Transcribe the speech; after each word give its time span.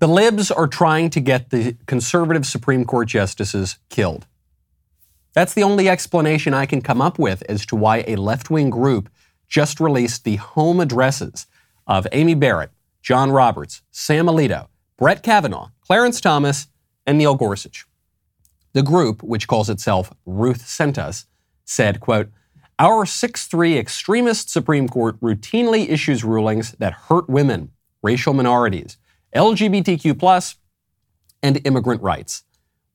The 0.00 0.06
libs 0.06 0.52
are 0.52 0.68
trying 0.68 1.10
to 1.10 1.20
get 1.20 1.50
the 1.50 1.76
conservative 1.86 2.46
Supreme 2.46 2.84
Court 2.84 3.08
justices 3.08 3.78
killed. 3.88 4.28
That's 5.32 5.54
the 5.54 5.64
only 5.64 5.88
explanation 5.88 6.54
I 6.54 6.66
can 6.66 6.82
come 6.82 7.02
up 7.02 7.18
with 7.18 7.42
as 7.48 7.66
to 7.66 7.76
why 7.76 8.04
a 8.06 8.14
left 8.14 8.48
wing 8.48 8.70
group 8.70 9.10
just 9.48 9.80
released 9.80 10.22
the 10.22 10.36
home 10.36 10.78
addresses 10.78 11.46
of 11.88 12.06
Amy 12.12 12.34
Barrett, 12.34 12.70
John 13.02 13.32
Roberts, 13.32 13.82
Sam 13.90 14.26
Alito, 14.26 14.68
Brett 14.96 15.24
Kavanaugh, 15.24 15.70
Clarence 15.80 16.20
Thomas, 16.20 16.68
and 17.04 17.18
Neil 17.18 17.34
Gorsuch. 17.34 17.84
The 18.74 18.82
group, 18.84 19.24
which 19.24 19.48
calls 19.48 19.68
itself 19.68 20.12
Ruth 20.24 20.68
Sent 20.68 20.96
Us, 20.96 21.26
said, 21.64 21.98
quote, 21.98 22.30
Our 22.78 23.04
6-3 23.04 23.76
extremist 23.76 24.48
Supreme 24.48 24.88
Court 24.88 25.20
routinely 25.20 25.88
issues 25.88 26.22
rulings 26.22 26.72
that 26.78 26.92
hurt 26.92 27.28
women, 27.28 27.72
racial 28.02 28.34
minorities, 28.34 28.96
LGBTQ, 29.34 30.56
and 31.42 31.66
immigrant 31.66 32.02
rights. 32.02 32.44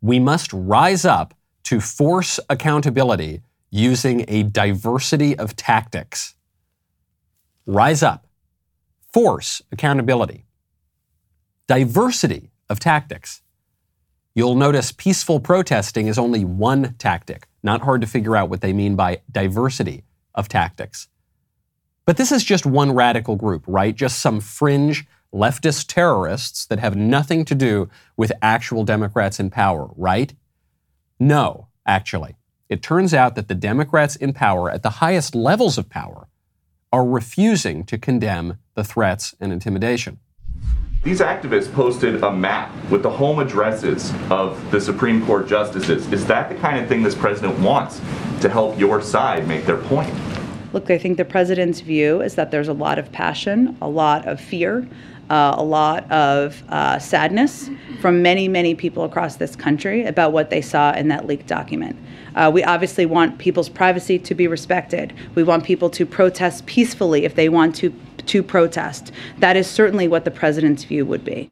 We 0.01 0.19
must 0.19 0.51
rise 0.51 1.05
up 1.05 1.33
to 1.63 1.79
force 1.79 2.39
accountability 2.49 3.41
using 3.71 4.25
a 4.27 4.43
diversity 4.43 5.37
of 5.37 5.55
tactics. 5.55 6.35
Rise 7.65 8.03
up. 8.03 8.27
Force 9.13 9.61
accountability. 9.71 10.45
Diversity 11.67 12.51
of 12.69 12.79
tactics. 12.79 13.41
You'll 14.35 14.55
notice 14.55 14.91
peaceful 14.91 15.39
protesting 15.39 16.07
is 16.07 16.17
only 16.17 16.43
one 16.43 16.95
tactic. 16.97 17.47
Not 17.61 17.81
hard 17.81 18.01
to 18.01 18.07
figure 18.07 18.35
out 18.35 18.49
what 18.49 18.61
they 18.61 18.73
mean 18.73 18.95
by 18.95 19.21
diversity 19.31 20.03
of 20.35 20.49
tactics. 20.49 21.07
But 22.05 22.17
this 22.17 22.31
is 22.31 22.43
just 22.43 22.65
one 22.65 22.91
radical 22.91 23.35
group, 23.35 23.63
right? 23.67 23.95
Just 23.95 24.19
some 24.19 24.41
fringe 24.41 25.05
leftist 25.33 25.87
terrorists 25.87 26.65
that 26.67 26.79
have 26.79 26.95
nothing 26.95 27.43
to 27.45 27.55
do 27.55 27.89
with 28.15 28.31
actual 28.41 28.83
Democrats 28.83 29.39
in 29.39 29.49
power, 29.49 29.89
right? 29.95 30.33
No, 31.19 31.67
actually. 31.85 32.35
It 32.69 32.81
turns 32.81 33.13
out 33.13 33.35
that 33.35 33.47
the 33.47 33.55
Democrats 33.55 34.15
in 34.15 34.33
power 34.33 34.69
at 34.69 34.83
the 34.83 34.89
highest 34.89 35.35
levels 35.35 35.77
of 35.77 35.89
power 35.89 36.27
are 36.91 37.05
refusing 37.05 37.83
to 37.85 37.97
condemn 37.97 38.59
the 38.75 38.83
threats 38.83 39.35
and 39.39 39.51
intimidation. 39.51 40.19
These 41.03 41.19
activists 41.19 41.71
posted 41.73 42.23
a 42.23 42.31
map 42.31 42.71
with 42.89 43.03
the 43.03 43.09
home 43.09 43.39
addresses 43.39 44.13
of 44.29 44.71
the 44.71 44.79
Supreme 44.79 45.25
Court 45.25 45.47
justices. 45.47 46.09
Is 46.13 46.25
that 46.27 46.47
the 46.47 46.55
kind 46.55 46.79
of 46.79 46.87
thing 46.87 47.03
this 47.03 47.15
president 47.15 47.59
wants 47.59 47.99
to 48.41 48.47
help 48.47 48.79
your 48.79 49.01
side 49.01 49.47
make 49.47 49.65
their 49.65 49.77
point? 49.77 50.13
Look, 50.71 50.89
I 50.89 50.97
think 50.97 51.17
the 51.17 51.25
president's 51.25 51.81
view 51.81 52.21
is 52.21 52.35
that 52.35 52.51
there's 52.51 52.69
a 52.69 52.73
lot 52.73 52.97
of 52.97 53.11
passion, 53.11 53.77
a 53.81 53.89
lot 53.89 54.25
of 54.27 54.39
fear, 54.39 54.87
uh, 55.33 55.55
a 55.57 55.63
lot 55.63 56.09
of 56.11 56.63
uh, 56.69 56.99
sadness 56.99 57.67
from 57.99 58.21
many, 58.21 58.47
many 58.47 58.75
people 58.75 59.03
across 59.03 59.37
this 59.37 59.55
country 59.55 60.05
about 60.05 60.31
what 60.31 60.51
they 60.51 60.61
saw 60.61 60.93
in 60.93 61.07
that 61.07 61.25
leaked 61.25 61.47
document. 61.47 61.97
Uh, 62.35 62.51
we 62.53 62.63
obviously 62.63 63.07
want 63.07 63.39
people's 63.39 63.67
privacy 63.67 64.19
to 64.19 64.35
be 64.35 64.47
respected. 64.47 65.11
We 65.33 65.41
want 65.41 65.63
people 65.63 65.89
to 65.89 66.05
protest 66.05 66.67
peacefully 66.67 67.25
if 67.25 67.33
they 67.33 67.49
want 67.49 67.75
to 67.77 67.91
to 68.27 68.43
protest. 68.43 69.11
That 69.39 69.57
is 69.57 69.67
certainly 69.67 70.07
what 70.07 70.23
the 70.23 70.31
president's 70.31 70.83
view 70.83 71.03
would 71.07 71.25
be. 71.25 71.49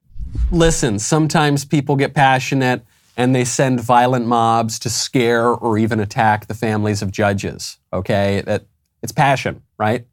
Listen, 0.52 1.00
sometimes 1.00 1.66
people 1.66 1.96
get 1.96 2.14
passionate 2.14 2.86
and 3.18 3.36
they 3.36 3.44
send 3.44 3.82
violent 3.82 4.28
mobs 4.28 4.78
to 4.80 4.90
scare 4.90 5.48
or 5.50 5.78
even 5.80 6.00
attack 6.00 6.48
the 6.48 6.54
families 6.54 7.02
of 7.02 7.12
judges. 7.12 7.78
Okay, 7.92 8.42
that 8.46 8.68
it's 9.02 9.12
passion, 9.12 9.64
right? 9.80 10.06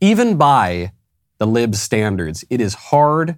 Even 0.00 0.36
by 0.36 0.92
the 1.38 1.46
lib 1.46 1.74
standards, 1.74 2.44
it 2.50 2.60
is 2.60 2.74
hard 2.74 3.36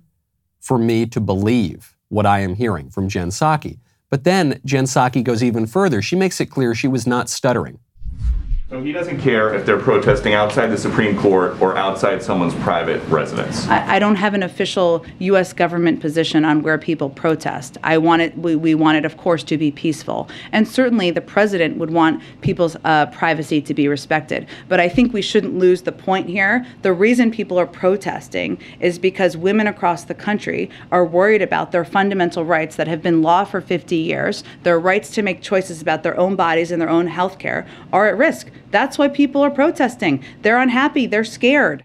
for 0.61 0.79
me 0.79 1.07
to 1.07 1.21
believe 1.21 1.97
what 2.09 2.27
I 2.27 2.41
am 2.41 2.55
hearing 2.55 2.91
from 2.91 3.09
Jen 3.09 3.29
Psaki. 3.29 3.79
But 4.11 4.25
then 4.25 4.61
Jen 4.65 4.85
Psaki 4.85 5.23
goes 5.23 5.43
even 5.43 5.67
further. 5.67 6.01
She 6.01 6.17
makes 6.17 6.41
it 6.41 6.47
clear 6.47 6.75
she 6.75 6.89
was 6.89 7.07
not 7.07 7.29
stuttering. 7.29 7.79
So 8.71 8.83
he 8.83 8.93
doesn't 8.93 9.23
care 9.23 9.55
if 9.55 9.65
they're 9.65 9.81
protesting 9.81 10.35
outside 10.35 10.67
the 10.67 10.77
Supreme 10.77 11.19
Court 11.19 11.59
or 11.59 11.79
outside 11.79 12.23
someone's 12.23 12.55
private 12.57 13.03
residence. 13.09 13.67
I, 13.67 13.95
I 13.95 13.99
don't 13.99 14.17
have 14.17 14.35
an 14.35 14.43
official 14.43 15.07
U.S. 15.21 15.55
government 15.55 16.01
position 16.03 16.45
on 16.45 16.63
where 16.63 16.77
people 16.77 17.09
protest. 17.09 17.79
I 17.83 17.97
want 17.97 18.21
it. 18.21 18.37
We, 18.37 18.57
we 18.57 18.75
want 18.75 18.99
it, 18.99 19.07
of 19.07 19.17
course, 19.17 19.43
to 19.45 19.57
be 19.57 19.71
peaceful, 19.71 20.29
and 20.53 20.69
certainly 20.69 21.11
the 21.11 21.23
president 21.23 21.79
would 21.79 21.91
want 21.91 22.23
people's 22.43 22.77
uh, 22.85 23.07
privacy 23.07 23.63
to 23.63 23.73
be 23.73 23.89
respected. 23.89 24.47
But 24.69 24.81
I 24.81 24.89
think 24.91 25.15
we 25.15 25.23
shouldn't 25.23 25.57
lose 25.57 25.81
the 25.81 25.93
point 25.93 26.29
here. 26.29 26.67
The 26.83 26.93
reason 26.93 27.31
people 27.31 27.59
are 27.59 27.67
protesting 27.67 28.61
is 28.81 28.99
because 28.99 29.35
women 29.35 29.67
across 29.67 30.05
the 30.05 30.15
country 30.15 30.69
are 30.93 31.07
worried 31.07 31.41
about 31.41 31.73
their 31.73 31.87
fundamental 31.87 32.45
rights 32.45 32.77
that 32.77 32.87
have 32.87 33.01
been 33.01 33.23
law 33.23 33.45
for 33.45 33.63
50 33.63 33.97
years. 33.97 34.45
Their 34.63 34.79
rights 34.79 35.09
to 35.13 35.23
make 35.23 35.41
choices 35.41 35.81
about 35.81 36.03
their 36.03 36.21
own 36.21 36.37
bodies 36.37 36.71
and 36.71 36.83
their 36.83 36.91
own 36.91 37.07
health 37.07 37.39
care 37.39 37.67
are 37.95 38.07
at 38.07 38.19
risk. 38.19 38.51
That's 38.71 38.99
why 38.99 39.09
people 39.09 39.43
are 39.43 39.51
protesting. 39.51 40.25
They're 40.43 40.59
unhappy, 40.59 41.07
they're 41.07 41.25
scared. 41.25 41.85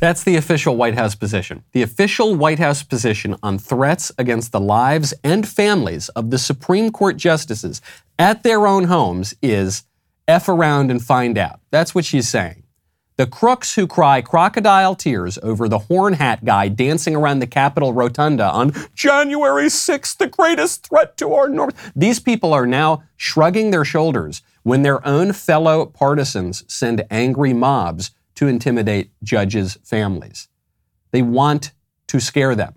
That's 0.00 0.24
the 0.24 0.36
official 0.36 0.76
White 0.76 0.94
House 0.94 1.14
position. 1.14 1.64
The 1.72 1.82
official 1.82 2.34
White 2.34 2.58
House 2.58 2.82
position 2.82 3.36
on 3.42 3.58
threats 3.58 4.12
against 4.18 4.52
the 4.52 4.60
lives 4.60 5.14
and 5.22 5.48
families 5.48 6.08
of 6.10 6.30
the 6.30 6.38
Supreme 6.38 6.90
Court 6.90 7.16
justices 7.16 7.80
at 8.18 8.42
their 8.42 8.66
own 8.66 8.84
homes 8.84 9.34
is 9.40 9.84
F 10.28 10.48
around 10.48 10.90
and 10.90 11.02
find 11.02 11.38
out. 11.38 11.60
That's 11.70 11.94
what 11.94 12.04
she's 12.04 12.28
saying. 12.28 12.64
The 13.16 13.26
crooks 13.26 13.76
who 13.76 13.86
cry 13.86 14.20
crocodile 14.22 14.96
tears 14.96 15.38
over 15.40 15.68
the 15.68 15.78
horn 15.78 16.14
hat 16.14 16.44
guy 16.44 16.66
dancing 16.66 17.14
around 17.14 17.38
the 17.38 17.46
Capitol 17.46 17.92
rotunda 17.92 18.50
on 18.50 18.72
January 18.94 19.66
6th, 19.66 20.16
the 20.16 20.26
greatest 20.26 20.88
threat 20.88 21.16
to 21.18 21.32
our 21.32 21.48
North. 21.48 21.92
These 21.94 22.18
people 22.18 22.52
are 22.52 22.66
now 22.66 23.04
shrugging 23.16 23.70
their 23.70 23.84
shoulders 23.84 24.42
when 24.64 24.82
their 24.82 25.06
own 25.06 25.32
fellow 25.32 25.86
partisans 25.86 26.64
send 26.66 27.04
angry 27.10 27.52
mobs 27.52 28.10
to 28.34 28.48
intimidate 28.48 29.12
judges' 29.22 29.78
families. 29.84 30.48
They 31.12 31.22
want 31.22 31.72
to 32.08 32.18
scare 32.18 32.56
them. 32.56 32.74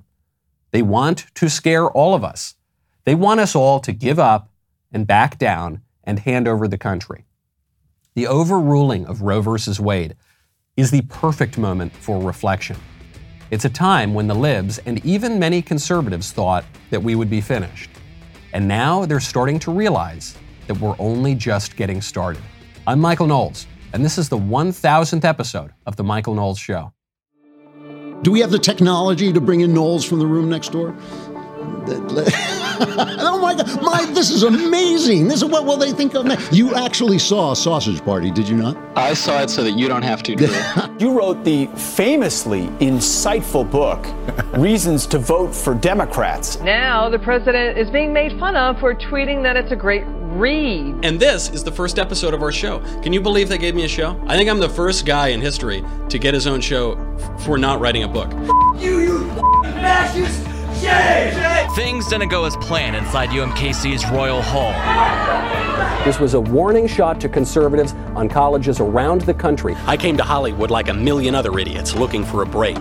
They 0.72 0.82
want 0.84 1.26
to 1.36 1.50
scare 1.50 1.90
all 1.90 2.14
of 2.14 2.24
us. 2.24 2.56
They 3.06 3.16
want 3.16 3.40
us 3.40 3.56
all 3.56 3.80
to 3.80 3.92
give 3.92 4.20
up 4.20 4.52
and 4.92 5.08
back 5.08 5.40
down 5.40 5.82
and 6.04 6.20
hand 6.20 6.48
over 6.48 6.68
the 6.68 6.78
country. 6.78 7.26
The 8.16 8.28
overruling 8.28 9.06
of 9.06 9.22
Roe 9.22 9.42
v. 9.42 9.58
Wade 9.80 10.16
is 10.76 10.92
the 10.92 11.02
perfect 11.04 11.58
moment 11.58 11.94
for 11.94 12.22
reflection. 12.22 12.78
It's 13.50 13.66
a 13.66 13.70
time 13.70 14.14
when 14.14 14.28
the 14.28 14.36
libs 14.36 14.78
and 14.80 15.04
even 15.06 15.40
many 15.40 15.62
conservatives 15.62 16.34
thought 16.34 16.66
that 16.90 17.02
we 17.02 17.16
would 17.16 17.30
be 17.30 17.40
finished. 17.40 17.90
And 18.52 18.68
now 18.68 19.06
they're 19.06 19.22
starting 19.22 19.58
to 19.60 19.72
realize 19.72 20.38
that 20.68 20.80
we're 20.80 20.96
only 21.00 21.34
just 21.34 21.76
getting 21.76 22.02
started. 22.02 22.42
I'm 22.86 23.00
Michael 23.00 23.28
Knowles, 23.28 23.68
and 23.94 24.04
this 24.06 24.18
is 24.18 24.30
the 24.30 24.38
1000th 24.38 25.26
episode 25.26 25.74
of 25.86 25.96
The 25.96 26.04
Michael 26.04 26.36
Knowles 26.36 26.60
Show. 26.60 26.94
Do 28.22 28.32
we 28.32 28.40
have 28.42 28.52
the 28.52 28.60
technology 28.60 29.32
to 29.32 29.42
bring 29.42 29.62
in 29.62 29.74
Knowles 29.74 30.04
from 30.04 30.20
the 30.20 30.26
room 30.26 30.50
next 30.50 30.72
door? 30.72 30.96
oh 31.90 33.40
my 33.42 33.56
God, 33.56 33.82
my, 33.82 34.06
this 34.14 34.30
is 34.30 34.44
amazing. 34.44 35.28
This 35.28 35.42
is 35.42 35.46
what 35.46 35.66
will 35.66 35.78
they 35.78 35.92
think 35.92 36.16
of 36.16 36.26
me? 36.26 36.36
You 36.52 36.76
actually 36.76 37.18
saw 37.18 37.54
a 37.54 37.56
sausage 37.56 38.04
party, 38.04 38.30
did 38.30 38.48
you 38.48 38.56
not? 38.56 38.78
I 38.98 39.14
saw 39.14 39.42
it 39.42 39.50
so 39.50 39.64
that 39.64 39.72
you 39.72 39.88
don't 39.88 40.04
have 40.04 40.22
to. 40.24 40.34
you 41.00 41.18
wrote 41.18 41.44
the 41.44 41.68
famously 41.76 42.68
insightful 42.80 43.70
book, 43.70 44.06
Reasons 44.58 45.06
to 45.08 45.20
Vote 45.20 45.56
for 45.56 45.74
Democrats. 45.76 46.60
Now 46.60 47.10
the 47.10 47.20
president 47.20 47.78
is 47.78 47.90
being 47.90 48.12
made 48.12 48.38
fun 48.40 48.56
of 48.56 48.80
for 48.80 48.94
tweeting 48.94 49.42
that 49.44 49.56
it's 49.56 49.72
a 49.72 49.76
great 49.76 50.06
read. 50.40 51.04
And 51.04 51.20
this 51.20 51.50
is 51.50 51.64
the 51.64 51.72
first 51.72 52.00
episode 52.00 52.34
of 52.34 52.42
our 52.42 52.52
show. 52.52 52.80
Can 53.02 53.14
you 53.14 53.22
believe 53.22 53.50
they 53.50 53.58
gave 53.58 53.76
me 53.76 53.86
a 53.86 53.88
show? 53.88 54.20
I 54.28 54.36
think 54.36 54.50
I'm 54.50 54.60
the 54.60 54.70
first 54.70 55.06
guy 55.06 55.30
in 55.30 55.42
history 55.42 55.84
to 56.10 56.20
get 56.20 56.34
his 56.34 56.48
own 56.48 56.62
show 56.62 56.96
for 57.40 57.58
not 57.58 57.80
writing 57.80 58.04
a 58.04 58.08
book. 58.08 58.32
you, 58.80 59.00
you 59.00 59.34
fascist! 59.64 60.48
Things 61.76 62.08
didn't 62.08 62.30
go 62.30 62.46
as 62.46 62.56
planned 62.58 62.96
inside 62.96 63.30
UMKC's 63.30 64.10
Royall 64.12 64.42
Hall. 64.42 64.72
This 66.06 66.20
was 66.20 66.34
a 66.34 66.40
warning 66.40 66.88
shot 66.88 67.20
to 67.22 67.30
conservatives 67.30 67.94
on 68.16 68.30
colleges 68.30 68.80
around 68.80 69.22
the 69.22 69.34
country. 69.34 69.76
I 69.86 69.98
came 69.98 70.18
to 70.18 70.24
Hollywood 70.24 70.72
like 70.72 70.90
a 70.90 70.94
million 70.94 71.36
other 71.36 71.58
idiots 71.60 71.96
looking 71.96 72.24
for 72.24 72.44
a 72.44 72.46
break. 72.46 72.78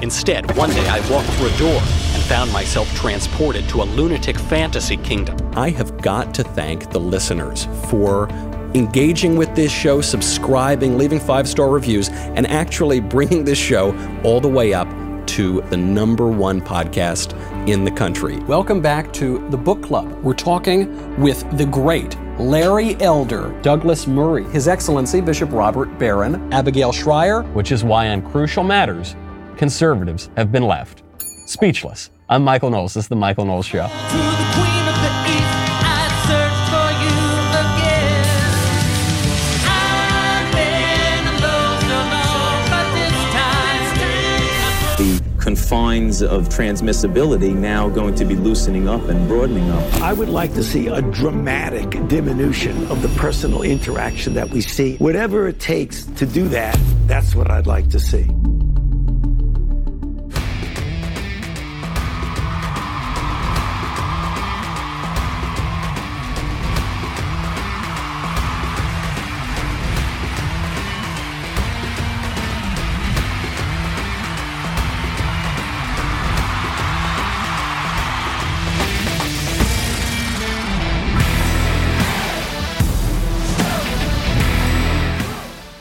Instead, 0.00 0.56
one 0.56 0.70
day 0.70 0.86
I 0.88 1.00
walked 1.10 1.28
through 1.30 1.48
a 1.48 1.58
door 1.58 1.80
and 1.80 2.22
found 2.24 2.52
myself 2.52 2.92
transported 2.94 3.68
to 3.70 3.82
a 3.82 3.84
lunatic 3.84 4.38
fantasy 4.38 4.96
kingdom. 4.96 5.36
I 5.56 5.70
have 5.70 6.00
got 6.00 6.32
to 6.34 6.44
thank 6.44 6.90
the 6.90 7.00
listeners 7.00 7.66
for 7.88 8.28
engaging 8.74 9.36
with 9.36 9.52
this 9.56 9.72
show, 9.72 10.00
subscribing, 10.00 10.96
leaving 10.96 11.18
five 11.18 11.48
star 11.48 11.68
reviews, 11.68 12.10
and 12.10 12.46
actually 12.46 13.00
bringing 13.00 13.44
this 13.44 13.58
show 13.58 13.92
all 14.22 14.40
the 14.40 14.48
way 14.48 14.72
up 14.72 14.88
to 15.26 15.62
the 15.62 15.76
number 15.76 16.28
one 16.28 16.60
podcast 16.60 17.34
in 17.68 17.84
the 17.84 17.90
country. 17.90 18.38
Welcome 18.40 18.80
back 18.80 19.12
to 19.14 19.46
the 19.50 19.56
book 19.56 19.82
club. 19.82 20.10
We're 20.22 20.32
talking 20.32 21.20
with 21.20 21.44
the 21.58 21.66
great 21.66 22.16
Larry 22.38 22.96
Elder, 23.00 23.52
Douglas 23.62 24.06
Murray, 24.06 24.44
His 24.44 24.68
Excellency 24.68 25.20
Bishop 25.20 25.50
Robert 25.50 25.98
Barron, 25.98 26.52
Abigail 26.52 26.92
Shrier, 26.92 27.42
which 27.52 27.72
is 27.72 27.82
why 27.82 28.10
on 28.10 28.22
crucial 28.22 28.62
matters, 28.62 29.16
conservatives 29.58 30.30
have 30.36 30.50
been 30.50 30.62
left. 30.62 31.02
Speechless. 31.46 32.10
I'm 32.30 32.44
Michael 32.44 32.70
Knowles. 32.70 32.94
This 32.94 33.04
is 33.04 33.08
The 33.08 33.16
Michael 33.16 33.44
Knowles 33.44 33.66
Show. 33.66 33.88
the 44.98 45.22
confines 45.38 46.22
of 46.22 46.48
transmissibility 46.48 47.54
now 47.54 47.88
going 47.88 48.14
to 48.16 48.24
be 48.24 48.34
loosening 48.34 48.88
up 48.88 49.02
and 49.08 49.28
broadening 49.28 49.70
up. 49.70 49.94
I 50.02 50.12
would 50.12 50.28
like 50.28 50.52
to 50.54 50.64
see 50.64 50.88
a 50.88 51.00
dramatic 51.00 51.90
diminution 52.08 52.86
of 52.88 53.00
the 53.00 53.08
personal 53.20 53.62
interaction 53.62 54.34
that 54.34 54.50
we 54.50 54.60
see. 54.60 54.96
Whatever 54.96 55.48
it 55.48 55.60
takes 55.60 56.04
to 56.04 56.26
do 56.26 56.48
that, 56.48 56.78
that's 57.06 57.34
what 57.34 57.50
I'd 57.50 57.66
like 57.66 57.88
to 57.90 58.00
see. 58.00 58.28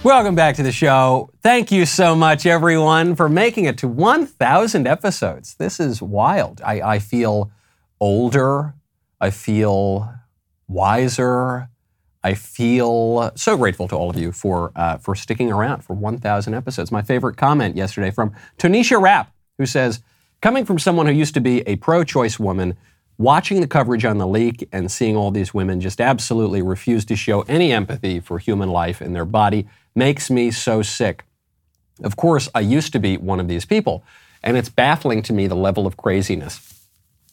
Welcome 0.08 0.36
back 0.36 0.56
to 0.56 0.64
the 0.64 0.72
show. 0.72 1.32
Thank 1.44 1.70
you 1.70 1.86
so 1.86 2.16
much, 2.16 2.46
everyone, 2.46 3.18
for 3.18 3.28
making 3.28 3.66
it 3.66 3.78
to 3.80 3.90
1,000 3.90 4.88
episodes. 4.88 5.56
This 5.56 5.82
is 5.82 6.02
wild. 6.02 6.62
I, 6.64 6.80
I 6.82 7.00
feel 7.00 7.52
older. 8.00 8.74
I 9.20 9.32
feel 9.32 10.10
wiser. 10.70 11.68
I 12.24 12.36
feel 12.36 13.34
so 13.36 13.58
grateful 13.58 13.90
to 13.90 13.98
all 13.98 14.10
of 14.10 14.16
you 14.16 14.32
for, 14.32 14.72
uh, 14.78 14.98
for 14.98 15.14
sticking 15.14 15.52
around 15.52 15.82
for 15.82 15.94
1,000 15.94 16.54
episodes. 16.54 16.90
My 16.90 17.02
favorite 17.02 17.36
comment 17.36 17.76
yesterday 17.76 18.10
from 18.10 18.32
Tonisha 18.58 19.02
Rapp, 19.02 19.34
who 19.58 19.66
says, 19.66 20.00
Coming 20.42 20.64
from 20.64 20.80
someone 20.80 21.08
who 21.08 21.12
used 21.12 21.34
to 21.34 21.42
be 21.42 21.68
a 21.68 21.76
pro 21.76 22.06
choice 22.06 22.40
woman, 22.40 22.78
watching 23.18 23.60
the 23.60 23.68
coverage 23.68 24.06
on 24.06 24.20
the 24.20 24.28
leak 24.28 24.70
and 24.72 24.90
seeing 24.90 25.18
all 25.18 25.32
these 25.32 25.54
women 25.54 25.82
just 25.82 26.00
absolutely 26.00 26.62
refuse 26.62 27.04
to 27.04 27.16
show 27.18 27.42
any 27.42 27.74
empathy 27.74 28.22
for 28.22 28.40
human 28.40 28.70
life 28.70 29.02
and 29.02 29.14
their 29.14 29.26
body 29.26 29.68
makes 29.98 30.30
me 30.30 30.52
so 30.52 30.82
sick. 30.82 31.26
Of 32.04 32.16
course, 32.16 32.48
I 32.54 32.60
used 32.60 32.94
to 32.94 33.00
be 33.00 33.18
one 33.18 33.40
of 33.40 33.48
these 33.48 33.66
people, 33.66 34.04
and 34.44 34.56
it's 34.56 34.70
baffling 34.70 35.24
to 35.24 35.34
me 35.34 35.48
the 35.48 35.56
level 35.56 35.88
of 35.88 35.98
craziness. 35.98 36.86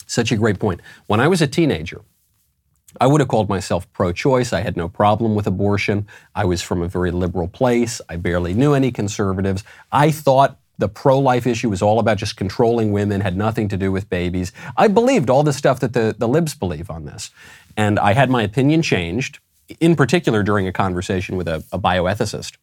Such 0.07 0.33
a 0.33 0.37
great 0.37 0.59
point. 0.59 0.81
When 1.07 1.21
I 1.21 1.29
was 1.29 1.43
a 1.43 1.47
teenager, 1.47 2.01
I 3.01 3.07
would 3.07 3.21
have 3.21 3.29
called 3.29 3.49
myself 3.49 3.91
pro 3.93 4.13
choice. 4.13 4.53
I 4.53 4.61
had 4.61 4.77
no 4.77 4.89
problem 4.89 5.35
with 5.35 5.47
abortion. 5.47 6.07
I 6.35 6.47
was 6.47 6.63
from 6.63 6.81
a 6.81 6.89
very 6.89 7.11
liberal 7.11 7.49
place. 7.49 8.01
I 8.09 8.17
barely 8.17 8.55
knew 8.55 8.73
any 8.73 8.91
conservatives. 8.91 9.63
I 9.93 10.11
thought 10.11 10.59
the 10.79 10.89
pro 10.89 11.19
life 11.19 11.47
issue 11.47 11.69
was 11.69 11.83
all 11.83 11.99
about 11.99 12.17
just 12.17 12.37
controlling 12.37 12.93
women, 12.93 13.21
had 13.21 13.37
nothing 13.37 13.69
to 13.69 13.77
do 13.77 13.93
with 13.93 14.09
babies. 14.09 14.53
I 14.77 14.89
believed 14.89 15.29
all 15.29 15.43
the 15.43 15.53
stuff 15.53 15.81
that 15.81 15.93
the, 15.93 16.15
the 16.17 16.29
libs 16.29 16.55
believe 16.55 16.91
on 16.91 17.05
this. 17.05 17.31
And 17.77 17.99
I 17.99 18.15
had 18.15 18.31
my 18.31 18.43
opinion 18.43 18.83
changed 18.83 19.39
in 19.81 19.97
particular 19.97 20.43
during 20.43 20.67
a 20.67 20.73
conversation 20.73 21.37
with 21.37 21.49
a, 21.49 21.65
a 21.73 21.79
bioethicist. 21.79 22.57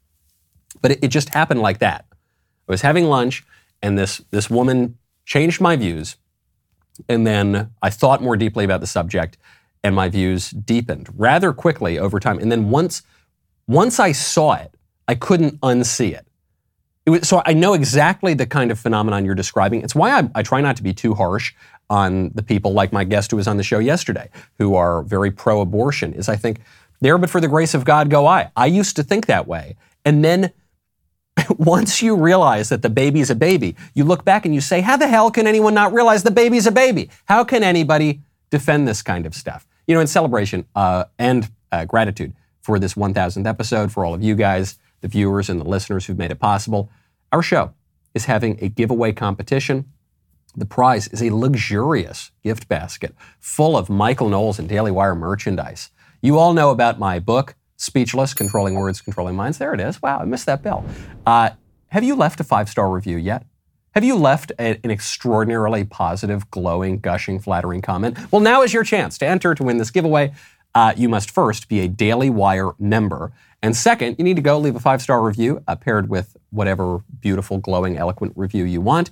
But 0.81 0.91
it, 0.91 1.03
it, 1.03 1.07
just 1.09 1.29
happened 1.29 1.61
like 1.61 1.79
that. 1.79 2.05
I 2.11 2.71
was 2.71 2.81
having 2.81 3.05
lunch, 3.05 3.43
and 3.81 3.97
this, 3.97 4.21
this 4.31 4.49
woman 4.49 4.97
changed 5.25 5.59
my 5.59 5.75
views. 5.75 6.15
And 7.09 7.25
then 7.25 7.71
I 7.81 7.89
thought 7.89 8.21
more 8.21 8.37
deeply 8.37 8.63
about 8.63 8.81
the 8.81 8.87
subject, 8.87 9.37
and 9.83 9.95
my 9.95 10.09
views 10.09 10.51
deepened 10.51 11.09
rather 11.17 11.53
quickly 11.53 11.97
over 11.97 12.19
time. 12.19 12.39
And 12.39 12.51
then 12.51 12.69
once, 12.69 13.01
once 13.67 13.99
I 13.99 14.11
saw 14.11 14.53
it, 14.53 14.73
I 15.07 15.15
couldn't 15.15 15.59
unsee 15.61 16.13
it. 16.13 16.27
it 17.05 17.09
was, 17.09 17.27
so 17.27 17.41
I 17.45 17.53
know 17.53 17.73
exactly 17.73 18.33
the 18.33 18.45
kind 18.45 18.71
of 18.71 18.79
phenomenon 18.79 19.25
you're 19.25 19.35
describing. 19.35 19.81
It's 19.81 19.95
why 19.95 20.17
I, 20.17 20.29
I 20.35 20.43
try 20.43 20.61
not 20.61 20.77
to 20.77 20.83
be 20.83 20.93
too 20.93 21.15
harsh 21.15 21.53
on 21.89 22.31
the 22.33 22.43
people 22.43 22.71
like 22.71 22.93
my 22.93 23.03
guest 23.03 23.31
who 23.31 23.37
was 23.37 23.47
on 23.47 23.57
the 23.57 23.63
show 23.63 23.79
yesterday, 23.79 24.29
who 24.57 24.75
are 24.75 25.03
very 25.03 25.29
pro-abortion. 25.29 26.13
Is 26.13 26.29
I 26.29 26.37
think 26.37 26.61
there, 27.01 27.17
but 27.17 27.29
for 27.29 27.41
the 27.41 27.47
grace 27.47 27.73
of 27.73 27.83
God, 27.83 28.09
go 28.09 28.27
I. 28.27 28.51
I 28.55 28.67
used 28.67 28.95
to 28.95 29.03
think 29.03 29.25
that 29.25 29.47
way. 29.47 29.75
And 30.05 30.23
then 30.23 30.51
once 31.57 32.01
you 32.01 32.15
realize 32.15 32.69
that 32.69 32.81
the 32.81 32.89
baby's 32.89 33.29
a 33.29 33.35
baby, 33.35 33.75
you 33.93 34.03
look 34.03 34.23
back 34.23 34.45
and 34.45 34.53
you 34.53 34.61
say, 34.61 34.81
how 34.81 34.97
the 34.97 35.07
hell 35.07 35.31
can 35.31 35.47
anyone 35.47 35.73
not 35.73 35.93
realize 35.93 36.23
the 36.23 36.31
baby's 36.31 36.67
a 36.67 36.71
baby? 36.71 37.09
How 37.25 37.43
can 37.43 37.63
anybody 37.63 38.21
defend 38.49 38.87
this 38.87 39.01
kind 39.01 39.25
of 39.25 39.33
stuff? 39.33 39.67
You 39.87 39.95
know, 39.95 40.01
in 40.01 40.07
celebration 40.07 40.65
uh, 40.75 41.05
and 41.17 41.49
uh, 41.71 41.85
gratitude 41.85 42.33
for 42.61 42.79
this 42.79 42.93
1000th 42.93 43.47
episode, 43.47 43.91
for 43.91 44.05
all 44.05 44.13
of 44.13 44.21
you 44.23 44.35
guys, 44.35 44.77
the 45.01 45.07
viewers 45.07 45.49
and 45.49 45.59
the 45.59 45.65
listeners 45.65 46.05
who've 46.05 46.17
made 46.17 46.31
it 46.31 46.39
possible, 46.39 46.89
our 47.31 47.41
show 47.41 47.73
is 48.13 48.25
having 48.25 48.57
a 48.61 48.69
giveaway 48.69 49.11
competition. 49.11 49.85
The 50.55 50.65
prize 50.65 51.07
is 51.07 51.23
a 51.23 51.33
luxurious 51.33 52.31
gift 52.43 52.67
basket 52.67 53.15
full 53.39 53.77
of 53.77 53.89
Michael 53.89 54.29
Knowles 54.29 54.59
and 54.59 54.67
Daily 54.67 54.91
Wire 54.91 55.15
merchandise. 55.15 55.89
You 56.23 56.37
all 56.37 56.53
know 56.53 56.69
about 56.69 56.99
my 56.99 57.17
book, 57.17 57.55
Speechless 57.77 58.35
Controlling 58.35 58.75
Words, 58.75 59.01
Controlling 59.01 59.35
Minds. 59.35 59.57
There 59.57 59.73
it 59.73 59.79
is. 59.79 59.99
Wow, 60.03 60.19
I 60.19 60.25
missed 60.25 60.45
that 60.45 60.61
bell. 60.61 60.85
Uh, 61.25 61.49
have 61.87 62.03
you 62.03 62.15
left 62.15 62.39
a 62.39 62.43
five 62.43 62.69
star 62.69 62.91
review 62.91 63.17
yet? 63.17 63.43
Have 63.95 64.03
you 64.03 64.15
left 64.15 64.51
a, 64.59 64.79
an 64.83 64.91
extraordinarily 64.91 65.83
positive, 65.83 66.49
glowing, 66.51 66.99
gushing, 66.99 67.39
flattering 67.39 67.81
comment? 67.81 68.17
Well, 68.31 68.39
now 68.39 68.61
is 68.61 68.71
your 68.71 68.83
chance 68.83 69.17
to 69.17 69.27
enter 69.27 69.55
to 69.55 69.63
win 69.63 69.77
this 69.77 69.89
giveaway. 69.89 70.31
Uh, 70.75 70.93
you 70.95 71.09
must 71.09 71.31
first 71.31 71.67
be 71.67 71.79
a 71.79 71.87
Daily 71.87 72.29
Wire 72.29 72.71
member. 72.79 73.33
And 73.63 73.75
second, 73.75 74.15
you 74.17 74.23
need 74.23 74.37
to 74.37 74.41
go 74.41 74.57
leave 74.57 74.75
a 74.75 74.79
five 74.79 75.01
star 75.01 75.21
review 75.21 75.63
uh, 75.67 75.75
paired 75.75 76.07
with 76.07 76.37
whatever 76.51 77.03
beautiful, 77.19 77.57
glowing, 77.57 77.97
eloquent 77.97 78.33
review 78.35 78.63
you 78.63 78.79
want. 78.79 79.09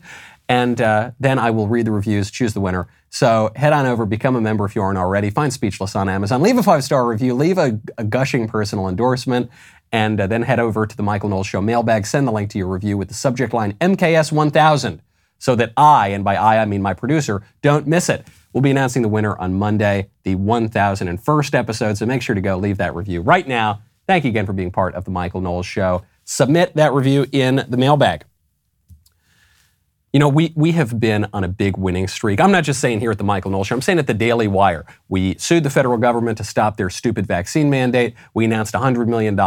And 0.49 0.81
uh, 0.81 1.11
then 1.19 1.37
I 1.37 1.51
will 1.51 1.67
read 1.67 1.85
the 1.85 1.91
reviews, 1.91 2.31
choose 2.31 2.55
the 2.55 2.59
winner. 2.59 2.87
So 3.11 3.51
head 3.55 3.71
on 3.71 3.85
over, 3.85 4.05
become 4.05 4.35
a 4.35 4.41
member 4.41 4.65
if 4.65 4.75
you 4.75 4.81
aren't 4.81 4.97
already. 4.97 5.29
Find 5.29 5.53
Speechless 5.53 5.95
on 5.95 6.09
Amazon. 6.09 6.41
Leave 6.41 6.57
a 6.57 6.63
five 6.63 6.83
star 6.83 7.07
review, 7.07 7.35
leave 7.35 7.59
a, 7.59 7.79
a, 7.99 8.03
gushing 8.03 8.47
personal 8.47 8.89
endorsement, 8.89 9.51
and 9.91 10.19
uh, 10.19 10.25
then 10.25 10.41
head 10.41 10.59
over 10.59 10.87
to 10.87 10.97
the 10.97 11.03
Michael 11.03 11.29
Knowles 11.29 11.45
Show 11.45 11.61
mailbag. 11.61 12.07
Send 12.07 12.27
the 12.27 12.31
link 12.31 12.49
to 12.49 12.57
your 12.57 12.67
review 12.67 12.97
with 12.97 13.09
the 13.09 13.13
subject 13.13 13.53
line 13.53 13.73
MKS 13.73 14.31
1000 14.31 15.01
so 15.37 15.55
that 15.55 15.71
I, 15.77 16.09
and 16.09 16.23
by 16.23 16.35
I, 16.35 16.61
I 16.61 16.65
mean 16.65 16.81
my 16.81 16.95
producer, 16.95 17.43
don't 17.61 17.85
miss 17.85 18.09
it. 18.09 18.25
We'll 18.51 18.61
be 18.61 18.71
announcing 18.71 19.03
the 19.03 19.07
winner 19.07 19.37
on 19.37 19.53
Monday, 19.53 20.09
the 20.23 20.35
1001st 20.35 21.53
episode. 21.53 21.97
So 21.97 22.07
make 22.07 22.23
sure 22.23 22.33
to 22.33 22.41
go 22.41 22.57
leave 22.57 22.77
that 22.77 22.95
review 22.95 23.21
right 23.21 23.47
now. 23.47 23.81
Thank 24.07 24.23
you 24.23 24.31
again 24.31 24.47
for 24.47 24.53
being 24.53 24.71
part 24.71 24.95
of 24.95 25.05
the 25.05 25.11
Michael 25.11 25.41
Knowles 25.41 25.67
Show. 25.67 26.03
Submit 26.25 26.75
that 26.75 26.93
review 26.93 27.27
in 27.31 27.63
the 27.69 27.77
mailbag. 27.77 28.25
You 30.11 30.19
know, 30.19 30.27
we, 30.27 30.53
we 30.55 30.71
have 30.71 30.99
been 30.99 31.27
on 31.33 31.43
a 31.43 31.47
big 31.47 31.77
winning 31.77 32.07
streak. 32.07 32.39
I'm 32.41 32.51
not 32.51 32.63
just 32.63 32.79
saying 32.79 32.99
here 32.99 33.11
at 33.11 33.19
the 33.19 33.23
Michael 33.23 33.51
Knowles 33.51 33.67
Show, 33.67 33.75
I'm 33.75 33.81
saying 33.83 33.99
at 33.99 34.07
the 34.07 34.15
Daily 34.15 34.47
Wire. 34.47 34.83
We 35.07 35.35
sued 35.37 35.63
the 35.63 35.69
federal 35.69 35.99
government 35.99 36.39
to 36.39 36.43
stop 36.43 36.77
their 36.77 36.89
stupid 36.89 37.27
vaccine 37.27 37.69
mandate. 37.69 38.15
We 38.33 38.43
announced 38.43 38.73
$100 38.73 39.07
million 39.07 39.37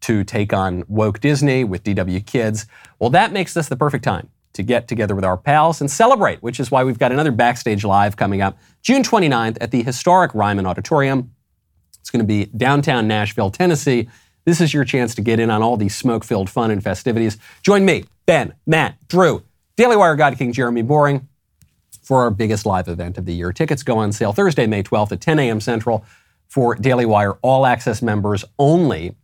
to 0.00 0.24
take 0.24 0.52
on 0.52 0.84
woke 0.86 1.18
Disney 1.18 1.64
with 1.64 1.82
DW 1.82 2.24
Kids. 2.24 2.66
Well, 3.00 3.10
that 3.10 3.32
makes 3.32 3.54
this 3.54 3.68
the 3.68 3.76
perfect 3.76 4.04
time 4.04 4.28
to 4.52 4.62
get 4.62 4.86
together 4.86 5.16
with 5.16 5.24
our 5.24 5.36
pals 5.36 5.80
and 5.80 5.90
celebrate, 5.90 6.44
which 6.44 6.60
is 6.60 6.70
why 6.70 6.84
we've 6.84 6.98
got 6.98 7.10
another 7.10 7.32
Backstage 7.32 7.84
Live 7.84 8.16
coming 8.16 8.40
up 8.40 8.56
June 8.82 9.02
29th 9.02 9.58
at 9.60 9.72
the 9.72 9.82
historic 9.82 10.32
Ryman 10.32 10.64
Auditorium. 10.64 11.34
It's 12.00 12.10
going 12.10 12.24
to 12.24 12.26
be 12.26 12.44
downtown 12.56 13.08
Nashville, 13.08 13.50
Tennessee. 13.50 14.08
This 14.44 14.60
is 14.60 14.72
your 14.72 14.84
chance 14.84 15.16
to 15.16 15.22
get 15.22 15.40
in 15.40 15.50
on 15.50 15.60
all 15.60 15.76
these 15.76 15.96
smoke 15.96 16.22
filled 16.22 16.48
fun 16.48 16.70
and 16.70 16.82
festivities. 16.82 17.36
Join 17.62 17.84
me, 17.84 18.04
Ben, 18.26 18.54
Matt, 18.64 18.96
Drew, 19.08 19.42
Daily 19.78 19.94
Wire 19.94 20.16
God 20.16 20.36
King 20.36 20.52
Jeremy 20.52 20.82
Boring 20.82 21.28
for 22.02 22.22
our 22.22 22.32
biggest 22.32 22.66
live 22.66 22.88
event 22.88 23.16
of 23.16 23.26
the 23.26 23.32
year. 23.32 23.52
Tickets 23.52 23.84
go 23.84 23.98
on 23.98 24.10
sale 24.10 24.32
Thursday, 24.32 24.66
May 24.66 24.82
12th 24.82 25.12
at 25.12 25.20
10 25.20 25.38
a.m. 25.38 25.60
Central 25.60 26.04
for 26.48 26.74
Daily 26.74 27.06
Wire 27.06 27.34
All 27.42 27.64
Access 27.64 28.02
members 28.02 28.44
only. 28.58 29.14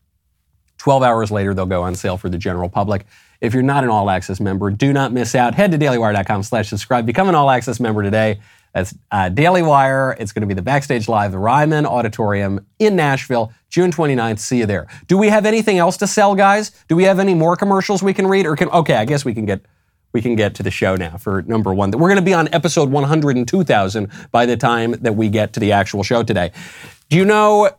12 0.79 1.03
hours 1.03 1.33
later, 1.33 1.55
they'll 1.55 1.67
go 1.67 1.83
on 1.83 1.97
sale 1.97 2.17
for 2.17 2.29
the 2.29 2.39
general 2.39 2.69
public. 2.69 3.05
If 3.41 3.53
you're 3.53 3.65
not 3.65 3.83
an 3.83 3.91
All 3.91 4.09
Access 4.09 4.39
member, 4.39 4.71
do 4.71 4.93
not 4.93 5.11
miss 5.11 5.35
out. 5.35 5.57
Head 5.57 5.73
to 5.73 5.79
dailywire.com 5.79 6.45
slash 6.45 6.69
subscribe. 6.69 7.05
Become 7.05 7.29
an 7.29 7.35
All 7.35 7.51
Access 7.51 7.81
member 7.81 8.05
today. 8.05 8.39
That's 8.73 8.95
uh, 9.11 9.31
Daily 9.31 9.63
Wire. 9.63 10.17
It's 10.21 10.31
going 10.31 10.43
to 10.43 10.47
be 10.47 10.55
the 10.55 10.63
Backstage 10.63 11.09
Live, 11.09 11.33
the 11.33 11.39
Ryman 11.39 11.85
Auditorium 11.85 12.65
in 12.79 12.95
Nashville, 12.95 13.53
June 13.71 13.91
29th. 13.91 14.39
See 14.39 14.59
you 14.59 14.67
there. 14.67 14.87
Do 15.09 15.19
we 15.19 15.31
have 15.31 15.47
anything 15.47 15.79
else 15.79 15.97
to 15.97 16.07
sell, 16.07 16.37
guys? 16.37 16.71
Do 16.87 16.95
we 16.95 17.03
have 17.03 17.19
any 17.19 17.35
more 17.35 17.57
commercials 17.57 18.05
we 18.05 18.15
can 18.15 18.29
read? 18.29 18.47
Or 18.47 18.55
can, 18.55 18.69
okay, 18.69 18.95
I 18.95 19.05
guess 19.05 19.25
we 19.25 19.35
can 19.35 19.47
get 19.47 19.67
we 20.15 20.23
can 20.23 20.37
get 20.37 20.55
to 20.55 20.63
the 20.63 20.71
show 20.71 20.95
now 20.95 21.19
for 21.19 21.43
number 21.43 21.75
one. 21.75 21.91
We're 21.91 22.09
going 22.09 22.17
to 22.17 22.23
be 22.23 22.33
on 22.33 22.49
episode 22.55 22.89
102,000 22.89 24.11
by 24.31 24.47
the 24.47 24.57
time 24.57 24.93
that 24.93 25.17
we 25.17 25.29
get 25.29 25.53
to 25.55 25.61
the 25.61 25.73
actual 25.73 26.05
show 26.05 26.23
today. 26.23 26.53
Do 27.11 27.17
you 27.17 27.25
know 27.25 27.71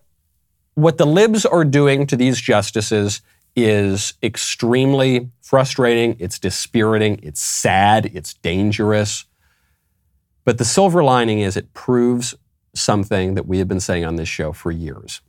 what 0.76 0.98
the 0.98 1.06
libs 1.06 1.46
are 1.46 1.64
doing 1.64 2.06
to 2.08 2.18
these 2.18 2.40
justices 2.40 3.22
is 3.56 4.16
extremely 4.22 5.32
frustrating, 5.42 6.18
it's 6.20 6.38
dispiriting, 6.38 7.22
it's 7.24 7.42
sad, 7.42 8.12
it's 8.14 8.34
dangerous. 8.34 9.26
But 10.44 10.58
the 10.58 10.66
silver 10.66 11.04
lining 11.04 11.40
is 11.40 11.56
it 11.56 11.74
proves 11.74 12.36
something 12.74 13.36
that 13.36 13.48
we 13.48 13.60
have 13.60 13.70
been 13.70 13.80
saying 13.80 14.04
on 14.04 14.18
this 14.18 14.28
show 14.28 14.52
for 14.52 14.72
years. 14.72 15.22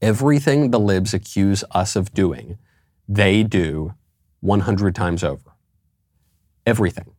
Everything 0.00 0.70
the 0.70 0.80
libs 0.80 1.12
accuse 1.12 1.62
us 1.72 1.94
of 1.94 2.14
doing, 2.14 2.56
they 3.06 3.42
do 3.42 3.92
100 4.40 4.94
times 4.94 5.22
over. 5.22 5.57
Everything. 6.68 7.14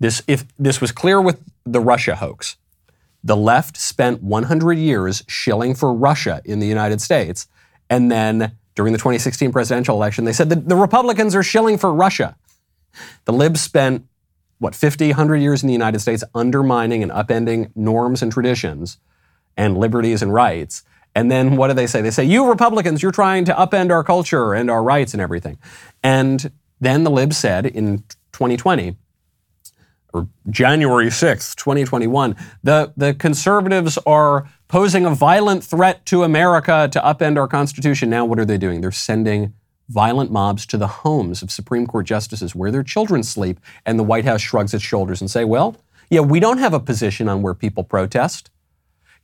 This, 0.00 0.22
if 0.26 0.44
this 0.58 0.82
was 0.82 0.92
clear 0.92 1.18
with 1.18 1.40
the 1.64 1.80
Russia 1.80 2.16
hoax, 2.16 2.56
the 3.24 3.36
left 3.36 3.78
spent 3.78 4.22
100 4.22 4.76
years 4.76 5.22
shilling 5.26 5.74
for 5.74 5.94
Russia 5.94 6.42
in 6.44 6.58
the 6.58 6.66
United 6.66 7.00
States, 7.00 7.46
and 7.88 8.10
then 8.12 8.56
during 8.74 8.92
the 8.92 8.98
2016 8.98 9.50
presidential 9.50 9.96
election, 9.96 10.26
they 10.26 10.32
said 10.34 10.50
that 10.50 10.68
the 10.68 10.76
Republicans 10.76 11.34
are 11.34 11.42
shilling 11.42 11.78
for 11.78 11.92
Russia. 11.94 12.36
The 13.24 13.32
libs 13.32 13.62
spent 13.62 14.06
what 14.58 14.74
50, 14.74 15.08
100 15.08 15.36
years 15.36 15.62
in 15.62 15.66
the 15.66 15.72
United 15.72 16.00
States 16.00 16.22
undermining 16.34 17.02
and 17.02 17.10
upending 17.10 17.70
norms 17.74 18.20
and 18.20 18.30
traditions 18.30 18.98
and 19.56 19.78
liberties 19.78 20.20
and 20.20 20.34
rights. 20.34 20.82
And 21.14 21.30
then 21.30 21.56
what 21.56 21.68
do 21.68 21.74
they 21.74 21.86
say? 21.86 22.02
They 22.02 22.10
say, 22.10 22.24
You 22.24 22.46
Republicans, 22.46 23.02
you're 23.02 23.10
trying 23.10 23.46
to 23.46 23.54
upend 23.54 23.90
our 23.90 24.04
culture 24.04 24.52
and 24.52 24.70
our 24.70 24.82
rights 24.82 25.14
and 25.14 25.20
everything. 25.20 25.56
And 26.02 26.52
then 26.78 27.04
the 27.04 27.10
libs 27.10 27.38
said 27.38 27.64
in 27.64 28.04
2020, 28.40 28.96
or 30.14 30.26
January 30.48 31.08
6th, 31.08 31.56
2021, 31.56 32.34
the, 32.64 32.90
the 32.96 33.12
conservatives 33.12 33.98
are 34.06 34.48
posing 34.66 35.04
a 35.04 35.10
violent 35.10 35.62
threat 35.62 36.06
to 36.06 36.24
America 36.24 36.88
to 36.90 36.98
upend 37.00 37.36
our 37.36 37.46
Constitution. 37.46 38.08
Now, 38.08 38.24
what 38.24 38.38
are 38.38 38.46
they 38.46 38.56
doing? 38.56 38.80
They're 38.80 38.92
sending 38.92 39.52
violent 39.90 40.32
mobs 40.32 40.64
to 40.66 40.78
the 40.78 40.86
homes 40.86 41.42
of 41.42 41.50
Supreme 41.50 41.86
Court 41.86 42.06
justices 42.06 42.54
where 42.54 42.70
their 42.70 42.82
children 42.82 43.22
sleep, 43.22 43.60
and 43.84 43.98
the 43.98 44.04
White 44.04 44.24
House 44.24 44.40
shrugs 44.40 44.72
its 44.72 44.82
shoulders 44.82 45.20
and 45.20 45.30
say, 45.30 45.44
well, 45.44 45.76
yeah, 46.08 46.20
we 46.20 46.40
don't 46.40 46.58
have 46.58 46.72
a 46.72 46.80
position 46.80 47.28
on 47.28 47.42
where 47.42 47.52
people 47.52 47.84
protest. 47.84 48.50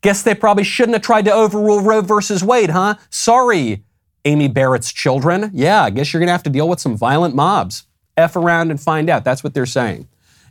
Guess 0.02 0.24
they 0.24 0.34
probably 0.34 0.64
shouldn't 0.64 0.94
have 0.94 1.02
tried 1.02 1.24
to 1.24 1.32
overrule 1.32 1.80
Roe 1.80 2.02
versus 2.02 2.44
Wade, 2.44 2.68
huh? 2.68 2.96
Sorry, 3.08 3.82
Amy 4.26 4.48
Barrett's 4.48 4.92
children. 4.92 5.50
Yeah, 5.54 5.84
I 5.84 5.88
guess 5.88 6.12
you're 6.12 6.20
going 6.20 6.28
to 6.28 6.32
have 6.32 6.42
to 6.42 6.50
deal 6.50 6.68
with 6.68 6.80
some 6.80 6.98
violent 6.98 7.34
mobs. 7.34 7.84
F 8.16 8.36
around 8.36 8.70
and 8.70 8.80
find 8.80 9.10
out. 9.10 9.24
That's 9.24 9.44
what 9.44 9.54
they're 9.54 9.66
saying. 9.66 10.08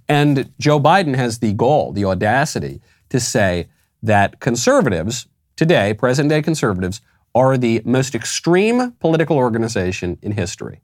And 0.08 0.52
Joe 0.60 0.80
Biden 0.80 1.16
has 1.16 1.40
the 1.40 1.54
goal, 1.54 1.92
the 1.92 2.06
audacity 2.06 2.82
to 3.10 3.20
say 3.20 3.68
that 4.04 4.40
conservatives, 4.40 5.28
today, 5.56 5.94
present 5.94 6.30
day 6.30 6.42
conservatives, 6.42 7.02
are 7.34 7.58
the 7.58 7.82
most 7.84 8.16
extreme 8.16 8.92
political 9.00 9.38
organization 9.38 10.18
in 10.22 10.32
history. 10.32 10.82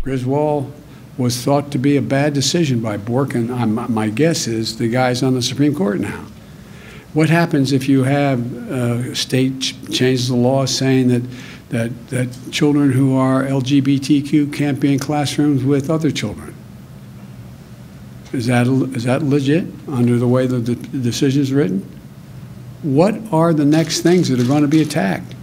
Griswold 0.00 0.72
was 1.18 1.44
thought 1.44 1.70
to 1.70 1.78
be 1.78 1.96
a 1.96 2.02
bad 2.02 2.32
decision 2.32 2.80
by 2.80 2.96
Bork, 2.96 3.34
and 3.34 3.52
I'm, 3.52 3.92
my 3.92 4.08
guess 4.08 4.46
is 4.46 4.78
the 4.78 4.88
guy's 4.88 5.22
on 5.22 5.34
the 5.34 5.42
Supreme 5.42 5.74
Court 5.74 6.00
now. 6.00 6.26
What 7.12 7.28
happens 7.28 7.72
if 7.72 7.88
you 7.88 8.04
have 8.04 8.70
a 8.70 9.14
state 9.14 9.60
ch- 9.60 9.74
changes 9.90 10.28
the 10.28 10.36
law 10.36 10.64
saying 10.64 11.08
that, 11.08 11.22
that, 11.70 12.08
that 12.08 12.28
children 12.52 12.92
who 12.92 13.16
are 13.16 13.44
LGBTQ 13.44 14.52
can't 14.52 14.78
be 14.78 14.92
in 14.92 14.98
classrooms 14.98 15.64
with 15.64 15.90
other 15.90 16.10
children? 16.10 16.54
Is 18.32 18.46
that, 18.46 18.66
is 18.94 19.04
that 19.04 19.22
legit 19.22 19.66
under 19.88 20.18
the 20.18 20.28
way 20.28 20.46
that 20.46 20.60
the 20.60 20.74
decision 20.74 21.42
is 21.42 21.52
written? 21.52 21.80
What 22.82 23.14
are 23.32 23.52
the 23.52 23.64
next 23.64 24.02
things 24.02 24.28
that 24.28 24.38
are 24.38 24.44
going 24.44 24.62
to 24.62 24.68
be 24.68 24.82
attacked? 24.82 25.34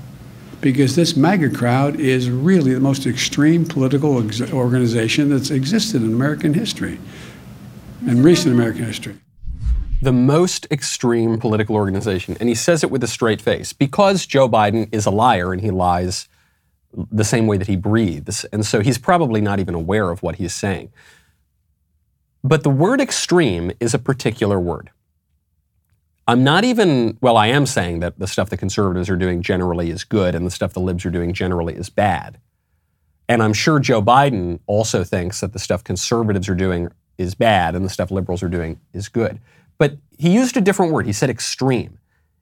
because 0.62 0.96
this 0.96 1.16
MAGA 1.16 1.52
crowd 1.52 2.00
is 2.00 2.30
really 2.30 2.74
the 2.74 2.80
most 2.80 3.06
extreme 3.06 3.66
political 3.66 4.16
organization 4.54 5.30
that's 5.30 5.52
existed 5.52 6.02
in 6.02 6.14
American 6.14 6.54
history, 6.54 7.00
in 8.06 8.24
recent 8.24 8.54
American 8.54 8.86
history. 8.86 9.16
The 10.02 10.14
most 10.14 10.68
extreme 10.70 11.40
political 11.40 11.76
organization, 11.76 12.38
and 12.40 12.48
he 12.48 12.56
says 12.56 12.84
it 12.84 12.92
with 12.92 13.04
a 13.04 13.08
straight 13.08 13.42
face, 13.42 13.74
because 13.74 14.26
Joe 14.26 14.48
Biden 14.48 14.94
is 14.94 15.06
a 15.06 15.12
liar 15.12 15.52
and 15.52 15.62
he 15.62 15.72
lies 15.72 16.30
the 17.12 17.24
same 17.24 17.48
way 17.48 17.58
that 17.58 17.68
he 17.68 17.76
breathes, 17.76 18.46
and 18.46 18.66
so 18.66 18.82
he's 18.82 18.98
probably 18.98 19.42
not 19.42 19.60
even 19.60 19.76
aware 19.76 20.10
of 20.12 20.22
what 20.24 20.36
he's 20.36 20.54
saying. 20.54 20.92
But 22.44 22.64
the 22.64 22.70
word 22.70 23.02
extreme 23.02 23.72
is 23.80 23.94
a 23.94 24.00
particular 24.00 24.60
word. 24.60 24.92
I'm 26.28 26.44
not 26.44 26.64
even, 26.64 27.18
well, 27.22 27.38
I 27.38 27.48
am 27.48 27.66
saying 27.66 28.00
that 28.02 28.20
the 28.20 28.28
stuff 28.28 28.50
the 28.50 28.58
conservatives 28.58 29.10
are 29.10 29.16
doing 29.16 29.42
generally 29.42 29.90
is 29.90 30.04
good 30.04 30.36
and 30.36 30.46
the 30.46 30.52
stuff 30.52 30.74
the 30.74 30.82
libs 30.82 31.06
are 31.06 31.10
doing 31.10 31.34
generally 31.34 31.74
is 31.74 31.90
bad. 31.90 32.40
And 33.30 33.42
I'm 33.42 33.54
sure 33.54 33.80
Joe 33.80 34.02
Biden 34.02 34.60
also 34.68 35.04
thinks 35.04 35.40
that 35.40 35.54
the 35.54 35.60
stuff 35.60 35.84
conservatives 35.84 36.50
are 36.50 36.56
doing 36.56 36.90
is 37.18 37.34
bad 37.34 37.76
and 37.76 37.86
the 37.86 37.90
stuff 37.90 38.12
liberals 38.12 38.44
are 38.44 38.50
doing 38.50 38.80
is 38.94 39.08
good. 39.08 39.40
But 39.78 39.98
he 40.18 40.34
used 40.34 40.58
a 40.58 40.62
different 40.62 40.92
word. 40.92 41.06
He 41.06 41.14
said 41.14 41.30
extreme. 41.30 42.00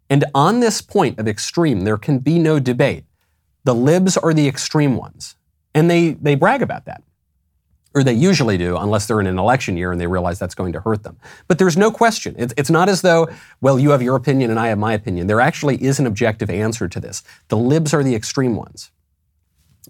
And 0.09 0.25
on 0.33 0.59
this 0.59 0.81
point 0.81 1.19
of 1.19 1.27
extreme, 1.27 1.81
there 1.81 1.97
can 1.97 2.19
be 2.19 2.39
no 2.39 2.59
debate. 2.59 3.05
The 3.63 3.75
libs 3.75 4.17
are 4.17 4.33
the 4.33 4.47
extreme 4.47 4.95
ones. 4.95 5.35
And 5.73 5.89
they, 5.89 6.11
they 6.11 6.35
brag 6.35 6.61
about 6.61 6.85
that 6.85 7.03
or 7.95 8.03
they 8.03 8.13
usually 8.13 8.57
do, 8.57 8.75
unless 8.75 9.07
they're 9.07 9.21
in 9.21 9.25
an 9.25 9.39
election 9.39 9.77
year 9.77 9.93
and 9.93 9.99
they 9.99 10.05
realize 10.05 10.37
that's 10.37 10.53
going 10.53 10.73
to 10.73 10.81
hurt 10.81 11.03
them. 11.03 11.17
But 11.47 11.57
there's 11.57 11.77
no 11.77 11.89
question. 11.89 12.35
It's, 12.37 12.53
it's, 12.57 12.69
not 12.69 12.89
as 12.89 13.01
though, 13.01 13.29
well, 13.61 13.79
you 13.79 13.91
have 13.91 14.01
your 14.01 14.17
opinion 14.17 14.51
and 14.51 14.59
I 14.59 14.67
have 14.67 14.77
my 14.77 14.93
opinion. 14.93 15.27
There 15.27 15.39
actually 15.39 15.81
is 15.81 15.97
an 15.97 16.05
objective 16.05 16.49
answer 16.49 16.89
to 16.89 16.99
this. 16.99 17.23
The 17.47 17.55
libs 17.55 17.93
are 17.93 18.03
the 18.03 18.13
extreme 18.13 18.57
ones. 18.57 18.91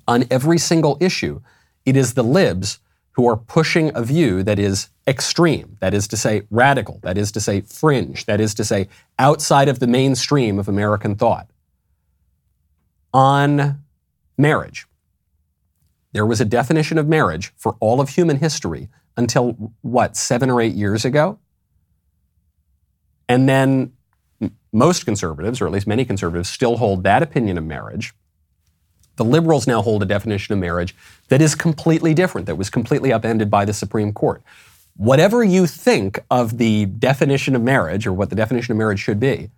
On 0.08 0.24
every 0.30 0.60
single 0.60 1.00
issue, 1.02 1.42
it 1.84 1.98
is 1.98 2.14
the 2.14 2.24
libs 2.24 2.80
who 3.16 3.28
are 3.28 3.38
pushing 3.38 3.92
a 3.96 4.04
view 4.04 4.44
that 4.44 4.60
is 4.60 4.90
extreme, 5.08 5.78
that 5.80 5.94
is 5.94 6.08
to 6.10 6.18
say, 6.18 6.44
radical, 6.50 7.00
that 7.04 7.18
is 7.18 7.32
to 7.32 7.40
say, 7.40 7.62
fringe, 7.62 8.26
that 8.26 8.42
is 8.42 8.54
to 8.54 8.64
say, 8.64 8.88
outside 9.20 9.70
of 9.70 9.80
the 9.80 9.88
mainstream 9.88 10.60
of 10.60 10.68
American 10.68 11.16
thought 11.16 11.50
on 13.14 13.80
marriage 14.38 14.86
there 16.16 16.26
was 16.26 16.40
a 16.40 16.46
definition 16.46 16.98
of 16.98 17.10
marriage 17.10 17.54
for 17.58 17.76
all 17.82 18.00
of 18.00 18.08
human 18.08 18.38
history 18.38 18.88
until 19.18 19.74
what, 19.82 20.16
seven 20.16 20.50
or 20.50 20.62
eight 20.62 20.74
years 20.74 21.04
ago? 21.04 21.40
And 23.28 23.50
then 23.50 23.92
most 24.72 25.06
conservatives, 25.06 25.60
or 25.60 25.66
at 25.66 25.74
least 25.74 25.88
many 25.88 26.06
conservatives, 26.06 26.48
still 26.48 26.78
hold 26.78 27.04
that 27.04 27.22
opinion 27.22 27.58
of 27.58 27.66
marriage. 27.66 28.14
The 29.16 29.26
liberals 29.26 29.68
now 29.68 29.82
hold 29.82 30.04
a 30.04 30.06
definition 30.06 30.54
of 30.54 30.60
marriage 30.60 30.96
that 31.30 31.42
is 31.42 31.56
completely 31.56 32.14
different, 32.14 32.48
that 32.48 32.56
was 32.56 32.70
completely 32.70 33.14
upended 33.14 33.50
by 33.50 33.66
the 33.66 33.74
Supreme 33.74 34.14
Court. 34.14 34.42
Whatever 34.98 35.44
you 35.44 35.68
think 35.68 36.20
of 36.30 36.58
the 36.58 36.86
definition 36.86 37.56
of 37.56 37.62
marriage 37.62 38.08
or 38.08 38.14
what 38.14 38.30
the 38.30 38.36
definition 38.36 38.72
of 38.72 38.78
marriage 38.78 39.00
should 39.00 39.20
be, 39.20 39.50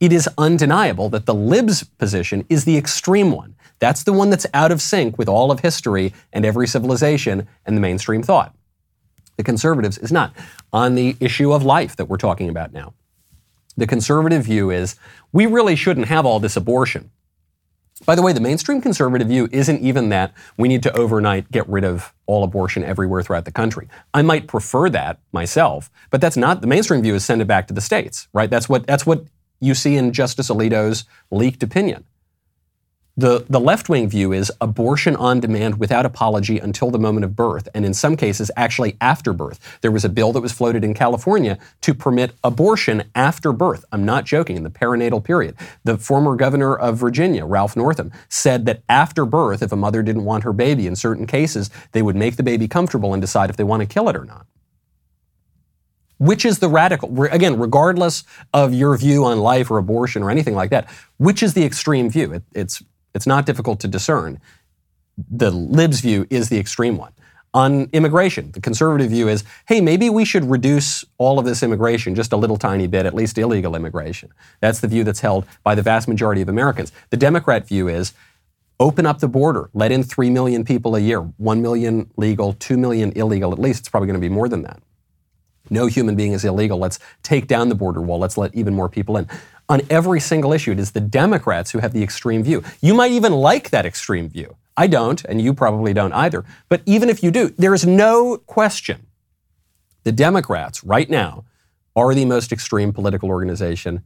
it 0.00 0.12
is 0.12 0.28
undeniable 0.36 1.08
that 1.10 1.26
the 1.26 1.34
libs' 1.34 1.84
position 1.84 2.44
is 2.48 2.64
the 2.64 2.76
extreme 2.76 3.30
one. 3.30 3.54
That's 3.78 4.02
the 4.02 4.12
one 4.12 4.30
that's 4.30 4.46
out 4.52 4.72
of 4.72 4.82
sync 4.82 5.18
with 5.18 5.28
all 5.28 5.50
of 5.50 5.60
history 5.60 6.12
and 6.32 6.44
every 6.44 6.66
civilization 6.66 7.46
and 7.64 7.76
the 7.76 7.80
mainstream 7.80 8.22
thought. 8.22 8.54
The 9.36 9.42
conservatives 9.42 9.98
is 9.98 10.12
not. 10.12 10.32
On 10.72 10.94
the 10.94 11.16
issue 11.20 11.52
of 11.52 11.64
life 11.64 11.96
that 11.96 12.06
we're 12.06 12.16
talking 12.16 12.48
about 12.48 12.72
now, 12.72 12.94
the 13.76 13.86
conservative 13.86 14.44
view 14.44 14.70
is 14.70 14.96
we 15.32 15.46
really 15.46 15.76
shouldn't 15.76 16.08
have 16.08 16.24
all 16.24 16.38
this 16.38 16.56
abortion. 16.56 17.10
By 18.06 18.14
the 18.14 18.22
way, 18.22 18.34
the 18.34 18.40
mainstream 18.40 18.82
conservative 18.82 19.28
view 19.28 19.48
isn't 19.50 19.80
even 19.80 20.10
that 20.10 20.34
we 20.58 20.68
need 20.68 20.82
to 20.82 20.94
overnight 20.96 21.50
get 21.50 21.66
rid 21.68 21.84
of 21.84 22.12
all 22.26 22.44
abortion 22.44 22.84
everywhere 22.84 23.22
throughout 23.22 23.46
the 23.46 23.52
country. 23.52 23.88
I 24.12 24.20
might 24.20 24.46
prefer 24.46 24.90
that 24.90 25.20
myself, 25.32 25.90
but 26.10 26.20
that's 26.20 26.36
not 26.36 26.60
the 26.60 26.66
mainstream 26.66 27.02
view 27.02 27.14
is 27.14 27.24
send 27.24 27.40
it 27.40 27.46
back 27.46 27.66
to 27.68 27.74
the 27.74 27.80
states, 27.80 28.28
right? 28.34 28.50
That's 28.50 28.68
what 28.68 28.86
that's 28.86 29.06
what 29.06 29.24
you 29.60 29.74
see 29.74 29.96
in 29.96 30.12
Justice 30.12 30.50
Alito's 30.50 31.04
leaked 31.30 31.62
opinion. 31.62 32.04
The, 33.16 33.46
the 33.48 33.60
left 33.60 33.88
wing 33.88 34.08
view 34.08 34.32
is 34.32 34.50
abortion 34.60 35.14
on 35.14 35.38
demand 35.38 35.78
without 35.78 36.04
apology 36.04 36.58
until 36.58 36.90
the 36.90 36.98
moment 36.98 37.24
of 37.24 37.36
birth, 37.36 37.68
and 37.72 37.84
in 37.84 37.94
some 37.94 38.16
cases, 38.16 38.50
actually 38.56 38.96
after 39.00 39.32
birth. 39.32 39.78
There 39.82 39.92
was 39.92 40.04
a 40.04 40.08
bill 40.08 40.32
that 40.32 40.40
was 40.40 40.50
floated 40.50 40.82
in 40.82 40.94
California 40.94 41.56
to 41.82 41.94
permit 41.94 42.32
abortion 42.42 43.04
after 43.14 43.52
birth. 43.52 43.84
I'm 43.92 44.04
not 44.04 44.24
joking, 44.24 44.56
in 44.56 44.64
the 44.64 44.70
perinatal 44.70 45.22
period. 45.22 45.54
The 45.84 45.96
former 45.96 46.34
governor 46.34 46.74
of 46.74 46.96
Virginia, 46.98 47.46
Ralph 47.46 47.76
Northam, 47.76 48.10
said 48.28 48.66
that 48.66 48.82
after 48.88 49.24
birth, 49.24 49.62
if 49.62 49.70
a 49.70 49.76
mother 49.76 50.02
didn't 50.02 50.24
want 50.24 50.42
her 50.42 50.52
baby, 50.52 50.88
in 50.88 50.96
certain 50.96 51.28
cases, 51.28 51.70
they 51.92 52.02
would 52.02 52.16
make 52.16 52.34
the 52.34 52.42
baby 52.42 52.66
comfortable 52.66 53.12
and 53.12 53.20
decide 53.20 53.48
if 53.48 53.56
they 53.56 53.62
want 53.62 53.80
to 53.80 53.86
kill 53.86 54.08
it 54.08 54.16
or 54.16 54.24
not. 54.24 54.44
Which 56.18 56.44
is 56.44 56.58
the 56.58 56.68
radical, 56.68 57.22
again, 57.24 57.60
regardless 57.60 58.24
of 58.52 58.74
your 58.74 58.96
view 58.96 59.24
on 59.24 59.38
life 59.38 59.70
or 59.70 59.78
abortion 59.78 60.24
or 60.24 60.30
anything 60.30 60.54
like 60.54 60.70
that, 60.70 60.90
which 61.18 61.44
is 61.44 61.54
the 61.54 61.64
extreme 61.64 62.10
view? 62.10 62.32
It, 62.32 62.42
it's 62.52 62.82
it's 63.14 63.26
not 63.26 63.46
difficult 63.46 63.80
to 63.80 63.88
discern. 63.88 64.40
The 65.16 65.50
libs 65.50 66.00
view 66.00 66.26
is 66.30 66.48
the 66.48 66.58
extreme 66.58 66.96
one. 66.96 67.12
On 67.54 67.88
immigration, 67.92 68.50
the 68.50 68.60
conservative 68.60 69.10
view 69.10 69.28
is 69.28 69.44
hey, 69.66 69.80
maybe 69.80 70.10
we 70.10 70.24
should 70.24 70.44
reduce 70.44 71.04
all 71.18 71.38
of 71.38 71.44
this 71.44 71.62
immigration 71.62 72.16
just 72.16 72.32
a 72.32 72.36
little 72.36 72.56
tiny 72.56 72.88
bit, 72.88 73.06
at 73.06 73.14
least 73.14 73.38
illegal 73.38 73.76
immigration. 73.76 74.32
That's 74.60 74.80
the 74.80 74.88
view 74.88 75.04
that's 75.04 75.20
held 75.20 75.46
by 75.62 75.76
the 75.76 75.82
vast 75.82 76.08
majority 76.08 76.42
of 76.42 76.48
Americans. 76.48 76.90
The 77.10 77.16
Democrat 77.16 77.68
view 77.68 77.86
is 77.86 78.12
open 78.80 79.06
up 79.06 79.20
the 79.20 79.28
border, 79.28 79.70
let 79.72 79.92
in 79.92 80.02
3 80.02 80.30
million 80.30 80.64
people 80.64 80.96
a 80.96 81.00
year, 81.00 81.20
1 81.20 81.62
million 81.62 82.10
legal, 82.16 82.54
2 82.54 82.76
million 82.76 83.12
illegal, 83.12 83.52
at 83.52 83.58
least 83.60 83.80
it's 83.80 83.88
probably 83.88 84.08
going 84.08 84.20
to 84.20 84.28
be 84.28 84.34
more 84.34 84.48
than 84.48 84.62
that. 84.62 84.82
No 85.70 85.86
human 85.86 86.14
being 86.16 86.32
is 86.32 86.44
illegal. 86.44 86.78
Let's 86.78 86.98
take 87.22 87.46
down 87.46 87.68
the 87.68 87.74
border 87.74 88.02
wall. 88.02 88.18
Let's 88.18 88.36
let 88.36 88.54
even 88.54 88.74
more 88.74 88.88
people 88.88 89.16
in. 89.16 89.28
On 89.68 89.80
every 89.88 90.20
single 90.20 90.52
issue, 90.52 90.72
it 90.72 90.78
is 90.78 90.92
the 90.92 91.00
Democrats 91.00 91.70
who 91.70 91.78
have 91.78 91.92
the 91.92 92.02
extreme 92.02 92.42
view. 92.42 92.62
You 92.80 92.94
might 92.94 93.12
even 93.12 93.32
like 93.32 93.70
that 93.70 93.86
extreme 93.86 94.28
view. 94.28 94.56
I 94.76 94.86
don't, 94.86 95.24
and 95.24 95.40
you 95.40 95.54
probably 95.54 95.94
don't 95.94 96.12
either. 96.12 96.44
But 96.68 96.82
even 96.84 97.08
if 97.08 97.22
you 97.22 97.30
do, 97.30 97.48
there 97.50 97.74
is 97.74 97.86
no 97.86 98.36
question 98.38 99.06
the 100.04 100.12
Democrats 100.12 100.84
right 100.84 101.10
now 101.10 101.44
are 101.96 102.14
the 102.14 102.24
most 102.24 102.52
extreme 102.52 102.92
political 102.92 103.30
organization 103.30 104.02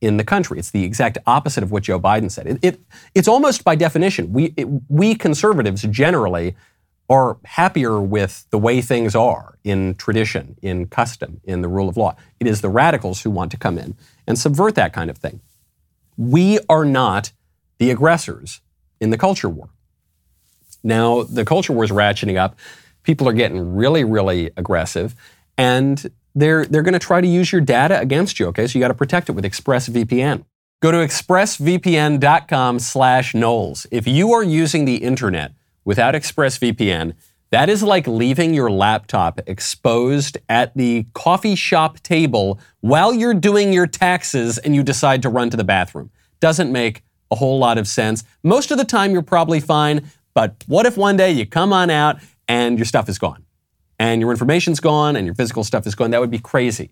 in 0.00 0.18
the 0.18 0.24
country. 0.24 0.58
It's 0.58 0.70
the 0.70 0.84
exact 0.84 1.18
opposite 1.26 1.62
of 1.62 1.70
what 1.70 1.84
Joe 1.84 1.98
Biden 1.98 2.30
said. 2.30 2.46
It, 2.46 2.58
it 2.62 2.80
it's 3.14 3.28
almost 3.28 3.64
by 3.64 3.76
definition. 3.76 4.32
We 4.32 4.52
it, 4.56 4.68
we 4.88 5.14
conservatives 5.14 5.82
generally 5.82 6.56
are 7.08 7.38
happier 7.44 8.00
with 8.00 8.46
the 8.50 8.58
way 8.58 8.80
things 8.80 9.14
are 9.14 9.56
in 9.62 9.94
tradition, 9.94 10.56
in 10.60 10.86
custom, 10.86 11.40
in 11.44 11.62
the 11.62 11.68
rule 11.68 11.88
of 11.88 11.96
law. 11.96 12.16
It 12.40 12.48
is 12.48 12.60
the 12.60 12.68
radicals 12.68 13.22
who 13.22 13.30
want 13.30 13.52
to 13.52 13.56
come 13.56 13.78
in 13.78 13.96
and 14.26 14.38
subvert 14.38 14.74
that 14.74 14.92
kind 14.92 15.10
of 15.10 15.18
thing. 15.18 15.40
We 16.16 16.58
are 16.68 16.84
not 16.84 17.32
the 17.78 17.90
aggressors 17.90 18.60
in 19.00 19.10
the 19.10 19.18
culture 19.18 19.48
war. 19.48 19.68
Now, 20.82 21.22
the 21.24 21.44
culture 21.44 21.72
war 21.72 21.84
is 21.84 21.90
ratcheting 21.90 22.36
up. 22.36 22.58
People 23.02 23.28
are 23.28 23.32
getting 23.32 23.76
really, 23.76 24.04
really 24.04 24.50
aggressive, 24.56 25.14
and 25.58 26.10
they're, 26.34 26.66
they're 26.66 26.82
going 26.82 26.92
to 26.92 26.98
try 26.98 27.20
to 27.20 27.26
use 27.26 27.50
your 27.50 27.60
data 27.60 27.98
against 27.98 28.38
you, 28.38 28.46
okay? 28.48 28.66
So 28.66 28.78
you 28.78 28.82
got 28.82 28.88
to 28.88 28.94
protect 28.94 29.28
it 29.28 29.32
with 29.32 29.44
ExpressVPN. 29.44 30.44
Go 30.80 30.90
to 30.92 30.98
expressvpn.com 30.98 32.78
slash 32.78 33.34
Knowles. 33.34 33.86
If 33.90 34.06
you 34.06 34.32
are 34.32 34.42
using 34.42 34.84
the 34.84 34.96
internet 34.96 35.52
without 35.84 36.14
ExpressVPN, 36.14 37.14
that 37.50 37.68
is 37.68 37.82
like 37.82 38.06
leaving 38.06 38.54
your 38.54 38.70
laptop 38.70 39.40
exposed 39.46 40.38
at 40.48 40.76
the 40.76 41.06
coffee 41.14 41.54
shop 41.54 42.00
table 42.00 42.58
while 42.80 43.14
you're 43.14 43.34
doing 43.34 43.72
your 43.72 43.86
taxes 43.86 44.58
and 44.58 44.74
you 44.74 44.82
decide 44.82 45.22
to 45.22 45.28
run 45.28 45.50
to 45.50 45.56
the 45.56 45.64
bathroom. 45.64 46.10
Doesn't 46.40 46.72
make 46.72 47.02
a 47.30 47.36
whole 47.36 47.58
lot 47.58 47.78
of 47.78 47.86
sense. 47.86 48.24
Most 48.42 48.70
of 48.70 48.78
the 48.78 48.84
time, 48.84 49.12
you're 49.12 49.22
probably 49.22 49.60
fine, 49.60 50.10
but 50.34 50.64
what 50.66 50.86
if 50.86 50.96
one 50.96 51.16
day 51.16 51.30
you 51.30 51.46
come 51.46 51.72
on 51.72 51.90
out 51.90 52.18
and 52.48 52.78
your 52.78 52.84
stuff 52.84 53.08
is 53.08 53.18
gone? 53.18 53.44
And 53.98 54.20
your 54.20 54.30
information's 54.30 54.80
gone 54.80 55.16
and 55.16 55.24
your 55.24 55.34
physical 55.34 55.64
stuff 55.64 55.86
is 55.86 55.94
gone? 55.94 56.10
That 56.10 56.20
would 56.20 56.30
be 56.30 56.38
crazy. 56.38 56.90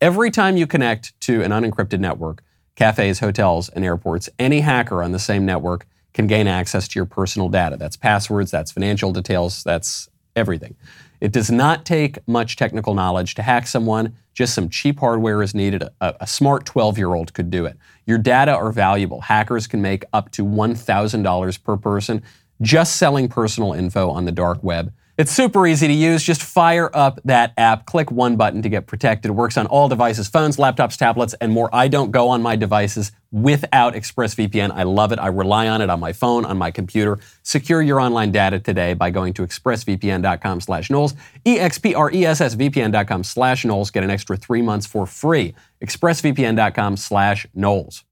Every 0.00 0.30
time 0.30 0.56
you 0.56 0.66
connect 0.66 1.18
to 1.22 1.42
an 1.42 1.50
unencrypted 1.50 1.98
network, 1.98 2.42
cafes, 2.76 3.20
hotels, 3.20 3.68
and 3.70 3.84
airports, 3.84 4.28
any 4.38 4.60
hacker 4.60 5.02
on 5.02 5.12
the 5.12 5.18
same 5.18 5.46
network 5.46 5.86
can 6.14 6.26
gain 6.26 6.46
access 6.46 6.88
to 6.88 6.98
your 6.98 7.04
personal 7.04 7.48
data. 7.48 7.76
That's 7.76 7.96
passwords, 7.96 8.50
that's 8.50 8.72
financial 8.72 9.12
details, 9.12 9.62
that's 9.62 10.08
everything. 10.34 10.76
It 11.20 11.32
does 11.32 11.50
not 11.50 11.84
take 11.84 12.26
much 12.26 12.56
technical 12.56 12.94
knowledge 12.94 13.34
to 13.34 13.42
hack 13.42 13.66
someone. 13.66 14.16
Just 14.32 14.54
some 14.54 14.68
cheap 14.68 15.00
hardware 15.00 15.42
is 15.42 15.54
needed. 15.54 15.82
A, 16.00 16.14
a 16.20 16.26
smart 16.26 16.66
12 16.66 16.98
year 16.98 17.14
old 17.14 17.34
could 17.34 17.50
do 17.50 17.66
it. 17.66 17.76
Your 18.06 18.18
data 18.18 18.52
are 18.52 18.72
valuable. 18.72 19.22
Hackers 19.22 19.66
can 19.66 19.80
make 19.80 20.04
up 20.12 20.30
to 20.32 20.44
$1,000 20.44 21.64
per 21.64 21.76
person 21.76 22.22
just 22.60 22.96
selling 22.96 23.28
personal 23.28 23.72
info 23.72 24.10
on 24.10 24.24
the 24.24 24.32
dark 24.32 24.62
web. 24.62 24.92
It's 25.16 25.30
super 25.30 25.64
easy 25.64 25.86
to 25.86 25.92
use. 25.92 26.24
Just 26.24 26.42
fire 26.42 26.90
up 26.92 27.20
that 27.24 27.52
app, 27.56 27.86
click 27.86 28.10
one 28.10 28.34
button 28.34 28.62
to 28.62 28.68
get 28.68 28.88
protected. 28.88 29.30
It 29.30 29.34
works 29.34 29.56
on 29.56 29.66
all 29.66 29.88
devices, 29.88 30.26
phones, 30.26 30.56
laptops, 30.56 30.98
tablets, 30.98 31.34
and 31.34 31.52
more. 31.52 31.72
I 31.72 31.86
don't 31.86 32.10
go 32.10 32.30
on 32.30 32.42
my 32.42 32.56
devices 32.56 33.12
without 33.30 33.94
ExpressVPN. 33.94 34.72
I 34.72 34.82
love 34.82 35.12
it. 35.12 35.20
I 35.20 35.28
rely 35.28 35.68
on 35.68 35.80
it 35.80 35.88
on 35.88 36.00
my 36.00 36.12
phone, 36.12 36.44
on 36.44 36.58
my 36.58 36.72
computer. 36.72 37.20
Secure 37.44 37.80
your 37.80 38.00
online 38.00 38.32
data 38.32 38.58
today 38.58 38.92
by 38.94 39.10
going 39.10 39.34
to 39.34 39.42
expressvpn.com 39.46 40.60
slash 40.60 40.90
Knowles, 40.90 41.14
E-X-P-R-E-S-S-V-P-N.com 41.44 43.22
slash 43.22 43.64
Knowles. 43.64 43.92
Get 43.92 44.02
an 44.02 44.10
extra 44.10 44.36
three 44.36 44.62
months 44.62 44.84
for 44.84 45.06
free. 45.06 45.54
expressvpn.com 45.80 46.96
slash 46.96 47.46
Knowles. 47.54 48.02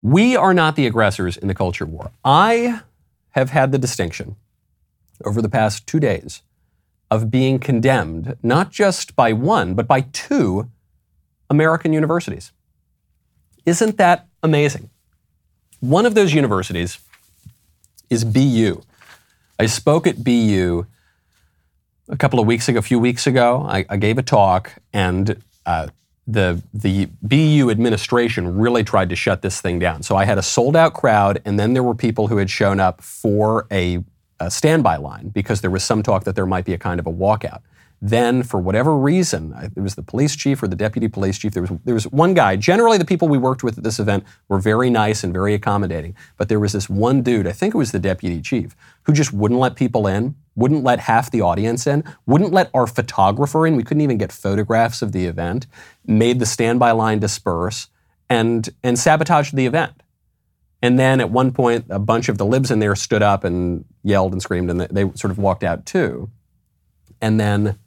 We 0.00 0.34
are 0.34 0.54
not 0.54 0.76
the 0.76 0.86
aggressors 0.86 1.36
in 1.36 1.48
the 1.48 1.54
culture 1.54 1.84
war. 1.84 2.10
I 2.24 2.80
have 3.30 3.50
had 3.50 3.70
the 3.70 3.78
distinction 3.78 4.36
over 5.24 5.42
the 5.42 5.48
past 5.48 5.86
two 5.86 6.00
days 6.00 6.42
of 7.10 7.30
being 7.30 7.58
condemned 7.58 8.36
not 8.42 8.70
just 8.70 9.16
by 9.16 9.32
one, 9.32 9.74
but 9.74 9.86
by 9.86 10.02
two 10.02 10.70
American 11.50 11.92
universities. 11.92 12.52
Isn't 13.64 13.96
that 13.98 14.26
amazing? 14.42 14.90
One 15.80 16.06
of 16.06 16.14
those 16.14 16.34
universities 16.34 16.98
is 18.10 18.24
BU. 18.24 18.82
I 19.58 19.66
spoke 19.66 20.06
at 20.06 20.24
BU 20.24 20.86
a 22.08 22.16
couple 22.16 22.40
of 22.40 22.46
weeks 22.46 22.68
ago, 22.68 22.78
a 22.78 22.82
few 22.82 22.98
weeks 22.98 23.26
ago. 23.26 23.64
I, 23.68 23.84
I 23.88 23.96
gave 23.96 24.18
a 24.18 24.22
talk, 24.22 24.74
and 24.92 25.42
uh, 25.66 25.88
the 26.26 26.62
the 26.72 27.08
BU 27.22 27.70
administration 27.70 28.58
really 28.58 28.84
tried 28.84 29.08
to 29.10 29.16
shut 29.16 29.42
this 29.42 29.60
thing 29.60 29.78
down. 29.78 30.02
So 30.02 30.16
I 30.16 30.24
had 30.24 30.38
a 30.38 30.42
sold 30.42 30.76
out 30.76 30.94
crowd, 30.94 31.40
and 31.44 31.58
then 31.58 31.74
there 31.74 31.82
were 31.82 31.94
people 31.94 32.28
who 32.28 32.36
had 32.36 32.50
shown 32.50 32.80
up 32.80 33.02
for 33.02 33.66
a 33.70 34.04
a 34.40 34.50
standby 34.50 34.96
line 34.96 35.28
because 35.28 35.60
there 35.60 35.70
was 35.70 35.84
some 35.84 36.02
talk 36.02 36.24
that 36.24 36.36
there 36.36 36.46
might 36.46 36.64
be 36.64 36.74
a 36.74 36.78
kind 36.78 37.00
of 37.00 37.06
a 37.06 37.12
walkout. 37.12 37.60
Then, 38.00 38.44
for 38.44 38.60
whatever 38.60 38.96
reason, 38.96 39.52
it 39.76 39.80
was 39.80 39.96
the 39.96 40.04
police 40.04 40.36
chief 40.36 40.62
or 40.62 40.68
the 40.68 40.76
deputy 40.76 41.08
police 41.08 41.36
chief. 41.36 41.52
There 41.52 41.62
was 41.62 41.72
there 41.84 41.94
was 41.94 42.04
one 42.04 42.32
guy. 42.32 42.54
Generally, 42.54 42.98
the 42.98 43.04
people 43.04 43.26
we 43.26 43.38
worked 43.38 43.64
with 43.64 43.76
at 43.76 43.82
this 43.82 43.98
event 43.98 44.22
were 44.46 44.60
very 44.60 44.88
nice 44.88 45.24
and 45.24 45.32
very 45.32 45.52
accommodating. 45.52 46.14
But 46.36 46.48
there 46.48 46.60
was 46.60 46.72
this 46.72 46.88
one 46.88 47.22
dude. 47.22 47.48
I 47.48 47.52
think 47.52 47.74
it 47.74 47.78
was 47.78 47.90
the 47.90 47.98
deputy 47.98 48.40
chief 48.40 48.76
who 49.02 49.12
just 49.12 49.32
wouldn't 49.32 49.58
let 49.58 49.74
people 49.74 50.06
in, 50.06 50.36
wouldn't 50.54 50.84
let 50.84 51.00
half 51.00 51.32
the 51.32 51.40
audience 51.40 51.88
in, 51.88 52.04
wouldn't 52.24 52.52
let 52.52 52.70
our 52.72 52.86
photographer 52.86 53.66
in. 53.66 53.74
We 53.74 53.82
couldn't 53.82 54.02
even 54.02 54.18
get 54.18 54.30
photographs 54.30 55.02
of 55.02 55.10
the 55.10 55.26
event. 55.26 55.66
Made 56.06 56.38
the 56.38 56.46
standby 56.46 56.92
line 56.92 57.18
disperse 57.18 57.88
and 58.30 58.68
and 58.84 58.96
sabotaged 58.96 59.56
the 59.56 59.66
event. 59.66 60.04
And 60.80 60.98
then 60.98 61.20
at 61.20 61.30
one 61.30 61.52
point, 61.52 61.86
a 61.90 61.98
bunch 61.98 62.28
of 62.28 62.38
the 62.38 62.46
libs 62.46 62.70
in 62.70 62.78
there 62.78 62.94
stood 62.94 63.22
up 63.22 63.44
and 63.44 63.84
yelled 64.02 64.32
and 64.32 64.40
screamed, 64.40 64.70
and 64.70 64.80
they 64.80 65.10
sort 65.14 65.30
of 65.30 65.38
walked 65.38 65.64
out 65.64 65.86
too. 65.86 66.30
And 67.20 67.40
then 67.40 67.78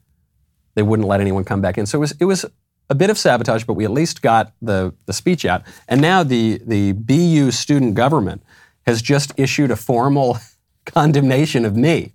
they 0.76 0.82
wouldn't 0.82 1.08
let 1.08 1.22
anyone 1.22 1.44
come 1.44 1.62
back 1.62 1.78
in. 1.78 1.86
So 1.86 1.98
it 1.98 2.02
was, 2.02 2.12
it 2.20 2.26
was 2.26 2.46
a 2.90 2.96
bit 2.96 3.10
of 3.10 3.18
sabotage, 3.18 3.64
but 3.64 3.74
we 3.74 3.86
at 3.86 3.92
least 3.92 4.22
got 4.22 4.54
the, 4.62 4.94
the 5.06 5.14
speech 5.14 5.46
out. 5.46 5.64
And 5.88 6.02
now 6.02 6.24
the, 6.24 6.60
the 6.66 6.92
BU 6.92 7.52
student 7.52 7.96
government 7.96 8.44
has 8.86 9.02
just 9.02 9.32
issued 9.38 9.72
a 9.72 9.76
formal 9.76 10.38
condemnation 10.86 11.64
of 11.64 11.78
me. 11.78 12.14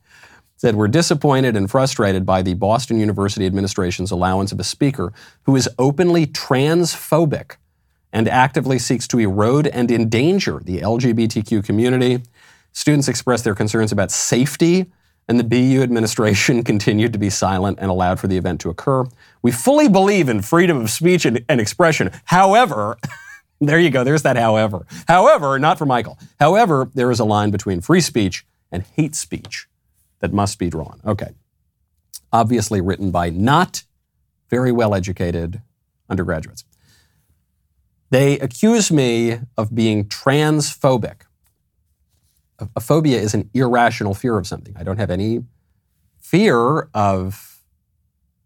Said 0.59 0.75
we're 0.75 0.89
disappointed 0.89 1.57
and 1.57 1.71
frustrated 1.71 2.25
by 2.25 2.43
the 2.43 2.55
Boston 2.55 2.99
University 2.99 3.47
administration's 3.47 4.11
allowance 4.11 4.53
of 4.53 4.61
a 4.61 4.65
speaker 4.65 5.12
who 5.43 5.55
is 5.55 5.69
openly 5.79 6.27
transphobic 6.27 7.57
and 8.16 8.29
actively 8.29 8.79
seeks 8.79 9.07
to 9.07 9.18
erode 9.18 9.66
and 9.66 9.90
endanger 9.90 10.59
the 10.64 10.81
LGBTQ 10.81 11.62
community. 11.62 12.22
Students 12.72 13.09
expressed 13.09 13.44
their 13.44 13.55
concerns 13.55 13.92
about 13.92 14.11
safety, 14.11 14.87
and 15.29 15.38
the 15.38 15.44
BU 15.44 15.83
administration 15.83 16.64
continued 16.72 17.12
to 17.12 17.18
be 17.18 17.29
silent 17.29 17.79
and 17.79 17.90
allowed 17.90 18.18
for 18.18 18.26
the 18.26 18.38
event 18.38 18.62
to 18.62 18.70
occur. 18.70 19.05
We 19.42 19.52
fully 19.52 19.87
believe 19.90 20.31
in 20.31 20.40
freedom 20.40 20.81
of 20.81 20.88
speech 20.88 21.26
and, 21.26 21.44
and 21.46 21.61
expression. 21.61 22.11
However, 22.24 22.96
there 23.61 23.79
you 23.79 23.90
go, 23.90 24.02
there's 24.02 24.22
that 24.22 24.37
however. 24.37 24.87
However, 25.07 25.59
not 25.59 25.76
for 25.76 25.85
Michael. 25.85 26.18
However, 26.40 26.90
there 26.94 27.11
is 27.11 27.20
a 27.20 27.24
line 27.26 27.50
between 27.50 27.83
free 27.83 28.00
speech 28.00 28.46
and 28.72 28.83
hate 28.83 29.14
speech 29.14 29.68
that 30.20 30.33
must 30.33 30.59
be 30.59 30.70
drawn. 30.70 31.02
Okay. 31.05 31.33
Obviously 32.33 32.81
written 32.81 33.11
by 33.11 33.29
not 33.29 33.83
very 34.48 34.72
well 34.72 34.94
educated 34.94 35.61
undergraduates. 36.09 36.64
They 38.11 38.38
accuse 38.38 38.90
me 38.90 39.40
of 39.57 39.75
being 39.75 40.05
transphobic. 40.05 41.23
A, 42.59 42.69
a 42.77 42.81
phobia 42.81 43.21
is 43.21 43.35
an 43.35 43.51
irrational 43.53 44.14
fear 44.14 44.38
of 44.38 44.47
something. 44.47 44.75
I 44.77 44.83
don't 44.85 44.99
have 44.99 45.11
any 45.11 45.45
fear 46.21 46.88
of 46.95 47.61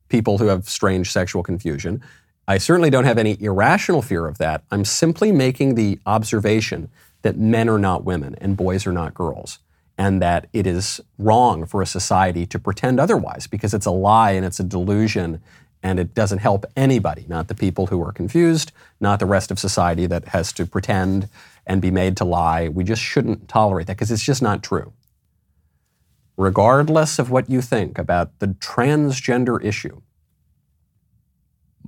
people 0.09 0.38
who 0.38 0.46
have 0.46 0.68
strange 0.68 1.11
sexual 1.11 1.42
confusion. 1.42 2.03
I 2.49 2.59
certainly 2.59 2.90
don't 2.90 3.05
have 3.05 3.18
any 3.18 3.40
irrational 3.40 4.03
fear 4.03 4.27
of 4.27 4.38
that. 4.38 4.64
I'm 4.70 4.85
simply 4.85 5.31
making 5.33 5.77
the 5.77 6.01
observation 6.05 6.90
that 7.23 7.38
men 7.38 7.68
are 7.68 7.79
not 7.79 8.05
women 8.05 8.35
and 8.40 8.57
boys 8.57 8.87
are 8.87 8.92
not 8.92 9.14
girls, 9.14 9.61
and 9.96 10.20
that 10.20 10.49
it 10.53 10.66
is 10.66 11.01
wrong 11.18 11.64
for 11.64 11.81
a 11.81 11.87
society 11.87 12.46
to 12.46 12.59
pretend 12.59 12.99
otherwise 12.99 13.46
because 13.46 13.73
it's 13.73 13.87
a 13.87 13.90
lie 13.90 14.33
and 14.33 14.44
it's 14.44 14.59
a 14.59 14.64
delusion 14.64 15.40
and 15.83 15.99
it 15.99 16.14
doesn't 16.14 16.38
help 16.38 16.66
anybody, 16.77 17.25
not 17.29 17.49
the 17.49 17.55
people 17.55 17.87
who 17.87 18.03
are 18.03 18.12
confused, 18.12 18.73
not 19.01 19.19
the 19.19 19.27
rest 19.27 19.51
of 19.51 19.59
society 19.59 20.07
that 20.07 20.29
has 20.29 20.53
to 20.53 20.66
pretend 20.66 21.29
and 21.66 21.81
be 21.81 21.90
made 21.90 22.16
to 22.19 22.25
lie. 22.25 22.69
We 22.69 22.85
just 22.85 23.03
shouldn't 23.03 23.49
tolerate 23.49 23.87
that 23.87 23.97
because 23.97 24.11
it's 24.11 24.23
just 24.23 24.43
not 24.43 24.62
true. 24.62 24.93
Regardless 26.37 27.19
of 27.19 27.31
what 27.31 27.51
you 27.51 27.61
think 27.61 27.99
about 27.99 28.38
the 28.38 28.49
transgender 28.49 29.62
issue, 29.62 30.01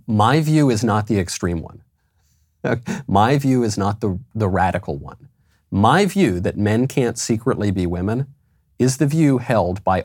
my 0.06 0.40
view 0.40 0.70
is 0.70 0.82
not 0.82 1.06
the 1.06 1.18
extreme 1.18 1.62
one. 1.62 1.82
my 3.06 3.38
view 3.38 3.62
is 3.62 3.76
not 3.76 4.00
the, 4.00 4.18
the 4.34 4.48
radical 4.48 4.96
one. 4.96 5.28
My 5.70 6.04
view 6.04 6.38
that 6.40 6.56
men 6.56 6.86
can't 6.86 7.18
secretly 7.18 7.70
be 7.70 7.86
women 7.86 8.26
is 8.78 8.98
the 8.98 9.06
view 9.06 9.38
held 9.38 9.82
by 9.84 10.04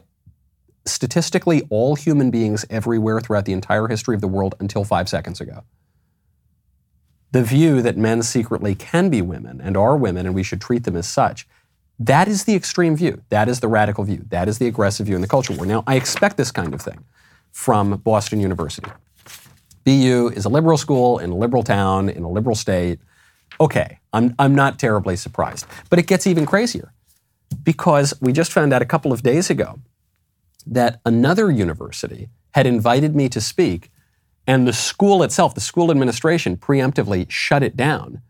statistically 0.92 1.68
all 1.70 1.96
human 1.96 2.32
beings 2.32 2.66
everywhere 2.70 3.22
throughout 3.22 3.46
the 3.46 3.54
entire 3.54 3.88
history 3.88 4.16
of 4.16 4.22
the 4.22 4.28
world 4.28 4.56
until 4.60 4.84
five 4.84 5.10
seconds 5.10 5.42
ago. 5.42 5.64
The 7.32 7.44
view 7.44 7.82
that 7.82 7.98
men 7.98 8.24
secretly 8.24 8.74
can 8.74 9.10
be 9.10 9.22
women 9.22 9.60
and 9.62 9.76
are 9.76 9.98
women 9.98 10.26
and 10.26 10.34
we 10.34 10.44
should 10.44 10.62
treat 10.62 10.84
them 10.84 10.96
as 10.96 11.08
such, 11.08 11.48
that 12.00 12.28
is 12.28 12.46
the 12.46 12.56
extreme 12.56 12.96
view. 12.96 13.22
That 13.30 13.50
is 13.50 13.60
the 13.60 13.68
radical 13.68 14.04
view. 14.04 14.26
That 14.30 14.48
is 14.48 14.60
the 14.60 14.68
aggressive 14.68 15.08
view 15.08 15.16
in 15.16 15.22
the 15.22 15.28
culture 15.28 15.54
war. 15.54 15.66
Now, 15.66 15.84
I 15.88 15.96
expect 15.96 16.38
this 16.38 16.52
kind 16.52 16.74
of 16.74 16.82
thing 16.82 17.04
from 17.52 17.98
Boston 17.98 18.40
University. 18.40 18.92
BU 19.84 20.32
is 20.36 20.46
a 20.46 20.50
liberal 20.50 20.78
school 20.78 21.18
in 21.20 21.32
a 21.32 21.36
liberal 21.36 21.64
town, 21.64 22.10
in 22.10 22.24
a 22.24 22.30
liberal 22.30 22.56
state. 22.56 23.00
Okay, 23.60 24.00
I'm, 24.14 24.36
I'm 24.38 24.54
not 24.54 24.78
terribly 24.80 25.16
surprised. 25.16 25.66
But 25.90 25.98
it 25.98 26.08
gets 26.08 26.28
even 26.28 26.46
crazier 26.46 26.94
because 27.64 28.14
we 28.22 28.34
just 28.34 28.52
found 28.52 28.74
out 28.74 28.82
a 28.82 28.86
couple 28.86 29.12
of 29.12 29.24
days 29.24 29.50
ago 29.50 29.80
that 30.72 31.00
another 31.06 31.50
university 31.50 32.30
had 32.52 32.66
invited 32.66 33.16
me 33.16 33.30
to 33.30 33.42
speak, 33.42 33.92
and 34.46 34.68
the 34.68 34.74
school 34.74 35.24
itself, 35.24 35.54
the 35.56 35.62
school 35.62 35.92
administration, 35.92 36.58
preemptively 36.58 37.30
shut 37.30 37.64
it 37.64 37.76
down. 37.76 38.22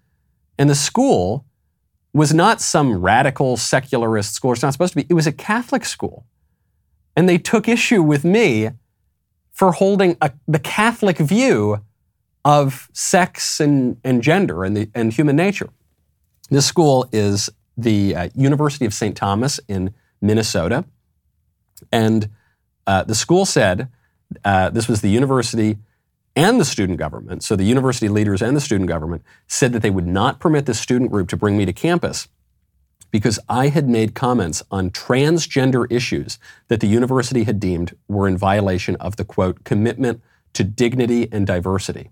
And 0.58 0.69
the 0.69 0.76
school 0.76 1.45
was 2.13 2.34
not 2.34 2.62
some 2.62 3.00
radical 3.00 3.58
secularist 3.58 4.34
school. 4.34 4.54
It's 4.54 4.63
not 4.63 4.73
supposed 4.73 4.93
to 4.93 5.04
be. 5.04 5.06
It 5.10 5.13
was 5.13 5.28
a 5.28 5.32
Catholic 5.32 5.86
school. 5.86 6.26
And 7.15 7.30
they 7.30 7.38
took 7.38 7.67
issue 7.67 8.02
with 8.02 8.23
me 8.23 8.71
for 9.52 9.71
holding 9.71 10.17
a, 10.21 10.32
the 10.47 10.60
Catholic 10.60 11.17
view 11.17 11.84
of 12.43 12.89
sex 12.93 13.60
and, 13.60 13.97
and 14.04 14.21
gender 14.21 14.63
and, 14.63 14.76
the, 14.76 14.89
and 14.95 15.13
human 15.13 15.36
nature. 15.36 15.69
This 16.50 16.65
school 16.65 17.08
is 17.12 17.50
the 17.76 18.15
uh, 18.15 18.30
University 18.36 18.86
of 18.86 18.93
St. 18.93 19.15
Thomas 19.15 19.60
in 19.67 19.93
Minnesota. 20.21 20.86
And 21.91 22.29
uh, 22.85 23.03
the 23.03 23.15
school 23.15 23.45
said 23.45 23.89
uh, 24.43 24.69
this 24.69 24.87
was 24.87 25.01
the 25.01 25.09
university 25.09 25.77
and 26.35 26.59
the 26.59 26.65
student 26.65 26.99
government, 26.99 27.43
so 27.43 27.55
the 27.55 27.63
university 27.63 28.07
leaders 28.09 28.43
and 28.43 28.55
the 28.55 28.61
student 28.61 28.87
government 28.87 29.23
said 29.47 29.73
that 29.73 29.81
they 29.81 29.89
would 29.89 30.05
not 30.05 30.39
permit 30.39 30.67
this 30.67 30.79
student 30.79 31.09
group 31.09 31.29
to 31.29 31.37
bring 31.37 31.57
me 31.57 31.65
to 31.65 31.73
campus 31.73 32.27
because 33.09 33.39
I 33.49 33.69
had 33.69 33.87
made 33.89 34.13
comments 34.13 34.61
on 34.69 34.91
transgender 34.91 35.91
issues 35.91 36.37
that 36.67 36.79
the 36.79 36.87
university 36.87 37.43
had 37.43 37.59
deemed 37.59 37.95
were 38.07 38.27
in 38.27 38.37
violation 38.37 38.95
of 38.97 39.15
the 39.15 39.25
quote, 39.25 39.63
commitment 39.63 40.21
to 40.53 40.63
dignity 40.63 41.27
and 41.31 41.47
diversity. 41.47 42.11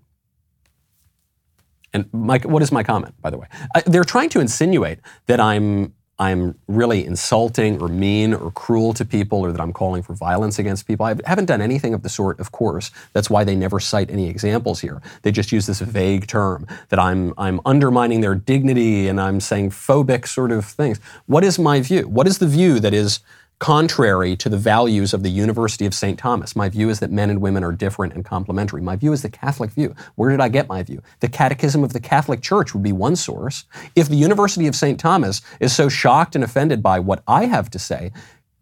And 1.92 2.12
my, 2.12 2.38
what 2.38 2.62
is 2.62 2.72
my 2.72 2.82
comment, 2.82 3.14
by 3.20 3.30
the 3.30 3.38
way? 3.38 3.46
Uh, 3.74 3.82
they're 3.86 4.04
trying 4.04 4.28
to 4.30 4.40
insinuate 4.40 4.98
that 5.26 5.40
I'm 5.40 5.94
I'm 6.18 6.58
really 6.66 7.04
insulting 7.04 7.80
or 7.80 7.88
mean 7.88 8.32
or 8.32 8.50
cruel 8.50 8.94
to 8.94 9.04
people 9.04 9.40
or 9.40 9.52
that 9.52 9.60
I'm 9.60 9.72
calling 9.72 10.02
for 10.02 10.14
violence 10.14 10.58
against 10.58 10.86
people. 10.86 11.04
I 11.04 11.14
haven't 11.26 11.44
done 11.44 11.60
anything 11.60 11.92
of 11.92 12.02
the 12.02 12.08
sort, 12.08 12.40
of 12.40 12.52
course. 12.52 12.90
That's 13.12 13.28
why 13.28 13.44
they 13.44 13.54
never 13.54 13.78
cite 13.78 14.10
any 14.10 14.28
examples 14.28 14.80
here. 14.80 15.02
They 15.22 15.30
just 15.30 15.52
use 15.52 15.66
this 15.66 15.80
vague 15.80 16.26
term 16.26 16.66
that 16.88 16.98
I'm, 16.98 17.34
I'm 17.36 17.60
undermining 17.66 18.22
their 18.22 18.34
dignity 18.34 19.08
and 19.08 19.20
I'm 19.20 19.40
saying 19.40 19.70
phobic 19.70 20.26
sort 20.26 20.52
of 20.52 20.64
things. 20.64 21.00
What 21.26 21.44
is 21.44 21.58
my 21.58 21.80
view? 21.80 22.08
What 22.08 22.26
is 22.26 22.38
the 22.38 22.46
view 22.46 22.80
that 22.80 22.94
is 22.94 23.20
contrary 23.58 24.36
to 24.36 24.48
the 24.48 24.58
values 24.58 25.14
of 25.14 25.22
the 25.22 25.30
University 25.30 25.86
of 25.86 25.94
St. 25.94 26.18
Thomas. 26.18 26.54
My 26.54 26.68
view 26.68 26.90
is 26.90 27.00
that 27.00 27.10
men 27.10 27.30
and 27.30 27.40
women 27.40 27.64
are 27.64 27.72
different 27.72 28.12
and 28.12 28.24
complementary. 28.24 28.82
My 28.82 28.96
view 28.96 29.12
is 29.12 29.22
the 29.22 29.30
Catholic 29.30 29.70
view. 29.70 29.94
Where 30.14 30.30
did 30.30 30.40
I 30.40 30.48
get 30.48 30.68
my 30.68 30.82
view? 30.82 31.02
The 31.20 31.28
Catechism 31.28 31.82
of 31.82 31.94
the 31.94 32.00
Catholic 32.00 32.42
Church 32.42 32.74
would 32.74 32.82
be 32.82 32.92
one 32.92 33.16
source. 33.16 33.64
If 33.94 34.08
the 34.08 34.16
University 34.16 34.66
of 34.66 34.76
St. 34.76 35.00
Thomas 35.00 35.40
is 35.58 35.74
so 35.74 35.88
shocked 35.88 36.34
and 36.34 36.44
offended 36.44 36.82
by 36.82 36.98
what 37.00 37.22
I 37.26 37.46
have 37.46 37.70
to 37.70 37.78
say, 37.78 38.12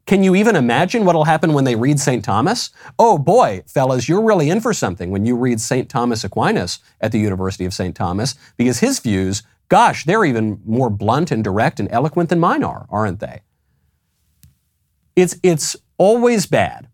can 0.06 0.22
you 0.22 0.34
even 0.36 0.54
imagine 0.54 1.04
what'll 1.04 1.24
happen 1.24 1.54
when 1.54 1.64
they 1.64 1.76
read 1.76 1.98
St. 1.98 2.24
Thomas? 2.24 2.70
Oh 2.98 3.18
boy, 3.18 3.64
fellas, 3.66 4.08
you're 4.08 4.22
really 4.22 4.50
in 4.50 4.60
for 4.60 4.74
something 4.74 5.10
when 5.10 5.24
you 5.24 5.34
read 5.34 5.60
St. 5.60 5.88
Thomas 5.88 6.24
Aquinas 6.24 6.78
at 7.00 7.10
the 7.10 7.18
University 7.18 7.64
of 7.64 7.72
St. 7.72 7.96
Thomas, 7.96 8.34
because 8.58 8.80
his 8.80 9.00
views, 9.00 9.42
gosh, 9.70 10.04
they're 10.04 10.26
even 10.26 10.60
more 10.66 10.90
blunt 10.90 11.30
and 11.30 11.42
direct 11.42 11.80
and 11.80 11.90
eloquent 11.90 12.28
than 12.28 12.38
mine 12.38 12.62
are, 12.62 12.86
aren't 12.90 13.20
they? 13.20 13.40
It's, 15.16 15.36
it's 15.42 15.76
always 15.98 16.46
bad 16.46 16.88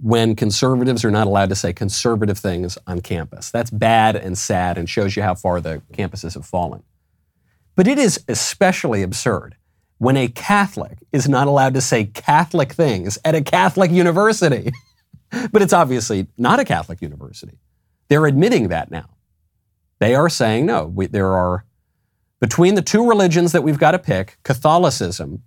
when 0.00 0.36
conservatives 0.36 1.04
are 1.04 1.10
not 1.10 1.26
allowed 1.26 1.48
to 1.48 1.54
say 1.54 1.72
conservative 1.72 2.38
things 2.38 2.78
on 2.86 3.00
campus. 3.00 3.50
That's 3.50 3.70
bad 3.70 4.16
and 4.16 4.38
sad 4.38 4.78
and 4.78 4.88
shows 4.88 5.16
you 5.16 5.22
how 5.22 5.34
far 5.34 5.60
the 5.60 5.82
campuses 5.92 6.34
have 6.34 6.46
fallen. 6.46 6.82
But 7.74 7.88
it 7.88 7.98
is 7.98 8.24
especially 8.28 9.02
absurd 9.02 9.56
when 9.98 10.16
a 10.16 10.28
Catholic 10.28 10.98
is 11.12 11.28
not 11.28 11.48
allowed 11.48 11.74
to 11.74 11.80
say 11.80 12.04
Catholic 12.04 12.72
things 12.72 13.18
at 13.24 13.34
a 13.34 13.42
Catholic 13.42 13.90
university. 13.90 14.70
but 15.52 15.62
it's 15.62 15.72
obviously 15.72 16.28
not 16.36 16.60
a 16.60 16.64
Catholic 16.64 17.02
university. 17.02 17.58
They're 18.08 18.26
admitting 18.26 18.68
that 18.68 18.90
now. 18.90 19.10
They 19.98 20.14
are 20.14 20.28
saying, 20.28 20.66
no, 20.66 20.86
we, 20.86 21.06
there 21.06 21.32
are, 21.32 21.64
between 22.40 22.76
the 22.76 22.82
two 22.82 23.08
religions 23.08 23.52
that 23.52 23.62
we've 23.62 23.78
got 23.78 23.92
to 23.92 23.98
pick, 23.98 24.38
Catholicism 24.44 25.42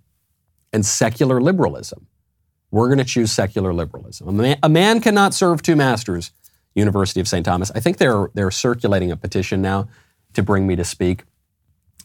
and 0.72 0.84
secular 0.84 1.40
liberalism. 1.40 2.06
We're 2.70 2.88
going 2.88 2.98
to 2.98 3.04
choose 3.04 3.30
secular 3.30 3.74
liberalism. 3.74 4.40
A 4.62 4.68
man, 4.68 5.00
cannot 5.00 5.34
serve 5.34 5.60
two 5.60 5.76
masters, 5.76 6.32
University 6.74 7.20
of 7.20 7.28
St. 7.28 7.44
Thomas. 7.44 7.70
I 7.74 7.80
think 7.80 7.98
they're, 7.98 8.30
they're 8.32 8.50
circulating 8.50 9.10
a 9.10 9.16
petition 9.16 9.60
now 9.60 9.88
to 10.32 10.42
bring 10.42 10.66
me 10.66 10.74
to 10.76 10.84
speak. 10.84 11.24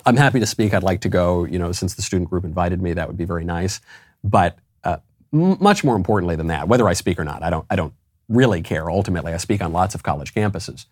I'm 0.05 0.17
happy 0.17 0.41
to 0.41 0.45
speak. 0.45 0.73
I'd 0.73 0.83
like 0.83 1.01
to 1.01 1.09
go, 1.09 1.45
you 1.45 1.57
know, 1.57 1.71
since 1.71 1.95
the 1.95 2.01
student 2.01 2.29
group 2.29 2.43
invited 2.43 2.81
me, 2.81 2.93
that 2.93 3.07
would 3.07 3.17
be 3.17 3.23
very 3.23 3.45
nice. 3.45 3.79
But 4.23 4.57
uh, 4.83 4.97
m- 5.33 5.57
much 5.61 5.85
more 5.85 5.95
importantly 5.95 6.35
than 6.35 6.47
that, 6.47 6.67
whether 6.67 6.87
I 6.87 6.93
speak 6.93 7.17
or 7.17 7.23
not, 7.23 7.43
I 7.43 7.49
don't, 7.49 7.65
I 7.69 7.77
don't 7.77 7.93
really 8.27 8.61
care. 8.61 8.91
Ultimately, 8.91 9.33
I 9.33 9.37
speak 9.37 9.61
on 9.61 9.71
lots 9.71 9.95
of 9.95 10.03
college 10.03 10.33
campuses. 10.33 10.85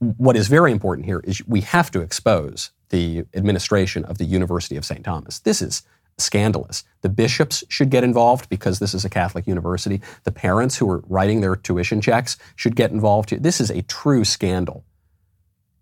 What 0.00 0.36
is 0.36 0.48
very 0.48 0.72
important 0.72 1.06
here 1.06 1.20
is 1.22 1.46
we 1.46 1.60
have 1.60 1.92
to 1.92 2.00
expose 2.00 2.72
the 2.88 3.24
administration 3.34 4.04
of 4.04 4.18
the 4.18 4.24
University 4.24 4.76
of 4.76 4.84
St. 4.84 5.04
Thomas. 5.04 5.38
This 5.38 5.62
is 5.62 5.84
scandalous. 6.18 6.84
The 7.02 7.08
bishops 7.08 7.64
should 7.68 7.90
get 7.90 8.04
involved 8.04 8.48
because 8.48 8.78
this 8.78 8.94
is 8.94 9.04
a 9.04 9.10
Catholic 9.10 9.46
university. 9.46 10.00
The 10.24 10.32
parents 10.32 10.76
who 10.76 10.88
are 10.90 11.02
writing 11.08 11.40
their 11.40 11.56
tuition 11.56 12.00
checks 12.00 12.36
should 12.56 12.76
get 12.76 12.90
involved. 12.90 13.30
This 13.42 13.60
is 13.60 13.70
a 13.70 13.82
true 13.82 14.24
scandal. 14.24 14.84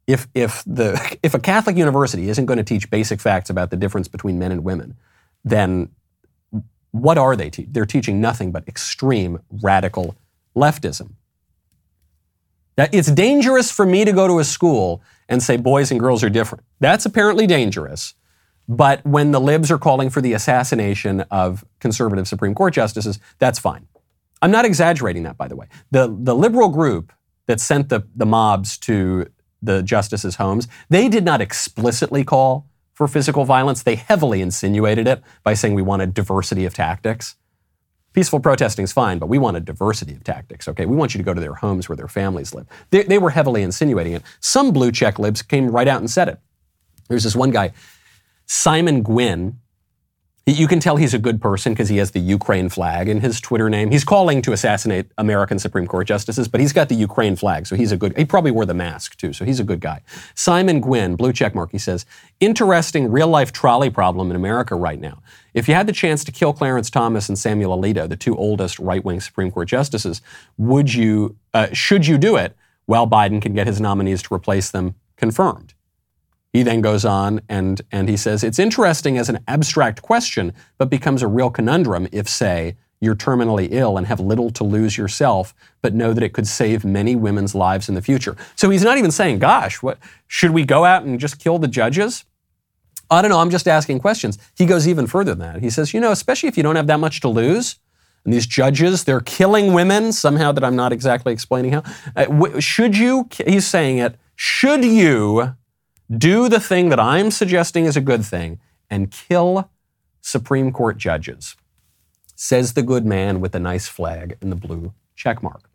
If, 0.07 0.29
if, 0.35 0.63
the, 0.67 1.19
if 1.23 1.35
a 1.35 1.39
Catholic 1.39 1.77
university 1.77 2.29
isn't 2.29 2.47
going 2.47 2.59
to 2.59 2.65
teach 2.65 2.91
basic 2.91 3.21
facts 3.21 3.51
about 3.51 3.71
the 3.71 3.77
difference 3.77 4.09
between 4.09 4.39
men 4.39 4.53
and 4.53 4.65
women, 4.65 4.97
then 5.45 5.91
what 6.93 7.19
are 7.19 7.37
they? 7.37 7.51
Te- 7.51 7.69
they're 7.71 7.87
teaching 7.87 8.21
nothing 8.21 8.51
but 8.51 8.67
extreme 8.67 9.41
radical 9.63 10.17
leftism. 10.57 11.15
Now, 12.77 12.87
it's 12.93 13.11
dangerous 13.11 13.71
for 13.71 13.85
me 13.85 14.05
to 14.05 14.13
go 14.13 14.27
to 14.27 14.39
a 14.39 14.45
school 14.45 15.03
and 15.29 15.43
say 15.43 15.57
boys 15.57 15.91
and 15.91 16.01
girls 16.01 16.25
are 16.25 16.31
different. 16.31 16.65
That's 16.81 17.05
apparently 17.05 17.47
dangerous. 17.47 18.15
But 18.71 19.05
when 19.05 19.33
the 19.33 19.41
libs 19.41 19.69
are 19.73 19.79
calling 19.79 20.11
for 20.11 20.21
the 20.21 20.33
assassination 20.33 21.23
of 21.23 21.65
conservative 21.81 22.29
Supreme 22.29 22.55
Court 22.55 22.73
justices, 22.73 23.19
that's 23.41 23.59
fine. 23.59 23.89
I'm 24.43 24.53
not 24.53 24.65
exaggerating 24.65 25.25
that, 25.25 25.37
by 25.37 25.49
the 25.49 25.57
way. 25.57 25.67
The, 25.91 26.17
the 26.17 26.37
liberal 26.37 26.69
group 26.69 27.13
that 27.47 27.61
sent 27.61 27.89
the, 27.89 28.07
the 28.15 28.27
mobs 28.27 28.79
to 28.79 29.27
the 29.61 29.83
justices' 29.83 30.37
homes, 30.37 30.69
they 30.89 31.09
did 31.09 31.25
not 31.25 31.41
explicitly 31.41 32.23
call 32.23 32.69
for 32.95 33.09
physical 33.09 33.45
violence. 33.45 33.83
They 33.83 33.97
heavily 33.97 34.41
insinuated 34.41 35.09
it 35.09 35.21
by 35.43 35.55
saying 35.55 35.75
we 35.75 35.83
want 35.83 36.03
a 36.03 36.07
diversity 36.07 36.65
of 36.65 36.73
tactics. 36.73 37.35
Peaceful 38.13 38.39
protesting 38.39 38.85
is 38.85 38.93
fine, 38.93 39.19
but 39.19 39.29
we 39.29 39.39
want 39.39 39.57
a 39.57 39.61
diversity 39.61 40.13
of 40.13 40.23
tactics, 40.23 40.69
okay? 40.69 40.87
We 40.87 40.95
want 40.95 41.13
you 41.13 41.19
to 41.19 41.25
go 41.25 41.35
to 41.35 41.41
their 41.41 41.55
homes 41.55 41.89
where 41.89 41.97
their 41.97 42.09
families 42.09 42.55
live. 42.55 42.69
They, 42.91 43.03
they 43.03 43.19
were 43.19 43.31
heavily 43.31 43.63
insinuating 43.63 44.13
it. 44.13 44.23
Some 44.39 44.73
blue 44.73 44.93
check 44.93 45.19
libs 45.19 45.43
came 45.43 45.71
right 45.71 45.89
out 45.89 45.99
and 45.99 46.09
said 46.09 46.29
it. 46.29 46.39
There's 47.09 47.25
this 47.25 47.35
one 47.35 47.51
guy, 47.51 47.73
Simon 48.53 49.05
Gwynn, 49.05 49.61
you 50.45 50.67
can 50.67 50.81
tell 50.81 50.97
he's 50.97 51.15
a 51.15 51.21
good 51.21 51.41
person 51.41 51.73
because 51.73 51.89
he 51.89 51.99
has 51.99 52.11
the 52.11 52.19
Ukraine 52.19 52.69
flag 52.69 53.09
in 53.09 53.21
his 53.21 53.41
Twitter 53.41 53.71
name. 53.71 53.93
He's 53.93 54.03
calling 54.03 54.43
to 54.43 54.53
assassinate 54.53 55.07
American 55.19 55.61
Supreme 55.61 55.87
Court 55.87 56.09
justices, 56.09 56.49
but 56.49 56.61
he's 56.61 56.73
got 56.73 56.89
the 56.89 56.97
Ukraine 56.97 57.37
flag, 57.37 57.69
so 57.69 57.77
he's 57.77 57.93
a 57.93 57.97
good. 57.97 58.17
He 58.19 58.25
probably 58.25 58.51
wore 58.51 58.67
the 58.67 58.75
mask 58.75 59.17
too, 59.17 59.33
so 59.33 59.45
he's 59.45 59.61
a 59.61 59.65
good 59.65 59.79
guy. 59.79 60.03
Simon 60.35 60.81
Gwynn, 60.81 61.15
blue 61.15 61.33
check 61.33 61.55
mark. 61.55 61.71
He 61.71 61.79
says, 61.79 62.07
interesting 62.41 63.13
real 63.13 63.29
life 63.29 63.53
trolley 63.53 63.89
problem 63.89 64.31
in 64.31 64.37
America 64.37 64.75
right 64.75 64.99
now. 64.99 65.23
If 65.55 65.69
you 65.69 65.75
had 65.75 65.87
the 65.87 65.93
chance 65.93 66.25
to 66.25 66.33
kill 66.33 66.53
Clarence 66.53 66.91
Thomas 66.91 67.29
and 67.29 67.39
Samuel 67.39 67.79
Alito, 67.79 68.09
the 68.09 68.17
two 68.17 68.37
oldest 68.37 68.81
right 68.81 69.05
wing 69.05 69.21
Supreme 69.21 69.53
Court 69.53 69.69
justices, 69.69 70.23
would 70.59 70.93
you? 70.93 71.37
Uh, 71.55 71.69
should 71.73 72.05
you 72.05 72.19
do 72.19 72.35
it 72.35 72.57
while 72.87 73.07
Biden 73.07 73.41
can 73.41 73.55
get 73.55 73.69
his 73.69 73.81
nominees 73.81 74.23
to 74.25 74.35
replace 74.35 74.73
them 74.73 74.97
confirmed? 75.17 75.75
He 76.53 76.63
then 76.63 76.81
goes 76.81 77.05
on 77.05 77.41
and, 77.49 77.81
and 77.93 78.09
he 78.09 78.17
says, 78.17 78.43
It's 78.43 78.59
interesting 78.59 79.19
as 79.19 79.29
an 79.29 79.39
abstract 79.47 80.03
question, 80.03 80.53
but 80.79 80.91
becomes 80.91 81.23
a 81.23 81.29
real 81.29 81.51
conundrum 81.51 82.09
if, 82.13 82.29
say, 82.29 82.77
you're 83.01 83.17
terminally 83.17 83.69
ill 83.71 83.97
and 83.97 84.07
have 84.07 84.21
little 84.21 84.51
to 84.51 84.65
lose 84.65 84.99
yourself, 84.99 85.55
but 85.81 85.95
know 85.95 86.13
that 86.13 86.23
it 86.23 86.35
could 86.35 86.47
save 86.47 86.85
many 86.85 87.17
women's 87.17 87.55
lives 87.55 87.89
in 87.89 87.95
the 87.95 88.03
future. 88.03 88.37
So 88.57 88.69
he's 88.69 88.83
not 88.83 88.99
even 88.99 89.11
saying, 89.11 89.39
Gosh, 89.39 89.83
what, 89.83 89.99
should 90.27 90.51
we 90.51 90.65
go 90.65 90.85
out 90.85 91.05
and 91.05 91.19
just 91.19 91.39
kill 91.39 91.59
the 91.59 91.69
judges? 91.69 92.25
I 93.11 93.23
don't 93.23 93.31
know, 93.31 93.41
I'm 93.41 93.51
just 93.51 93.67
asking 93.67 94.01
questions. 94.01 94.39
He 94.57 94.67
goes 94.67 94.87
even 94.87 95.07
further 95.07 95.35
than 95.35 95.55
that. 95.55 95.63
He 95.63 95.71
says, 95.71 95.95
You 95.95 96.01
know, 96.01 96.13
especially 96.13 96.49
if 96.49 96.57
you 96.57 96.63
don't 96.63 96.77
have 96.77 96.89
that 96.89 97.01
much 97.01 97.21
to 97.21 97.29
lose, 97.29 97.79
And 98.25 98.35
these 98.35 98.47
judges, 98.47 99.05
they're 99.05 99.21
killing 99.21 99.73
women 99.73 100.13
somehow 100.13 100.53
that 100.53 100.63
I'm 100.63 100.77
not 100.77 100.93
exactly 100.93 101.33
explaining 101.33 101.73
how. 101.73 101.83
Uh, 102.15 102.27
w- 102.27 102.61
should 102.61 102.99
you, 102.99 103.29
he's 103.47 103.67
saying 103.67 103.99
it, 103.99 104.17
should 104.37 104.85
you 104.85 105.55
do 106.17 106.49
the 106.49 106.61
thing 106.61 106.89
that 106.89 107.01
I'm 107.01 107.31
suggesting 107.31 107.85
is 107.85 107.97
a 107.97 108.01
good 108.01 108.25
thing 108.25 108.59
and 108.89 109.11
kill 109.11 109.71
Supreme 110.21 110.73
Court 110.73 110.99
judges? 110.99 111.57
Says 112.35 112.73
the 112.73 112.83
good 112.83 113.07
man 113.07 113.41
with 113.41 113.53
the 113.53 113.61
nice 113.61 113.87
flag 113.87 114.37
and 114.41 114.51
the 114.51 114.57
blue 114.57 114.93
check 115.15 115.43
mark. 115.43 115.71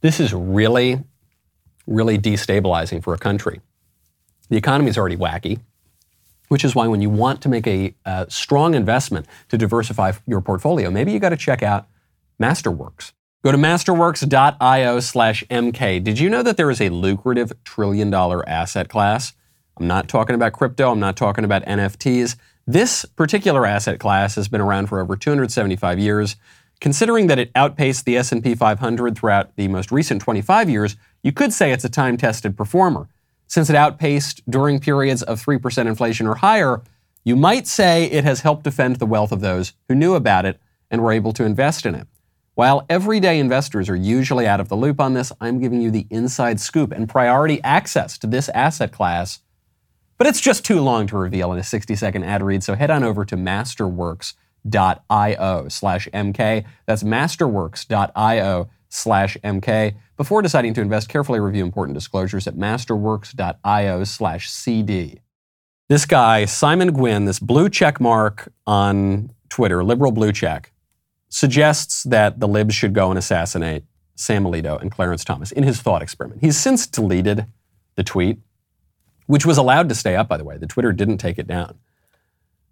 This 0.00 0.20
is 0.20 0.34
really, 0.34 1.02
really 1.86 2.18
destabilizing 2.18 3.02
for 3.02 3.14
a 3.14 3.18
country. 3.18 3.60
The 4.48 4.56
economy 4.56 4.90
is 4.90 4.98
already 4.98 5.16
wacky, 5.16 5.60
which 6.48 6.64
is 6.64 6.74
why 6.74 6.86
when 6.86 7.00
you 7.00 7.08
want 7.08 7.40
to 7.42 7.48
make 7.48 7.66
a, 7.66 7.94
a 8.04 8.26
strong 8.28 8.74
investment 8.74 9.26
to 9.48 9.56
diversify 9.56 10.12
your 10.26 10.40
portfolio, 10.40 10.90
maybe 10.90 11.12
you 11.12 11.18
got 11.18 11.30
to 11.30 11.36
check 11.36 11.62
out 11.62 11.86
Masterworks. 12.40 13.12
Go 13.44 13.50
to 13.50 13.58
masterworks.io 13.58 15.00
slash 15.00 15.42
MK. 15.50 16.04
Did 16.04 16.20
you 16.20 16.30
know 16.30 16.44
that 16.44 16.56
there 16.56 16.70
is 16.70 16.80
a 16.80 16.90
lucrative 16.90 17.52
trillion 17.64 18.08
dollar 18.08 18.48
asset 18.48 18.88
class? 18.88 19.32
I'm 19.76 19.88
not 19.88 20.06
talking 20.06 20.36
about 20.36 20.52
crypto. 20.52 20.92
I'm 20.92 21.00
not 21.00 21.16
talking 21.16 21.44
about 21.44 21.64
NFTs. 21.64 22.36
This 22.68 23.04
particular 23.04 23.66
asset 23.66 23.98
class 23.98 24.36
has 24.36 24.46
been 24.46 24.60
around 24.60 24.86
for 24.86 25.00
over 25.00 25.16
275 25.16 25.98
years. 25.98 26.36
Considering 26.80 27.26
that 27.26 27.40
it 27.40 27.50
outpaced 27.56 28.04
the 28.04 28.16
S&P 28.16 28.54
500 28.54 29.18
throughout 29.18 29.56
the 29.56 29.66
most 29.66 29.90
recent 29.90 30.22
25 30.22 30.70
years, 30.70 30.94
you 31.24 31.32
could 31.32 31.52
say 31.52 31.72
it's 31.72 31.84
a 31.84 31.88
time-tested 31.88 32.56
performer. 32.56 33.08
Since 33.48 33.68
it 33.68 33.74
outpaced 33.74 34.48
during 34.48 34.78
periods 34.78 35.24
of 35.24 35.44
3% 35.44 35.88
inflation 35.88 36.28
or 36.28 36.36
higher, 36.36 36.80
you 37.24 37.34
might 37.34 37.66
say 37.66 38.04
it 38.04 38.22
has 38.22 38.42
helped 38.42 38.62
defend 38.62 38.96
the 38.96 39.06
wealth 39.06 39.32
of 39.32 39.40
those 39.40 39.72
who 39.88 39.96
knew 39.96 40.14
about 40.14 40.44
it 40.44 40.60
and 40.92 41.02
were 41.02 41.10
able 41.10 41.32
to 41.32 41.44
invest 41.44 41.84
in 41.84 41.96
it. 41.96 42.06
While 42.54 42.84
everyday 42.90 43.38
investors 43.38 43.88
are 43.88 43.96
usually 43.96 44.46
out 44.46 44.60
of 44.60 44.68
the 44.68 44.76
loop 44.76 45.00
on 45.00 45.14
this, 45.14 45.32
I'm 45.40 45.58
giving 45.58 45.80
you 45.80 45.90
the 45.90 46.06
inside 46.10 46.60
scoop 46.60 46.92
and 46.92 47.08
priority 47.08 47.62
access 47.64 48.18
to 48.18 48.26
this 48.26 48.50
asset 48.50 48.92
class. 48.92 49.38
But 50.18 50.26
it's 50.26 50.40
just 50.40 50.62
too 50.62 50.80
long 50.80 51.06
to 51.06 51.16
reveal 51.16 51.50
in 51.52 51.58
a 51.58 51.64
60 51.64 51.96
second 51.96 52.24
ad 52.24 52.42
read, 52.42 52.62
so 52.62 52.74
head 52.74 52.90
on 52.90 53.04
over 53.04 53.24
to 53.24 53.36
masterworks.io 53.36 55.68
slash 55.68 56.08
MK. 56.12 56.64
That's 56.86 57.02
masterworks.io 57.02 58.68
slash 58.90 59.38
MK. 59.42 59.94
Before 60.18 60.42
deciding 60.42 60.74
to 60.74 60.82
invest, 60.82 61.08
carefully 61.08 61.40
review 61.40 61.64
important 61.64 61.94
disclosures 61.94 62.46
at 62.46 62.54
masterworks.io 62.54 64.04
slash 64.04 64.50
CD. 64.50 65.20
This 65.88 66.04
guy, 66.04 66.44
Simon 66.44 66.92
Gwynn, 66.92 67.24
this 67.24 67.38
blue 67.38 67.70
check 67.70 67.98
mark 67.98 68.52
on 68.66 69.30
Twitter, 69.48 69.82
liberal 69.82 70.12
blue 70.12 70.32
check, 70.32 70.71
suggests 71.32 72.02
that 72.02 72.40
the 72.40 72.46
libs 72.46 72.74
should 72.74 72.92
go 72.92 73.08
and 73.08 73.18
assassinate 73.18 73.84
Sam 74.14 74.44
Alito 74.44 74.78
and 74.78 74.92
Clarence 74.92 75.24
Thomas 75.24 75.50
in 75.50 75.62
his 75.62 75.80
thought 75.80 76.02
experiment. 76.02 76.42
He's 76.42 76.58
since 76.58 76.86
deleted 76.86 77.46
the 77.94 78.04
tweet, 78.04 78.38
which 79.26 79.46
was 79.46 79.56
allowed 79.56 79.88
to 79.88 79.94
stay 79.94 80.14
up, 80.14 80.28
by 80.28 80.36
the 80.36 80.44
way. 80.44 80.58
The 80.58 80.66
Twitter 80.66 80.92
didn't 80.92 81.16
take 81.16 81.38
it 81.38 81.46
down. 81.46 81.78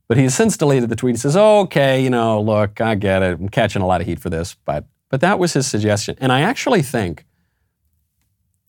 But 0.09 0.19
he's 0.19 0.35
since 0.35 0.59
deleted 0.59 0.91
the 0.91 0.97
tweet. 0.97 1.15
He 1.15 1.19
says, 1.19 1.39
okay, 1.39 2.05
you 2.05 2.11
know, 2.11 2.43
look, 2.43 2.83
I 2.83 2.97
get 2.97 3.23
it. 3.23 3.41
I'm 3.41 3.49
catching 3.49 3.81
a 3.81 3.87
lot 3.87 4.03
of 4.03 4.07
heat 4.07 4.21
for 4.21 4.29
this, 4.29 4.57
but 4.67 4.85
but 5.09 5.23
that 5.23 5.39
was 5.39 5.55
his 5.55 5.67
suggestion. 5.67 6.17
And 6.21 6.31
I 6.31 6.43
actually 6.43 6.83
think 6.83 7.25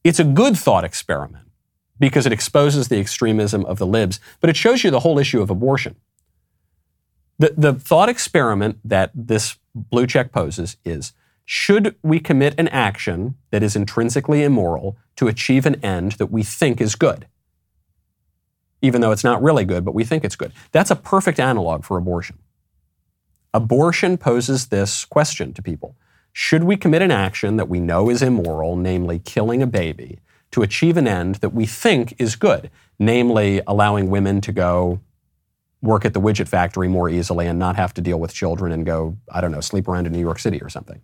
it's 0.03 0.19
a 0.19 0.23
good 0.23 0.57
thought 0.57 0.83
experiment 0.85 1.47
because 1.99 2.25
it 2.25 2.31
exposes 2.31 2.87
the 2.87 2.99
extremism 2.99 3.65
of 3.65 3.77
the 3.77 3.85
libs, 3.85 4.19
but 4.39 4.49
it 4.49 4.55
shows 4.55 4.83
you 4.83 4.89
the 4.89 5.01
whole 5.01 5.19
issue 5.19 5.41
of 5.41 5.49
abortion. 5.49 5.97
The, 7.37 7.53
the 7.57 7.73
thought 7.73 8.09
experiment 8.09 8.79
that 8.85 9.11
this 9.13 9.57
blue 9.73 10.07
check 10.07 10.31
poses 10.31 10.77
is 10.83 11.13
should 11.45 11.95
we 12.03 12.19
commit 12.19 12.53
an 12.57 12.67
action 12.69 13.35
that 13.49 13.63
is 13.63 13.75
intrinsically 13.75 14.43
immoral 14.43 14.97
to 15.17 15.27
achieve 15.27 15.65
an 15.65 15.75
end 15.83 16.13
that 16.13 16.31
we 16.31 16.43
think 16.43 16.79
is 16.79 16.95
good? 16.95 17.27
even 18.81 19.01
though 19.01 19.11
it's 19.11 19.23
not 19.23 19.41
really 19.41 19.65
good, 19.65 19.85
but 19.85 19.93
we 19.93 20.03
think 20.03 20.23
it's 20.23 20.35
good. 20.35 20.51
That's 20.71 20.91
a 20.91 20.95
perfect 20.95 21.39
analog 21.39 21.83
for 21.83 21.97
abortion. 21.97 22.39
Abortion 23.53 24.17
poses 24.17 24.67
this 24.67 25.05
question 25.05 25.53
to 25.53 25.61
people 25.61 25.95
Should 26.33 26.63
we 26.63 26.77
commit 26.77 27.01
an 27.01 27.11
action 27.11 27.57
that 27.57 27.69
we 27.69 27.79
know 27.79 28.09
is 28.09 28.21
immoral, 28.21 28.75
namely 28.75 29.19
killing 29.19 29.61
a 29.61 29.67
baby, 29.67 30.19
to 30.51 30.63
achieve 30.63 30.97
an 30.97 31.07
end 31.07 31.35
that 31.35 31.53
we 31.53 31.65
think 31.65 32.15
is 32.17 32.35
good, 32.35 32.69
namely 32.99 33.61
allowing 33.67 34.09
women 34.09 34.41
to 34.41 34.51
go 34.51 35.01
work 35.81 36.05
at 36.05 36.13
the 36.13 36.21
widget 36.21 36.47
factory 36.47 36.87
more 36.87 37.09
easily 37.09 37.47
and 37.47 37.57
not 37.57 37.75
have 37.75 37.93
to 37.95 38.01
deal 38.01 38.19
with 38.19 38.33
children 38.33 38.71
and 38.71 38.85
go, 38.85 39.17
I 39.31 39.41
don't 39.41 39.51
know, 39.51 39.61
sleep 39.61 39.87
around 39.87 40.07
in 40.07 40.13
New 40.13 40.19
York 40.19 40.39
City 40.39 40.61
or 40.61 40.69
something? 40.69 41.01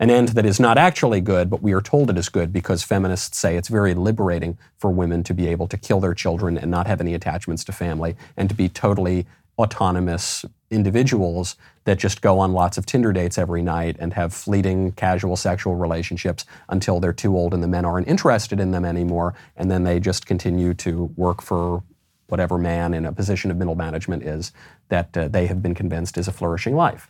an 0.00 0.10
end 0.10 0.28
that 0.30 0.44
is 0.44 0.58
not 0.58 0.76
actually 0.76 1.20
good, 1.20 1.48
but 1.48 1.62
we 1.62 1.72
are 1.72 1.80
told 1.80 2.10
it 2.10 2.18
is 2.18 2.28
good 2.28 2.52
because 2.52 2.82
feminists 2.82 3.38
say 3.38 3.56
it's 3.56 3.68
very 3.68 3.94
liberating 3.94 4.58
for 4.76 4.90
women 4.90 5.22
to 5.22 5.32
be 5.32 5.46
able 5.46 5.68
to 5.68 5.76
kill 5.76 6.00
their 6.00 6.14
children 6.14 6.58
and 6.58 6.70
not 6.70 6.86
have 6.86 7.00
any 7.00 7.14
attachments 7.14 7.64
to 7.64 7.72
family 7.72 8.16
and 8.36 8.48
to 8.48 8.54
be 8.54 8.68
totally 8.68 9.26
autonomous 9.56 10.44
individuals 10.70 11.54
that 11.84 11.96
just 11.96 12.20
go 12.20 12.40
on 12.40 12.52
lots 12.52 12.76
of 12.76 12.84
Tinder 12.84 13.12
dates 13.12 13.38
every 13.38 13.62
night 13.62 13.96
and 14.00 14.12
have 14.14 14.34
fleeting 14.34 14.90
casual 14.92 15.36
sexual 15.36 15.76
relationships 15.76 16.44
until 16.68 16.98
they're 16.98 17.12
too 17.12 17.36
old 17.36 17.54
and 17.54 17.62
the 17.62 17.68
men 17.68 17.84
aren't 17.84 18.08
interested 18.08 18.58
in 18.58 18.72
them 18.72 18.84
anymore. 18.84 19.34
And 19.56 19.70
then 19.70 19.84
they 19.84 20.00
just 20.00 20.26
continue 20.26 20.74
to 20.74 21.04
work 21.16 21.40
for 21.40 21.84
whatever 22.26 22.58
man 22.58 22.94
in 22.94 23.04
a 23.04 23.12
position 23.12 23.50
of 23.50 23.56
middle 23.56 23.74
management 23.74 24.22
is 24.22 24.52
that 24.88 25.16
uh, 25.16 25.28
they 25.28 25.46
have 25.46 25.62
been 25.62 25.74
convinced 25.74 26.18
is 26.18 26.28
a 26.28 26.32
flourishing 26.32 26.74
life. 26.74 27.08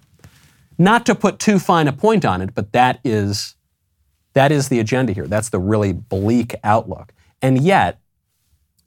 Not 0.79 1.07
to 1.07 1.15
put 1.15 1.39
too 1.39 1.59
fine 1.59 1.87
a 1.87 1.93
point 1.93 2.25
on 2.25 2.41
it, 2.41 2.55
but 2.55 2.73
that 2.73 3.01
is, 3.05 3.55
that 4.33 4.51
is 4.51 4.69
the 4.69 4.81
agenda 4.81 5.13
here. 5.13 5.27
That's 5.27 5.49
the 5.49 5.61
really 5.61 5.93
bleak 5.93 6.55
outlook. 6.65 7.13
And 7.41 7.59
yet, 7.59 8.01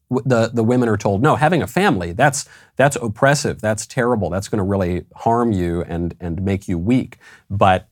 the, 0.09 0.49
the 0.53 0.63
women 0.63 0.87
are 0.87 0.97
told, 0.97 1.21
no, 1.21 1.35
having 1.35 1.61
a 1.61 1.67
family, 1.67 2.13
that's, 2.13 2.47
that's 2.77 2.95
oppressive, 2.95 3.59
that's 3.59 3.85
terrible, 3.85 4.29
that's 4.29 4.47
going 4.47 4.57
to 4.57 4.63
really 4.63 5.05
harm 5.15 5.51
you 5.51 5.83
and, 5.83 6.15
and 6.19 6.41
make 6.41 6.67
you 6.67 6.77
weak. 6.77 7.17
But 7.49 7.89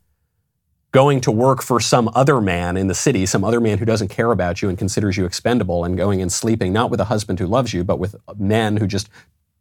going 0.95 1.19
to 1.19 1.29
work 1.29 1.61
for 1.61 1.77
some 1.81 2.09
other 2.15 2.39
man 2.39 2.77
in 2.77 2.87
the 2.87 2.95
city, 2.95 3.25
some 3.25 3.43
other 3.43 3.59
man 3.59 3.77
who 3.77 3.83
doesn't 3.83 4.07
care 4.07 4.31
about 4.31 4.61
you 4.61 4.69
and 4.69 4.77
considers 4.77 5.17
you 5.17 5.25
expendable, 5.25 5.83
and 5.83 5.97
going 5.97 6.21
and 6.21 6.31
sleeping 6.31 6.71
not 6.71 6.89
with 6.89 7.01
a 7.01 7.03
husband 7.03 7.37
who 7.37 7.45
loves 7.45 7.73
you, 7.73 7.83
but 7.83 7.99
with 7.99 8.15
men 8.37 8.77
who 8.77 8.87
just 8.87 9.09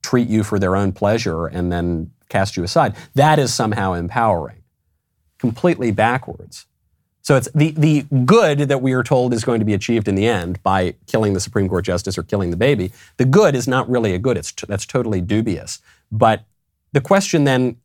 treat 0.00 0.28
you 0.28 0.44
for 0.44 0.60
their 0.60 0.76
own 0.76 0.92
pleasure 0.92 1.48
and 1.48 1.72
then 1.72 2.12
cast 2.28 2.56
you 2.56 2.62
aside. 2.62 2.94
That 3.16 3.40
is 3.40 3.52
somehow 3.52 3.94
empowering. 3.94 4.62
Completely 5.38 5.90
backwards. 5.90 6.66
So 7.22 7.34
it's 7.34 7.48
the, 7.52 7.72
the 7.72 8.02
good 8.24 8.60
that 8.60 8.80
we 8.80 8.92
are 8.92 9.02
told 9.02 9.34
is 9.34 9.42
going 9.42 9.58
to 9.58 9.64
be 9.64 9.74
achieved 9.74 10.06
in 10.06 10.14
the 10.14 10.28
end 10.28 10.62
by 10.62 10.94
killing 11.08 11.32
the 11.32 11.40
Supreme 11.40 11.68
Court 11.68 11.84
justice 11.84 12.16
or 12.16 12.22
killing 12.22 12.50
the 12.50 12.56
baby. 12.56 12.92
The 13.16 13.24
good 13.24 13.56
is 13.56 13.66
not 13.66 13.90
really 13.90 14.14
a 14.14 14.20
good. 14.20 14.36
It's 14.36 14.52
t- 14.52 14.66
that's 14.68 14.86
totally 14.86 15.20
dubious. 15.20 15.80
But 16.12 16.44
the 16.92 17.00
question 17.00 17.42
then, 17.42 17.78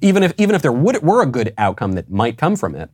even 0.00 0.22
if 0.22 0.32
even 0.38 0.54
if 0.54 0.62
there 0.62 0.72
would, 0.72 1.02
were 1.02 1.22
a 1.22 1.26
good 1.26 1.54
outcome 1.58 1.92
that 1.92 2.10
might 2.10 2.36
come 2.38 2.56
from 2.56 2.74
it, 2.74 2.90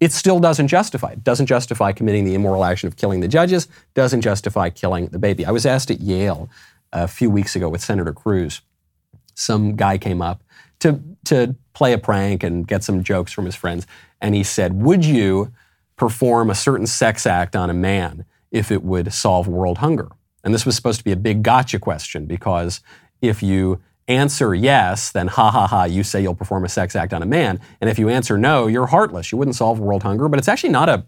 it 0.00 0.12
still 0.12 0.40
doesn't 0.40 0.68
justify. 0.68 1.12
It 1.12 1.22
doesn't 1.22 1.46
justify 1.46 1.92
committing 1.92 2.24
the 2.24 2.34
immoral 2.34 2.64
action 2.64 2.88
of 2.88 2.96
killing 2.96 3.20
the 3.20 3.28
judges. 3.28 3.68
Doesn't 3.94 4.22
justify 4.22 4.70
killing 4.70 5.06
the 5.06 5.18
baby. 5.18 5.46
I 5.46 5.50
was 5.50 5.64
asked 5.64 5.90
at 5.90 6.00
Yale 6.00 6.50
uh, 6.92 7.04
a 7.04 7.08
few 7.08 7.30
weeks 7.30 7.54
ago 7.54 7.68
with 7.68 7.80
Senator 7.80 8.12
Cruz. 8.12 8.62
Some 9.34 9.76
guy 9.76 9.98
came 9.98 10.20
up 10.20 10.42
to, 10.80 11.00
to 11.26 11.54
play 11.72 11.92
a 11.92 11.98
prank 11.98 12.42
and 12.42 12.66
get 12.66 12.82
some 12.82 13.04
jokes 13.04 13.32
from 13.32 13.44
his 13.44 13.54
friends, 13.54 13.86
and 14.20 14.34
he 14.34 14.42
said, 14.42 14.82
Would 14.82 15.04
you 15.04 15.52
perform 15.96 16.50
a 16.50 16.54
certain 16.54 16.86
sex 16.86 17.26
act 17.26 17.54
on 17.54 17.70
a 17.70 17.74
man 17.74 18.24
if 18.50 18.72
it 18.72 18.82
would 18.82 19.12
solve 19.12 19.46
world 19.46 19.78
hunger? 19.78 20.08
And 20.42 20.52
this 20.52 20.66
was 20.66 20.74
supposed 20.74 20.98
to 20.98 21.04
be 21.04 21.12
a 21.12 21.16
big 21.16 21.44
gotcha 21.44 21.78
question 21.78 22.26
because 22.26 22.80
if 23.20 23.42
you 23.42 23.80
answer 24.08 24.54
yes, 24.54 25.10
then 25.10 25.28
ha 25.28 25.50
ha 25.50 25.66
ha, 25.66 25.84
you 25.84 26.02
say 26.02 26.20
you'll 26.22 26.34
perform 26.34 26.64
a 26.64 26.68
sex 26.68 26.96
act 26.96 27.12
on 27.12 27.22
a 27.22 27.26
man. 27.26 27.60
And 27.80 27.88
if 27.88 27.98
you 27.98 28.08
answer 28.08 28.36
no, 28.36 28.66
you're 28.66 28.86
heartless. 28.86 29.32
You 29.32 29.38
wouldn't 29.38 29.56
solve 29.56 29.78
world 29.78 30.02
hunger. 30.02 30.28
But 30.28 30.38
it's 30.38 30.48
actually 30.48 30.70
not 30.70 30.88
a, 30.88 31.04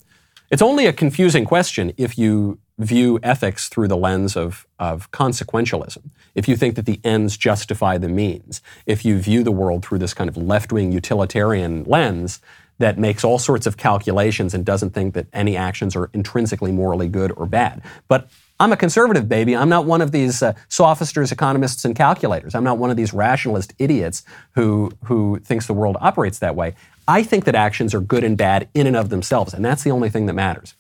it's 0.51 0.63
only 0.63 0.87
a 0.87 0.93
confusing 0.93 1.45
question 1.45 1.93
if 1.97 2.17
you 2.19 2.59
view 2.79 3.21
ethics 3.23 3.69
through 3.69 3.89
the 3.89 3.97
lens 3.97 4.37
of, 4.37 4.67
of 4.79 5.11
consequentialism, 5.13 6.11
if 6.35 6.49
you 6.49 6.57
think 6.57 6.75
that 6.75 6.87
the 6.87 7.01
ends 7.05 7.37
justify 7.37 7.99
the 7.99 8.09
means, 8.09 8.61
if 8.87 9.05
you 9.05 9.19
view 9.19 9.45
the 9.45 9.53
world 9.53 9.85
through 9.85 9.99
this 9.99 10.15
kind 10.15 10.29
of 10.29 10.37
left 10.37 10.73
wing 10.73 10.91
utilitarian 10.91 11.85
lens 11.85 12.41
that 12.79 12.99
makes 12.99 13.23
all 13.23 13.39
sorts 13.39 13.67
of 13.67 13.77
calculations 13.77 14.53
and 14.53 14.65
doesn't 14.65 14.91
think 14.91 15.15
that 15.15 15.27
any 15.33 15.57
actions 15.57 15.95
are 15.95 16.11
intrinsically 16.13 16.73
morally 16.73 17.09
good 17.09 17.33
or 17.37 17.47
bad. 17.47 17.81
But 18.09 18.29
I'm 18.61 18.73
a 18.73 18.77
conservative, 18.77 19.29
baby. 19.29 19.57
I'm 19.57 19.69
not 19.69 19.85
one 19.85 20.01
of 20.01 20.13
these 20.13 20.43
uh, 20.43 20.55
sophisters, 20.69 21.33
economists, 21.33 21.85
and 21.85 21.97
calculators. 21.97 22.55
I'm 22.55 22.65
not 22.65 22.79
one 22.79 22.91
of 22.91 22.97
these 22.97 23.13
rationalist 23.13 23.75
idiots 23.79 24.23
who, 24.53 24.93
who 25.05 25.41
thinks 25.41 25.67
the 25.67 25.75
world 25.75 25.97
operates 26.01 26.39
that 26.39 26.55
way. 26.55 26.75
I 27.09 27.25
think 27.25 27.45
that 27.45 27.55
actions 27.55 27.95
are 27.95 28.01
good 28.01 28.23
and 28.25 28.37
bad 28.37 28.69
in 28.73 28.87
and 28.87 28.97
of 28.97 29.09
themselves, 29.09 29.55
and 29.55 29.65
that's 29.65 29.83
the 29.83 29.91
only 29.91 30.09
thing 30.09 30.27
that 30.27 30.35
matters. 30.35 30.75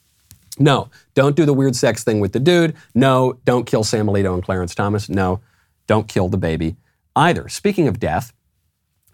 No, 0.58 0.88
don't 1.14 1.34
do 1.34 1.44
the 1.44 1.52
weird 1.52 1.74
sex 1.74 2.04
thing 2.04 2.20
with 2.20 2.32
the 2.32 2.38
dude. 2.38 2.76
No, 2.94 3.38
don't 3.44 3.66
kill 3.66 3.82
Sam 3.82 4.06
Alito 4.06 4.34
and 4.34 4.42
Clarence 4.42 4.74
Thomas. 4.74 5.08
No, 5.08 5.40
don't 5.88 6.06
kill 6.06 6.28
the 6.28 6.38
baby 6.38 6.76
either. 7.16 7.48
Speaking 7.48 7.88
of 7.88 7.98
death, 7.98 8.32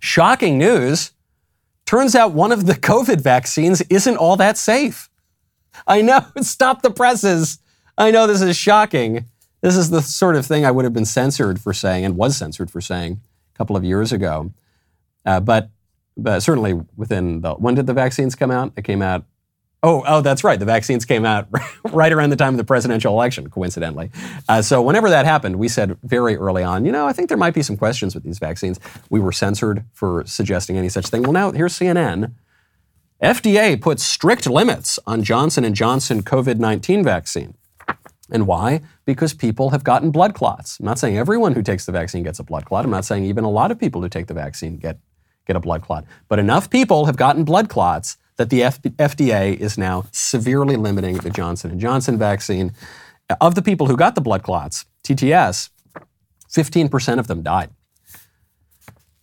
Shocking 0.00 0.56
news. 0.56 1.12
Turns 1.84 2.16
out 2.16 2.32
one 2.32 2.52
of 2.52 2.66
the 2.66 2.74
COVID 2.74 3.20
vaccines 3.20 3.82
isn't 3.82 4.16
all 4.16 4.36
that 4.36 4.56
safe. 4.56 5.10
I 5.86 6.00
know, 6.00 6.24
stop 6.40 6.82
the 6.82 6.90
presses. 6.90 7.58
I 7.98 8.10
know 8.10 8.26
this 8.26 8.42
is 8.42 8.56
shocking. 8.56 9.26
This 9.60 9.76
is 9.76 9.90
the 9.90 10.00
sort 10.00 10.36
of 10.36 10.46
thing 10.46 10.64
I 10.64 10.70
would 10.70 10.84
have 10.84 10.94
been 10.94 11.04
censored 11.04 11.60
for 11.60 11.72
saying 11.72 12.04
and 12.04 12.16
was 12.16 12.36
censored 12.36 12.70
for 12.70 12.80
saying 12.80 13.20
a 13.54 13.58
couple 13.58 13.76
of 13.76 13.84
years 13.84 14.12
ago. 14.12 14.52
Uh, 15.26 15.40
but, 15.40 15.68
but 16.16 16.40
certainly 16.40 16.80
within 16.96 17.42
the, 17.42 17.54
when 17.54 17.74
did 17.74 17.86
the 17.86 17.92
vaccines 17.92 18.34
come 18.34 18.50
out? 18.50 18.72
It 18.76 18.82
came 18.82 19.02
out 19.02 19.24
Oh, 19.82 20.04
oh, 20.06 20.20
that's 20.20 20.44
right. 20.44 20.58
The 20.58 20.66
vaccines 20.66 21.06
came 21.06 21.24
out 21.24 21.48
right 21.92 22.12
around 22.12 22.30
the 22.30 22.36
time 22.36 22.52
of 22.52 22.58
the 22.58 22.64
presidential 22.64 23.14
election, 23.14 23.48
coincidentally. 23.48 24.10
Uh, 24.48 24.60
so 24.60 24.82
whenever 24.82 25.08
that 25.08 25.24
happened, 25.24 25.56
we 25.56 25.68
said 25.68 25.96
very 26.02 26.36
early 26.36 26.62
on, 26.62 26.84
you 26.84 26.92
know, 26.92 27.06
I 27.06 27.14
think 27.14 27.28
there 27.28 27.38
might 27.38 27.54
be 27.54 27.62
some 27.62 27.78
questions 27.78 28.14
with 28.14 28.22
these 28.22 28.38
vaccines. 28.38 28.78
We 29.08 29.20
were 29.20 29.32
censored 29.32 29.84
for 29.94 30.24
suggesting 30.26 30.76
any 30.76 30.90
such 30.90 31.06
thing. 31.06 31.22
Well, 31.22 31.32
now 31.32 31.52
here's 31.52 31.78
CNN. 31.78 32.34
FDA 33.22 33.80
puts 33.80 34.02
strict 34.02 34.46
limits 34.46 34.98
on 35.06 35.22
Johnson 35.22 35.64
and 35.64 35.74
Johnson 35.74 36.22
COVID-19 36.22 37.02
vaccine. 37.02 37.54
And 38.32 38.46
why? 38.46 38.80
Because 39.04 39.34
people 39.34 39.70
have 39.70 39.84
gotten 39.84 40.10
blood 40.10 40.34
clots. 40.34 40.78
I'm 40.78 40.86
not 40.86 40.98
saying 40.98 41.18
everyone 41.18 41.54
who 41.54 41.62
takes 41.62 41.86
the 41.86 41.92
vaccine 41.92 42.22
gets 42.22 42.38
a 42.38 42.44
blood 42.44 42.64
clot. 42.64 42.84
I'm 42.84 42.90
not 42.90 43.04
saying 43.04 43.24
even 43.24 43.44
a 43.44 43.50
lot 43.50 43.70
of 43.70 43.78
people 43.78 44.00
who 44.00 44.08
take 44.08 44.26
the 44.26 44.34
vaccine 44.34 44.76
get, 44.76 44.98
get 45.46 45.56
a 45.56 45.60
blood 45.60 45.82
clot. 45.82 46.04
But 46.28 46.38
enough 46.38 46.70
people 46.70 47.06
have 47.06 47.16
gotten 47.16 47.44
blood 47.44 47.68
clots 47.68 48.16
that 48.36 48.50
the 48.50 48.62
F- 48.62 48.80
FDA 48.82 49.54
is 49.56 49.76
now 49.76 50.06
severely 50.12 50.76
limiting 50.76 51.16
the 51.18 51.30
Johnson 51.30 51.78
& 51.78 51.80
Johnson 51.80 52.18
vaccine. 52.18 52.72
Of 53.40 53.54
the 53.54 53.62
people 53.62 53.86
who 53.86 53.96
got 53.96 54.14
the 54.14 54.20
blood 54.20 54.42
clots, 54.42 54.86
TTS, 55.04 55.70
15% 56.48 57.18
of 57.18 57.26
them 57.26 57.42
died. 57.42 57.70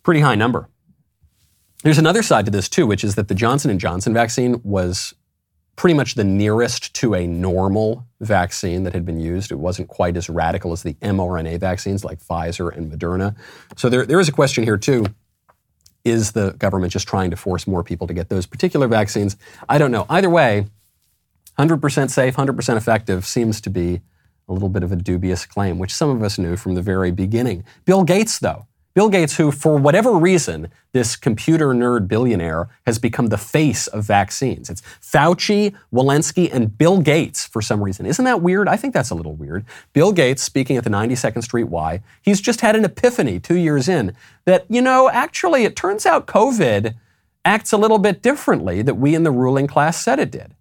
Pretty 0.02 0.20
high 0.20 0.36
number. 0.36 0.68
There's 1.82 1.98
another 1.98 2.22
side 2.22 2.44
to 2.46 2.50
this 2.50 2.68
too, 2.68 2.86
which 2.86 3.04
is 3.04 3.14
that 3.16 3.28
the 3.28 3.34
Johnson 3.34 3.76
& 3.78 3.80
Johnson 3.80 4.14
vaccine 4.14 4.60
was 4.62 5.14
pretty 5.78 5.94
much 5.94 6.16
the 6.16 6.24
nearest 6.24 6.92
to 6.92 7.14
a 7.14 7.24
normal 7.26 8.04
vaccine 8.20 8.82
that 8.82 8.92
had 8.92 9.06
been 9.06 9.20
used. 9.20 9.52
It 9.52 9.60
wasn't 9.60 9.86
quite 9.86 10.16
as 10.16 10.28
radical 10.28 10.72
as 10.72 10.82
the 10.82 10.94
mRNA 10.94 11.60
vaccines 11.60 12.04
like 12.04 12.18
Pfizer 12.20 12.76
and 12.76 12.92
Moderna. 12.92 13.36
So 13.76 13.88
there, 13.88 14.04
there 14.04 14.18
is 14.18 14.28
a 14.28 14.32
question 14.32 14.64
here 14.64 14.76
too 14.76 15.06
is 16.04 16.32
the 16.32 16.52
government 16.52 16.92
just 16.92 17.06
trying 17.06 17.30
to 17.30 17.36
force 17.36 17.66
more 17.66 17.84
people 17.84 18.06
to 18.06 18.14
get 18.14 18.28
those 18.28 18.46
particular 18.46 18.88
vaccines? 18.88 19.36
I 19.68 19.78
don't 19.78 19.90
know. 19.90 20.06
Either 20.08 20.30
way, 20.30 20.66
100% 21.58 22.10
safe, 22.10 22.36
100% 22.36 22.76
effective 22.76 23.26
seems 23.26 23.60
to 23.60 23.70
be 23.70 24.00
a 24.48 24.52
little 24.52 24.68
bit 24.68 24.82
of 24.82 24.90
a 24.90 24.96
dubious 24.96 25.44
claim, 25.44 25.78
which 25.78 25.92
some 25.92 26.08
of 26.08 26.22
us 26.22 26.38
knew 26.38 26.56
from 26.56 26.74
the 26.74 26.82
very 26.82 27.10
beginning. 27.10 27.64
Bill 27.84 28.04
Gates, 28.04 28.38
though, 28.38 28.66
Bill 28.98 29.10
Gates, 29.10 29.36
who, 29.36 29.52
for 29.52 29.76
whatever 29.76 30.10
reason, 30.14 30.72
this 30.90 31.14
computer 31.14 31.68
nerd 31.68 32.08
billionaire 32.08 32.68
has 32.84 32.98
become 32.98 33.28
the 33.28 33.38
face 33.38 33.86
of 33.86 34.02
vaccines. 34.02 34.68
It's 34.68 34.82
Fauci, 35.00 35.72
Walensky, 35.94 36.52
and 36.52 36.76
Bill 36.76 37.00
Gates 37.00 37.46
for 37.46 37.62
some 37.62 37.80
reason. 37.80 38.06
Isn't 38.06 38.24
that 38.24 38.42
weird? 38.42 38.66
I 38.66 38.76
think 38.76 38.94
that's 38.94 39.10
a 39.10 39.14
little 39.14 39.36
weird. 39.36 39.64
Bill 39.92 40.10
Gates, 40.10 40.42
speaking 40.42 40.76
at 40.76 40.82
the 40.82 40.90
92nd 40.90 41.44
Street 41.44 41.68
Y, 41.68 42.02
he's 42.22 42.40
just 42.40 42.60
had 42.60 42.74
an 42.74 42.84
epiphany 42.84 43.38
two 43.38 43.54
years 43.54 43.88
in 43.88 44.16
that, 44.46 44.66
you 44.68 44.82
know, 44.82 45.08
actually, 45.08 45.62
it 45.62 45.76
turns 45.76 46.04
out 46.04 46.26
COVID 46.26 46.96
acts 47.44 47.70
a 47.70 47.76
little 47.76 47.98
bit 47.98 48.20
differently 48.20 48.82
that 48.82 48.96
we 48.96 49.14
in 49.14 49.22
the 49.22 49.30
ruling 49.30 49.68
class 49.68 49.96
said 50.02 50.18
it 50.18 50.32
did. 50.32 50.56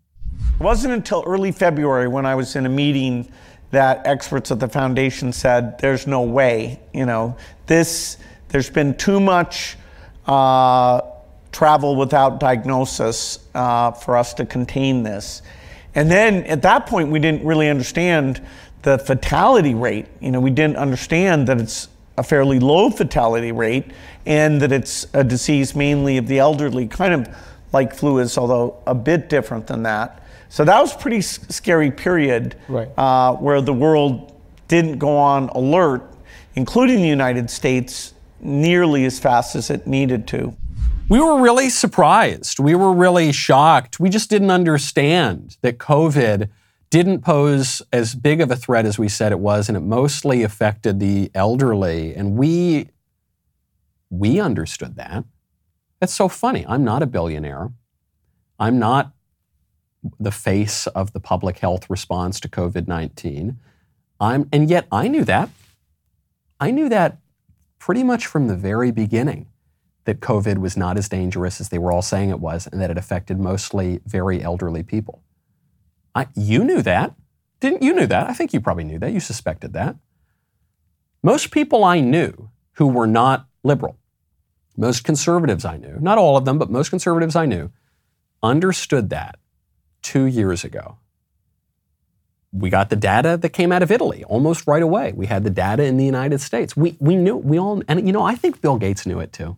It 0.59 0.63
wasn't 0.63 0.93
until 0.93 1.23
early 1.25 1.51
February 1.51 2.07
when 2.07 2.27
I 2.27 2.35
was 2.35 2.55
in 2.55 2.67
a 2.67 2.69
meeting 2.69 3.31
that 3.71 4.05
experts 4.05 4.51
at 4.51 4.59
the 4.59 4.67
foundation 4.67 5.33
said 5.33 5.77
there's 5.79 6.07
no 6.07 6.21
way, 6.21 6.79
you 6.93 7.05
know, 7.05 7.35
this 7.65 8.17
there's 8.49 8.69
been 8.69 8.95
too 8.95 9.19
much 9.19 9.77
uh, 10.25 11.01
travel 11.51 11.95
without 11.95 12.39
diagnosis 12.39 13.39
uh, 13.53 13.91
for 13.91 14.15
us 14.15 14.33
to 14.35 14.45
contain 14.45 15.03
this. 15.03 15.41
And 15.95 16.09
then 16.09 16.43
at 16.43 16.61
that 16.61 16.85
point, 16.85 17.09
we 17.09 17.19
didn't 17.19 17.43
really 17.43 17.69
understand 17.69 18.45
the 18.83 18.99
fatality 18.99 19.73
rate. 19.73 20.05
You 20.21 20.31
know, 20.31 20.39
we 20.39 20.51
didn't 20.51 20.77
understand 20.77 21.47
that 21.47 21.59
it's 21.59 21.89
a 22.17 22.23
fairly 22.23 22.59
low 22.59 22.89
fatality 22.89 23.51
rate 23.51 23.85
and 24.25 24.61
that 24.61 24.71
it's 24.71 25.07
a 25.13 25.23
disease 25.23 25.75
mainly 25.75 26.17
of 26.17 26.27
the 26.27 26.39
elderly, 26.39 26.87
kind 26.87 27.13
of 27.13 27.35
like 27.73 27.93
flu 27.93 28.19
is, 28.19 28.37
although 28.37 28.81
a 28.85 28.95
bit 28.95 29.29
different 29.29 29.67
than 29.67 29.83
that. 29.83 30.23
So 30.49 30.63
that 30.65 30.79
was 30.79 30.95
a 30.95 30.97
pretty 30.97 31.21
scary 31.21 31.91
period 31.91 32.55
right. 32.67 32.89
uh, 32.97 33.33
where 33.33 33.61
the 33.61 33.73
world 33.73 34.33
didn't 34.67 34.97
go 34.97 35.17
on 35.17 35.49
alert, 35.49 36.03
including 36.55 37.01
the 37.01 37.07
United 37.07 37.49
States, 37.49 38.13
nearly 38.39 39.05
as 39.05 39.19
fast 39.19 39.55
as 39.55 39.69
it 39.69 39.87
needed 39.87 40.27
to. 40.27 40.55
We 41.09 41.19
were 41.19 41.41
really 41.41 41.69
surprised. 41.69 42.59
We 42.59 42.75
were 42.75 42.93
really 42.93 43.31
shocked. 43.31 43.99
We 43.99 44.09
just 44.09 44.29
didn't 44.29 44.51
understand 44.51 45.57
that 45.61 45.77
COVID 45.77 46.49
didn't 46.89 47.21
pose 47.21 47.81
as 47.91 48.15
big 48.15 48.41
of 48.41 48.51
a 48.51 48.55
threat 48.55 48.85
as 48.85 48.99
we 48.99 49.09
said 49.09 49.31
it 49.31 49.39
was, 49.39 49.69
and 49.69 49.77
it 49.77 49.81
mostly 49.81 50.43
affected 50.43 50.99
the 50.99 51.31
elderly. 51.33 52.13
And 52.13 52.37
we, 52.37 52.89
we 54.09 54.39
understood 54.39 54.95
that. 54.95 55.23
It's 56.01 56.13
so 56.13 56.27
funny. 56.27 56.65
I'm 56.67 56.83
not 56.83 57.01
a 57.01 57.07
billionaire. 57.07 57.71
I'm 58.59 58.79
not 58.79 59.13
the 60.19 60.31
face 60.31 60.87
of 60.87 61.13
the 61.13 61.19
public 61.19 61.59
health 61.59 61.89
response 61.89 62.39
to 62.41 62.49
COVID 62.49 62.87
19. 62.87 63.59
I'm, 64.19 64.49
and 64.51 64.69
yet 64.69 64.87
I 64.91 65.07
knew 65.07 65.23
that. 65.25 65.49
I 66.59 66.71
knew 66.71 66.89
that 66.89 67.19
pretty 67.79 68.03
much 68.03 68.25
from 68.25 68.47
the 68.47 68.55
very 68.55 68.91
beginning 68.91 69.47
that 70.05 70.19
COVID 70.19 70.57
was 70.57 70.75
not 70.75 70.97
as 70.97 71.09
dangerous 71.09 71.61
as 71.61 71.69
they 71.69 71.77
were 71.77 71.91
all 71.91 72.01
saying 72.01 72.29
it 72.29 72.39
was 72.39 72.67
and 72.67 72.81
that 72.81 72.89
it 72.89 72.97
affected 72.97 73.39
mostly 73.39 73.99
very 74.05 74.41
elderly 74.41 74.81
people. 74.81 75.21
I, 76.15 76.27
you 76.33 76.63
knew 76.63 76.81
that. 76.81 77.13
Didn't 77.59 77.83
you 77.83 77.93
knew 77.93 78.07
that? 78.07 78.29
I 78.29 78.33
think 78.33 78.53
you 78.53 78.61
probably 78.61 78.85
knew 78.85 78.99
that. 78.99 79.11
You 79.11 79.19
suspected 79.19 79.73
that. 79.73 79.95
Most 81.21 81.51
people 81.51 81.83
I 81.83 81.99
knew 81.99 82.49
who 82.73 82.87
were 82.87 83.07
not 83.07 83.47
liberal, 83.63 83.97
most 84.77 85.03
conservatives 85.03 85.65
I 85.65 85.77
knew, 85.77 85.97
not 85.99 86.17
all 86.17 86.37
of 86.37 86.45
them, 86.45 86.57
but 86.57 86.71
most 86.71 86.89
conservatives 86.89 87.35
I 87.35 87.45
knew, 87.45 87.71
understood 88.41 89.09
that 89.09 89.37
two 90.11 90.25
years 90.25 90.63
ago 90.63 90.97
we 92.51 92.69
got 92.69 92.89
the 92.89 92.95
data 92.95 93.37
that 93.37 93.49
came 93.49 93.71
out 93.71 93.83
of 93.83 93.91
Italy 93.91 94.23
almost 94.23 94.67
right 94.67 94.81
away. 94.81 95.11
We 95.13 95.25
had 95.25 95.43
the 95.43 95.49
data 95.49 95.83
in 95.83 95.97
the 95.97 96.05
United 96.05 96.39
States. 96.39 96.77
We, 96.77 96.95
we 96.99 97.15
knew, 97.15 97.35
we 97.35 97.59
all, 97.59 97.81
and 97.87 98.05
you 98.07 98.13
know, 98.13 98.23
I 98.23 98.35
think 98.35 98.61
Bill 98.61 98.77
Gates 98.77 99.05
knew 99.05 99.19
it 99.19 99.33
too. 99.33 99.57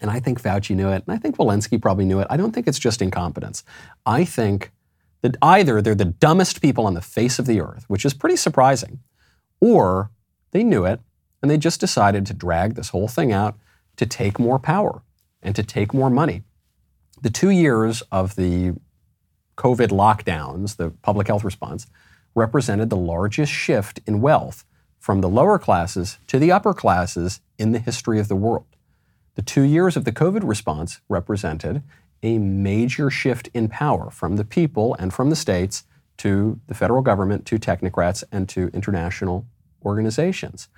And 0.00 0.10
I 0.10 0.20
think 0.20 0.40
Fauci 0.40 0.74
knew 0.74 0.88
it. 0.88 1.04
And 1.06 1.14
I 1.14 1.18
think 1.18 1.36
Walensky 1.36 1.80
probably 1.80 2.04
knew 2.04 2.20
it. 2.20 2.26
I 2.30 2.36
don't 2.36 2.52
think 2.52 2.66
it's 2.66 2.78
just 2.78 3.02
incompetence. 3.02 3.62
I 4.06 4.24
think 4.24 4.72
that 5.22 5.36
either 5.42 5.80
they're 5.80 5.94
the 5.94 6.04
dumbest 6.04 6.60
people 6.60 6.86
on 6.86 6.94
the 6.94 7.00
face 7.00 7.38
of 7.38 7.46
the 7.46 7.60
earth, 7.60 7.84
which 7.88 8.04
is 8.04 8.14
pretty 8.14 8.36
surprising, 8.36 9.00
or 9.60 10.10
they 10.50 10.64
knew 10.64 10.84
it 10.84 11.00
and 11.40 11.50
they 11.50 11.58
just 11.58 11.80
decided 11.80 12.26
to 12.26 12.34
drag 12.34 12.74
this 12.74 12.90
whole 12.90 13.08
thing 13.08 13.32
out 13.32 13.56
to 13.96 14.06
take 14.06 14.38
more 14.38 14.58
power 14.58 15.02
and 15.42 15.54
to 15.56 15.62
take 15.62 15.92
more 15.92 16.10
money. 16.10 16.42
The 17.20 17.30
two 17.30 17.50
years 17.50 18.02
of 18.10 18.34
the 18.36 18.74
COVID 19.62 19.90
lockdowns, 19.90 20.76
the 20.76 20.90
public 21.02 21.28
health 21.28 21.44
response, 21.44 21.86
represented 22.34 22.90
the 22.90 22.96
largest 22.96 23.52
shift 23.52 24.00
in 24.08 24.20
wealth 24.20 24.64
from 24.98 25.20
the 25.20 25.28
lower 25.28 25.56
classes 25.56 26.18
to 26.26 26.40
the 26.40 26.50
upper 26.50 26.74
classes 26.74 27.40
in 27.58 27.70
the 27.70 27.78
history 27.78 28.18
of 28.18 28.26
the 28.26 28.34
world. 28.34 28.66
The 29.36 29.42
two 29.42 29.62
years 29.62 29.96
of 29.96 30.04
the 30.04 30.10
COVID 30.10 30.40
response 30.42 31.00
represented 31.08 31.84
a 32.24 32.38
major 32.38 33.08
shift 33.08 33.50
in 33.54 33.68
power 33.68 34.10
from 34.10 34.34
the 34.34 34.44
people 34.44 34.96
and 34.98 35.14
from 35.14 35.30
the 35.30 35.36
states 35.36 35.84
to 36.18 36.58
the 36.66 36.74
federal 36.74 37.02
government, 37.02 37.46
to 37.46 37.56
technocrats, 37.56 38.24
and 38.32 38.48
to 38.48 38.68
international 38.74 39.46
organizations. 39.84 40.68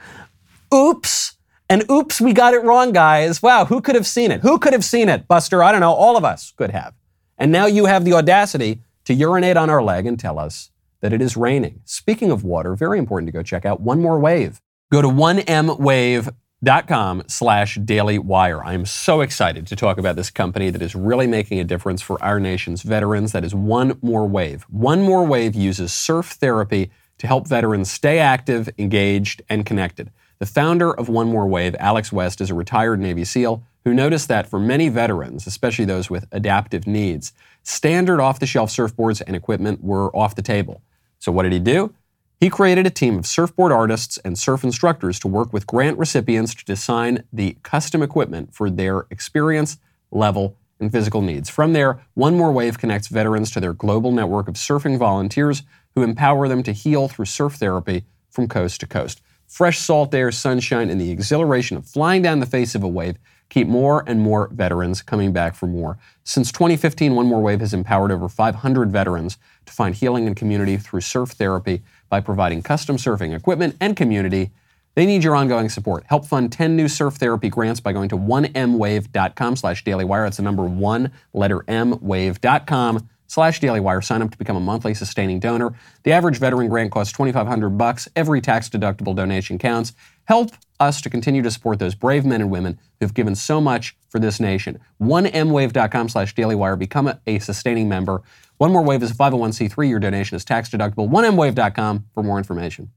Oops! 0.73 1.37
And 1.71 1.91
oops, 1.91 2.21
we 2.21 2.35
got 2.35 2.53
it 2.53 2.63
wrong, 2.63 2.93
guys. 2.93 3.43
Wow, 3.43 3.65
who 3.65 3.81
could 3.81 3.95
have 3.95 4.07
seen 4.07 4.31
it? 4.31 4.43
Who 4.43 4.59
could 4.59 4.75
have 4.75 4.85
seen 4.85 5.09
it, 5.09 5.27
Buster? 5.27 5.63
I 5.63 5.73
don't 5.73 5.81
know. 5.81 5.95
All 5.95 6.19
of 6.19 6.25
us 6.25 6.53
could 6.55 6.71
have. 6.71 6.93
And 7.39 7.51
now 7.51 7.67
you 7.67 7.87
have 7.87 8.05
the 8.05 8.13
audacity 8.13 8.81
to 9.05 9.15
urinate 9.15 9.57
on 9.57 9.71
our 9.71 9.83
leg 9.83 10.07
and 10.07 10.19
tell 10.19 10.39
us 10.39 10.71
that 11.01 11.13
it 11.13 11.21
is 11.21 11.37
raining. 11.37 11.81
Speaking 11.85 12.31
of 12.31 12.45
water, 12.45 12.75
very 12.75 12.99
important 12.99 13.29
to 13.29 13.33
go 13.33 13.43
check 13.43 13.67
out 13.67 13.81
One 13.81 14.01
More 14.01 14.19
Wave. 14.19 14.63
Go 14.91 15.03
to 15.03 15.09
1mwave.com 15.09 17.23
slash 17.27 17.75
daily 17.77 18.19
wire. 18.19 18.65
I 18.65 18.73
am 18.73 18.87
so 18.87 19.21
excited 19.21 19.67
to 19.67 19.77
talk 19.77 19.99
about 19.99 20.17
this 20.17 20.31
company 20.31 20.71
that 20.71 20.81
is 20.81 20.95
really 20.95 21.27
making 21.27 21.61
a 21.61 21.65
difference 21.65 22.01
for 22.01 22.23
our 22.23 22.41
nation's 22.41 22.81
veterans. 22.83 23.33
That 23.33 23.45
is 23.45 23.55
One 23.55 23.99
More 24.01 24.27
Wave. 24.27 24.63
One 24.71 25.03
More 25.03 25.27
Wave 25.27 25.55
uses 25.55 25.93
surf 25.93 26.39
therapy 26.41 26.91
to 27.19 27.27
help 27.27 27.49
veterans 27.49 27.91
stay 27.91 28.19
active, 28.19 28.71
engaged, 28.79 29.43
and 29.49 29.67
connected. 29.67 30.11
The 30.39 30.47
founder 30.47 30.93
of 30.93 31.09
One 31.09 31.29
More 31.29 31.47
Wave, 31.47 31.77
Alex 31.79 32.13
West, 32.13 32.41
is 32.41 32.51
a 32.51 32.55
retired 32.55 33.01
Navy 33.01 33.25
SEAL 33.25 33.63
who 33.85 33.95
noticed 33.95 34.29
that 34.29 34.49
for 34.49 34.59
many 34.59 34.89
veterans, 34.89 35.47
especially 35.47 35.85
those 35.85 36.09
with 36.09 36.27
adaptive 36.33 36.87
needs, 36.87 37.33
standard 37.63 38.21
off 38.21 38.41
the 38.41 38.47
shelf 38.47 38.71
surfboards 38.71 39.23
and 39.27 39.37
equipment 39.37 39.83
were 39.83 40.15
off 40.17 40.35
the 40.35 40.43
table. 40.43 40.83
So 41.19 41.31
what 41.31 41.43
did 41.43 41.53
he 41.53 41.59
do? 41.59 41.95
He 42.41 42.51
created 42.51 42.87
a 42.87 42.91
team 42.91 43.19
of 43.19 43.27
surfboard 43.27 43.73
artists 43.73 44.19
and 44.19 44.39
surf 44.39 44.65
instructors 44.65 45.19
to 45.21 45.29
work 45.29 45.53
with 45.53 45.67
grant 45.67 45.99
recipients 45.99 46.55
to 46.55 46.65
design 46.65 47.25
the 47.33 47.57
custom 47.63 48.03
equipment 48.03 48.55
for 48.55 48.69
their 48.69 49.07
experience, 49.11 49.79
level, 50.11 50.57
and 50.81 50.91
physical 50.91 51.23
needs. 51.23 51.49
From 51.49 51.73
there, 51.73 52.01
One 52.15 52.37
More 52.37 52.53
Wave 52.53 52.79
connects 52.79 53.09
veterans 53.09 53.51
to 53.53 53.61
their 53.61 53.73
global 53.73 54.13
network 54.13 54.49
of 54.49 54.55
surfing 54.55 54.99
volunteers 54.99 55.63
who 55.95 56.03
empower 56.03 56.49
them 56.49 56.63
to 56.65 56.73
heal 56.73 57.09
through 57.09 57.27
surf 57.27 57.55
therapy 57.55 58.05
from 58.31 58.49
coast 58.49 58.81
to 58.81 58.87
coast. 58.87 59.23
Fresh 59.47 59.79
salt 59.79 60.13
air, 60.15 60.33
sunshine, 60.33 60.91
and 60.91 61.01
the 61.01 61.11
exhilaration 61.11 61.77
of 61.77 61.87
flying 61.87 62.23
down 62.23 62.41
the 62.41 62.47
face 62.47 62.75
of 62.75 62.83
a 62.83 62.89
wave 62.89 63.17
keep 63.55 63.69
more 63.69 64.03
and 64.09 64.21
more 64.21 64.49
veterans 64.49 65.01
coming 65.01 65.33
back 65.33 65.55
for 65.55 65.69
more. 65.69 65.97
Since 66.25 66.51
2015, 66.51 67.15
One 67.15 67.27
More 67.27 67.41
Wave 67.41 67.61
has 67.61 67.73
empowered 67.73 68.11
over 68.11 68.29
500 68.29 68.91
veterans 68.91 69.39
to 69.67 69.73
find 69.73 69.95
healing 69.95 70.27
and 70.27 70.35
community 70.35 70.77
through 70.77 71.03
surf 71.03 71.31
therapy 71.31 71.81
by 72.09 72.19
providing 72.19 72.63
custom 72.63 72.97
surfing 72.97 73.33
equipment 73.33 73.77
and 73.81 73.97
community. 73.97 74.51
They 74.97 75.07
need 75.07 75.23
your 75.23 75.37
ongoing 75.37 75.69
support. 75.69 76.03
Help 76.09 76.27
fund 76.27 76.51
10 76.51 76.75
new 76.75 76.89
surf 76.89 77.15
therapy 77.15 77.49
grants 77.49 77.79
by 77.79 77.93
going 77.93 78.09
to 78.09 78.17
1mwave.com 78.17 79.55
slash 79.55 79.85
dailywire. 79.85 80.27
It's 80.27 80.39
the 80.39 80.43
number 80.43 80.65
one, 80.65 81.13
letter 81.33 81.65
M, 81.69 81.97
wave.com 82.01 83.09
slash 83.27 83.61
Daily 83.61 83.81
Wire. 83.81 84.01
Sign 84.01 84.23
up 84.23 84.31
to 84.31 84.39
become 84.39 84.57
a 84.57 84.61
monthly 84.61 84.95
sustaining 84.95 85.41
donor. 85.41 85.75
The 86.03 86.13
average 86.13 86.39
veteran 86.39 86.69
grant 86.69 86.93
costs 86.93 87.13
2500 87.13 87.71
bucks. 87.71 88.09
Every 88.17 88.41
tax-deductible 88.41 89.15
donation 89.15 89.59
counts. 89.59 89.93
Help 90.25 90.51
us 90.81 91.01
to 91.03 91.11
continue 91.11 91.43
to 91.43 91.51
support 91.51 91.79
those 91.79 91.95
brave 91.95 92.25
men 92.25 92.41
and 92.41 92.51
women 92.51 92.79
who've 93.01 93.15
given 93.15 93.35
so 93.35 93.61
much 93.61 93.97
for 94.09 94.19
this 94.19 94.41
nation. 94.41 94.79
1mwave.com 95.01 96.09
slash 96.09 96.35
Daily 96.35 96.55
Wire. 96.55 96.77
Become 96.77 97.09
a, 97.09 97.21
a 97.27 97.39
sustaining 97.39 97.89
member. 97.89 98.23
One 98.59 98.73
More 98.73 98.83
Wave 98.83 99.03
is 99.03 99.11
a 99.11 99.15
501c3. 99.15 99.89
Your 99.89 99.99
donation 99.99 100.37
is 100.37 100.45
tax 100.45 100.71
deductible. 100.71 101.09
1mwave.com 101.09 102.07
for 102.15 102.23
more 102.23 102.39
information. 102.39 102.91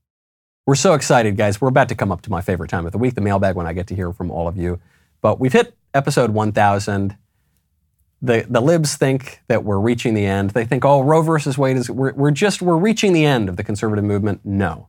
We're 0.66 0.76
so 0.76 0.94
excited, 0.94 1.38
guys. 1.38 1.62
We're 1.62 1.70
about 1.70 1.90
to 1.90 1.96
come 1.96 2.12
up 2.12 2.22
to 2.24 2.30
my 2.30 2.42
favorite 2.42 2.70
time 2.70 2.86
of 2.86 2.92
the 2.92 2.98
week, 2.98 3.16
the 3.16 3.22
mailbag, 3.22 3.56
when 3.56 3.66
I 3.66 3.74
get 3.74 3.88
to 3.88 3.96
hear 3.96 4.12
from 4.12 4.30
all 4.30 4.48
of 4.48 4.58
you. 4.58 4.80
But 5.22 5.40
we've 5.40 5.54
hit 5.54 5.76
episode 5.94 6.32
1000. 6.32 7.18
The, 8.22 8.45
the 8.49 8.61
libs 8.61 8.95
think 8.95 9.41
that 9.47 9.63
we're 9.63 9.80
reaching 9.80 10.13
the 10.13 10.26
end. 10.26 10.51
They 10.51 10.65
think, 10.65 10.84
oh, 10.84 11.01
Roe 11.01 11.22
versus 11.22 11.57
Wade 11.57 11.78
is, 11.78 11.89
we're, 11.89 12.13
we're 12.13 12.32
just, 12.32 12.61
we're 12.61 12.78
reaching 12.78 13.13
the 13.13 13.26
end 13.26 13.47
of 13.47 13.57
the 13.57 13.63
conservative 13.63 14.03
movement. 14.03 14.41
No, 14.43 14.88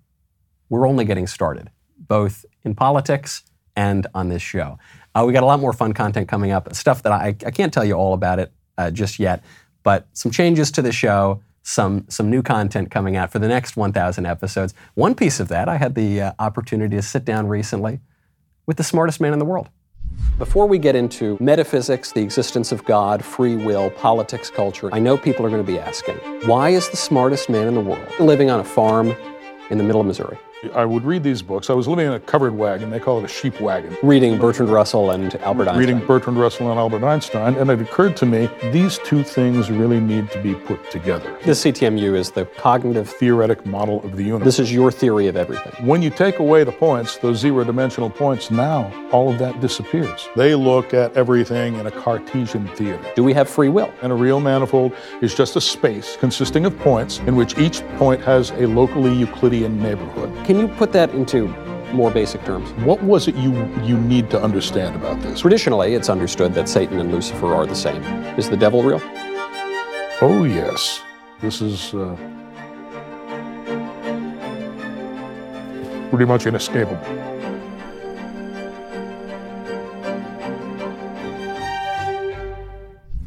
we're 0.71 0.89
only 0.89 1.05
getting 1.05 1.27
started, 1.27 1.71
both 1.99 2.47
in 2.65 2.75
politics 2.75 3.43
and 3.77 4.07
on 4.15 4.29
this 4.29 4.43
show. 4.43 4.79
Uh, 5.15 5.25
we 5.27 5.33
got 5.33 5.43
a 5.43 5.47
lot 5.47 5.61
more 5.61 5.73
fun 5.73 5.93
content 5.93 6.29
coming 6.29 6.53
up, 6.53 6.75
stuff 6.75 7.03
that 7.03 7.13
I, 7.13 7.29
I 7.29 7.51
can't 7.51 7.73
tell 7.73 7.85
you 7.85 7.95
all 7.95 8.15
about 8.15 8.39
it 8.39 8.53
uh, 8.79 8.91
just 8.91 9.19
yet 9.19 9.43
but 9.89 10.07
some 10.13 10.31
changes 10.31 10.71
to 10.73 10.83
the 10.83 10.93
show, 10.93 11.43
some 11.63 12.05
some 12.11 12.29
new 12.29 12.43
content 12.43 12.91
coming 12.91 13.17
out 13.17 13.33
for 13.33 13.39
the 13.39 13.49
next 13.49 13.75
1,000 13.75 14.27
episodes. 14.27 14.75
One 14.95 15.15
piece 15.15 15.41
of 15.41 15.49
that, 15.49 15.67
I 15.67 15.79
had 15.79 15.95
the 15.95 16.21
uh, 16.21 16.33
opportunity 16.39 16.95
to 16.97 17.01
sit 17.01 17.25
down 17.25 17.47
recently 17.49 18.01
with 18.67 18.77
the 18.77 18.85
smartest 18.85 19.19
man 19.19 19.33
in 19.33 19.39
the 19.39 19.47
world. 19.47 19.71
Before 20.39 20.67
we 20.67 20.79
get 20.79 20.95
into 20.95 21.37
metaphysics, 21.41 22.13
the 22.13 22.23
existence 22.23 22.71
of 22.71 22.85
God, 22.85 23.25
free 23.25 23.57
will, 23.57 23.91
politics, 23.91 24.51
culture, 24.51 24.89
I 24.93 25.01
know 25.01 25.19
people 25.19 25.45
are 25.45 25.51
going 25.51 25.65
to 25.65 25.73
be 25.73 25.79
asking, 25.81 26.17
why 26.47 26.71
is 26.71 26.89
the 26.91 26.97
smartest 26.97 27.49
man 27.49 27.67
in 27.67 27.75
the 27.75 27.81
world 27.81 28.09
living 28.21 28.49
on 28.49 28.61
a 28.61 28.65
farm 28.65 29.17
in 29.71 29.79
the 29.79 29.85
middle 29.85 30.01
of 30.01 30.07
Missouri? 30.07 30.39
I 30.75 30.85
would 30.85 31.05
read 31.05 31.23
these 31.23 31.41
books. 31.41 31.71
I 31.71 31.73
was 31.73 31.87
living 31.87 32.07
in 32.07 32.13
a 32.13 32.19
covered 32.21 32.53
wagon. 32.53 32.91
They 32.91 32.99
call 32.99 33.21
it 33.21 33.25
a 33.25 33.29
sheep 33.29 33.61
wagon. 33.61 33.97
Reading 34.03 34.39
Bertrand 34.39 34.73
Russell 34.73 35.13
and 35.13 35.33
Albert 35.37 35.69
Einstein. 35.69 35.79
Reading 35.79 36.05
Bertrand 36.05 36.39
Russell 36.39 36.71
and 36.71 36.81
Albert 36.81 37.05
Einstein. 37.05 37.55
And 37.55 37.71
it 37.71 37.81
occurred 37.81 38.17
to 38.17 38.27
me 38.27 38.49
these 38.73 38.99
two 38.99 39.23
things 39.23 39.71
really 39.71 40.01
need 40.01 40.31
to 40.33 40.43
be 40.43 40.55
put 40.55 40.91
together. 40.91 41.39
The 41.45 41.53
CTMU 41.53 42.17
is 42.17 42.33
the 42.33 42.45
cognitive 42.45 43.09
theoretic 43.09 43.67
model 43.67 44.03
of 44.03 44.17
the 44.17 44.25
universe. 44.25 44.45
This 44.45 44.59
is 44.59 44.73
your 44.73 44.91
theory 44.91 45.29
of 45.29 45.37
everything. 45.37 45.87
When 45.87 46.03
you 46.03 46.11
take 46.11 46.41
away 46.41 46.65
the 46.65 46.73
points, 46.73 47.19
those 47.19 47.39
zero 47.39 47.63
dimensional 47.63 48.11
points, 48.11 48.51
now 48.51 48.93
all 49.13 49.31
of 49.31 49.39
that 49.39 49.61
disappears. 49.61 50.29
They 50.35 50.57
look 50.57 50.93
at 50.93 51.17
everything 51.17 51.77
in 51.77 51.87
a 51.87 51.91
Cartesian 51.93 52.67
theater. 52.69 53.05
Do 53.15 53.23
we 53.23 53.33
have 53.33 53.49
free 53.49 53.69
will? 53.69 53.93
And 54.03 54.11
a 54.11 54.17
real 54.17 54.41
manifold 54.41 54.93
is 55.23 55.37
just 55.37 55.55
a 55.55 55.61
space 55.61 56.17
consisting 56.17 56.67
of 56.67 56.77
points 56.81 57.19
in 57.21 57.37
which 57.37 57.57
each 57.59 57.87
point 57.97 58.21
has 58.23 58.51
a 58.51 58.67
locally 58.67 59.15
Euclidean 59.15 59.81
neighborhood. 59.81 60.35
Can 60.49 60.59
you 60.59 60.67
put 60.67 60.93
that 60.93 61.11
into 61.11 61.49
more 61.93 62.11
basic 62.11 62.43
terms? 62.43 62.71
What 62.83 63.03
was 63.03 63.29
it 63.29 63.35
you 63.35 63.53
you 63.83 63.99
need 63.99 64.31
to 64.31 64.43
understand 64.43 64.97
about 64.97 65.21
this? 65.21 65.41
Traditionally, 65.41 65.93
it's 65.93 66.09
understood 66.09 66.55
that 66.55 66.71
Satan 66.71 67.01
and 67.01 67.13
Lucifer 67.13 67.55
are 67.55 67.67
the 67.67 67.75
same. 67.75 68.03
Is 68.39 68.49
the 68.49 68.57
devil 68.57 68.83
real? 68.83 68.99
Oh 70.23 70.45
yes. 70.49 71.03
This 71.43 71.61
is 71.61 71.93
uh, 71.93 72.17
pretty 76.09 76.25
much 76.25 76.47
inescapable. 76.47 76.97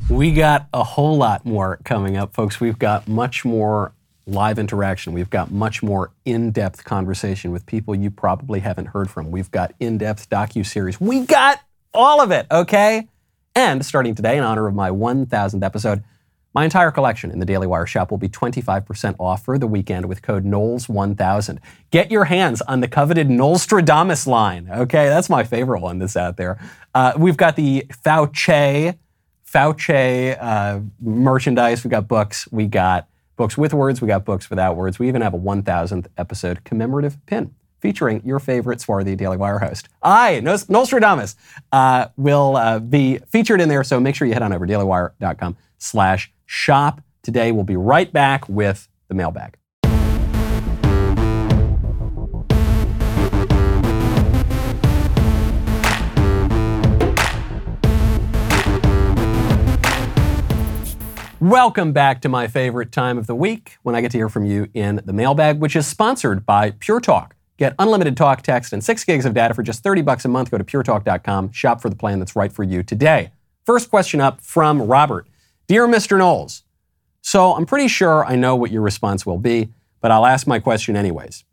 We 0.09 0.32
got 0.32 0.67
a 0.74 0.84
whole 0.84 1.17
lot 1.17 1.45
more 1.45 1.78
coming 1.84 2.17
up, 2.17 2.34
folks. 2.34 2.59
We've 2.59 2.80
got 2.80 3.07
much 3.07 3.45
more 3.45 3.93
live 4.26 4.59
interaction. 4.59 5.13
We've 5.13 5.30
got 5.30 5.51
much 5.51 5.82
more 5.82 6.11
in-depth 6.26 6.84
conversation 6.84 7.51
with 7.51 7.65
people 7.65 7.95
you 7.95 8.11
probably 8.11 8.59
haven't 8.59 8.88
heard 8.88 9.09
from. 9.09 9.32
We've 9.32 9.51
got 9.51 9.74
in-depth 9.80 10.30
docu-series. 10.30 11.01
We 11.01 11.26
got 11.26 11.59
all 11.93 12.22
of 12.22 12.32
it, 12.32 12.47
okay? 12.51 13.07
And 13.55 13.86
starting 13.86 14.15
today, 14.15 14.38
in 14.38 14.43
honor 14.43 14.67
of 14.67 14.76
my 14.76 14.89
1000th 14.89 15.63
episode, 15.63 16.03
my 16.53 16.65
entire 16.65 16.91
collection 16.91 17.32
in 17.32 17.39
the 17.39 17.45
Daily 17.45 17.65
Wire 17.65 17.86
shop 17.86 18.11
will 18.11 18.17
be 18.17 18.28
25% 18.28 19.15
off 19.19 19.45
for 19.45 19.57
the 19.57 19.67
weekend 19.67 20.07
with 20.07 20.22
code 20.22 20.43
Knowles1000. 20.43 21.59
Get 21.91 22.11
your 22.11 22.26
hands 22.26 22.61
on 22.61 22.82
the 22.82 22.89
coveted 22.89 23.30
Nostradamus 23.30 24.28
line, 24.28 24.69
okay? 24.69 25.07
That's 25.07 25.30
my 25.30 25.43
favorite 25.43 25.80
one 25.80 25.99
that's 25.99 26.17
out 26.17 26.36
there. 26.36 26.59
Uh, 26.93 27.13
we've 27.17 27.38
got 27.38 27.55
the 27.55 27.86
Fauci, 28.05 28.97
Fauci 29.49 30.38
uh, 30.41 30.82
merchandise. 30.99 31.84
We've 31.84 31.91
got 31.91 32.09
books. 32.09 32.51
We 32.51 32.67
got 32.67 33.07
books 33.41 33.57
with 33.57 33.73
words, 33.73 34.03
we 34.03 34.07
got 34.07 34.23
books 34.23 34.51
without 34.51 34.75
words. 34.75 34.99
We 34.99 35.07
even 35.07 35.23
have 35.23 35.33
a 35.33 35.39
1000th 35.39 36.05
episode 36.15 36.63
commemorative 36.63 37.17
pin 37.25 37.55
featuring 37.79 38.21
your 38.23 38.37
favorite 38.37 38.79
swarthy 38.79 39.15
Daily 39.15 39.35
Wire 39.35 39.57
host. 39.57 39.89
I, 40.03 40.41
Nostradamus, 40.41 41.35
uh, 41.71 42.09
will 42.17 42.55
uh, 42.55 42.77
be 42.77 43.17
featured 43.29 43.59
in 43.59 43.67
there, 43.67 43.83
so 43.83 43.99
make 43.99 44.13
sure 44.13 44.27
you 44.27 44.33
head 44.33 44.43
on 44.43 44.53
over 44.53 44.67
dailywire.com 44.67 45.57
slash 45.79 46.31
shop. 46.45 47.01
Today 47.23 47.51
we'll 47.51 47.63
be 47.63 47.77
right 47.77 48.13
back 48.13 48.47
with 48.47 48.87
the 49.07 49.15
mailbag. 49.15 49.57
Welcome 61.41 61.91
back 61.91 62.21
to 62.21 62.29
my 62.29 62.45
favorite 62.45 62.91
time 62.91 63.17
of 63.17 63.25
the 63.25 63.33
week 63.33 63.79
when 63.81 63.95
I 63.95 64.01
get 64.01 64.11
to 64.11 64.17
hear 64.19 64.29
from 64.29 64.45
you 64.45 64.69
in 64.75 65.01
the 65.05 65.11
mailbag, 65.11 65.59
which 65.59 65.75
is 65.75 65.87
sponsored 65.87 66.45
by 66.45 66.69
Pure 66.79 66.99
Talk. 66.99 67.35
Get 67.57 67.73
unlimited 67.79 68.15
talk, 68.15 68.43
text, 68.43 68.73
and 68.73 68.83
six 68.83 69.03
gigs 69.03 69.25
of 69.25 69.33
data 69.33 69.55
for 69.55 69.63
just 69.63 69.81
30 69.81 70.03
bucks 70.03 70.23
a 70.23 70.27
month. 70.27 70.51
Go 70.51 70.59
to 70.59 70.63
puretalk.com, 70.63 71.51
shop 71.51 71.81
for 71.81 71.89
the 71.89 71.95
plan 71.95 72.19
that's 72.19 72.35
right 72.35 72.53
for 72.53 72.61
you 72.61 72.83
today. 72.83 73.31
First 73.65 73.89
question 73.89 74.21
up 74.21 74.39
from 74.39 74.83
Robert. 74.83 75.27
Dear 75.65 75.87
Mr. 75.87 76.19
Knowles, 76.19 76.61
so 77.23 77.55
I'm 77.55 77.65
pretty 77.65 77.87
sure 77.87 78.23
I 78.23 78.35
know 78.35 78.55
what 78.55 78.69
your 78.69 78.83
response 78.83 79.25
will 79.25 79.39
be, 79.39 79.73
but 79.99 80.11
I'll 80.11 80.27
ask 80.27 80.45
my 80.45 80.59
question 80.59 80.95
anyways. 80.95 81.43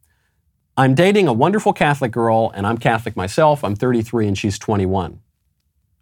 I'm 0.76 0.94
dating 0.94 1.28
a 1.28 1.32
wonderful 1.32 1.72
Catholic 1.72 2.12
girl, 2.12 2.52
and 2.54 2.66
I'm 2.66 2.76
Catholic 2.76 3.16
myself. 3.16 3.64
I'm 3.64 3.74
33 3.74 4.28
and 4.28 4.36
she's 4.36 4.58
21. 4.58 5.18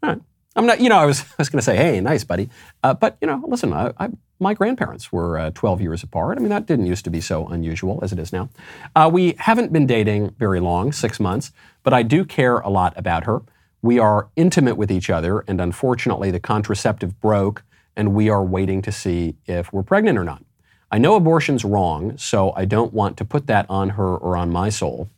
All 0.03 0.11
right. 0.11 0.20
I'm 0.57 0.67
not, 0.67 0.81
you 0.81 0.89
know, 0.89 0.97
I 0.97 1.05
was, 1.05 1.21
I 1.23 1.35
was 1.39 1.49
going 1.49 1.59
to 1.59 1.65
say, 1.65 1.77
hey, 1.77 2.01
nice, 2.01 2.25
buddy. 2.25 2.49
Uh, 2.83 2.95
but, 2.95 3.17
you 3.21 3.27
know, 3.27 3.43
listen, 3.47 3.73
I, 3.73 3.93
I, 3.99 4.09
my 4.41 4.55
grandparents 4.55 5.13
were 5.13 5.39
uh, 5.39 5.51
12 5.55 5.81
years 5.81 6.03
apart. 6.03 6.39
I 6.39 6.41
mean, 6.41 6.51
that 6.51 6.67
didn't 6.67 6.87
used 6.87 7.05
to 7.05 7.11
be 7.11 7.21
so 7.21 7.47
unusual 7.47 8.01
as 8.03 8.13
it 8.13 8.19
is 8.19 8.33
now. 8.33 8.49
Uh, 8.95 9.09
we 9.13 9.35
haven't 9.39 9.73
been 9.73 9.87
dating 9.87 10.35
very 10.39 10.61
long, 10.61 10.93
six 10.93 11.21
months, 11.21 11.53
but 11.83 11.93
I 11.93 12.03
do 12.03 12.25
care 12.25 12.59
a 12.59 12.69
lot 12.69 12.95
about 12.97 13.25
her. 13.25 13.43
We 13.83 13.99
are 13.99 14.29
intimate 14.35 14.77
with 14.77 14.91
each 14.91 15.11
other, 15.11 15.45
and 15.47 15.61
unfortunately, 15.61 16.31
the 16.31 16.41
contraceptive 16.41 17.21
broke, 17.21 17.63
and 17.95 18.15
we 18.15 18.29
are 18.29 18.45
waiting 18.45 18.83
to 18.83 18.93
see 18.93 19.37
if 19.47 19.73
we're 19.73 19.83
pregnant 19.83 20.19
or 20.19 20.25
not. 20.25 20.43
I 20.91 20.99
know 20.99 21.15
abortion's 21.15 21.65
wrong, 21.65 22.17
so 22.17 22.53
I 22.57 22.65
don't 22.65 22.93
want 22.93 23.17
to 23.19 23.25
put 23.25 23.47
that 23.49 23.67
on 23.69 23.91
her 23.91 24.17
or 24.17 24.37
on 24.37 24.51
my 24.51 24.69
soul, 24.69 25.09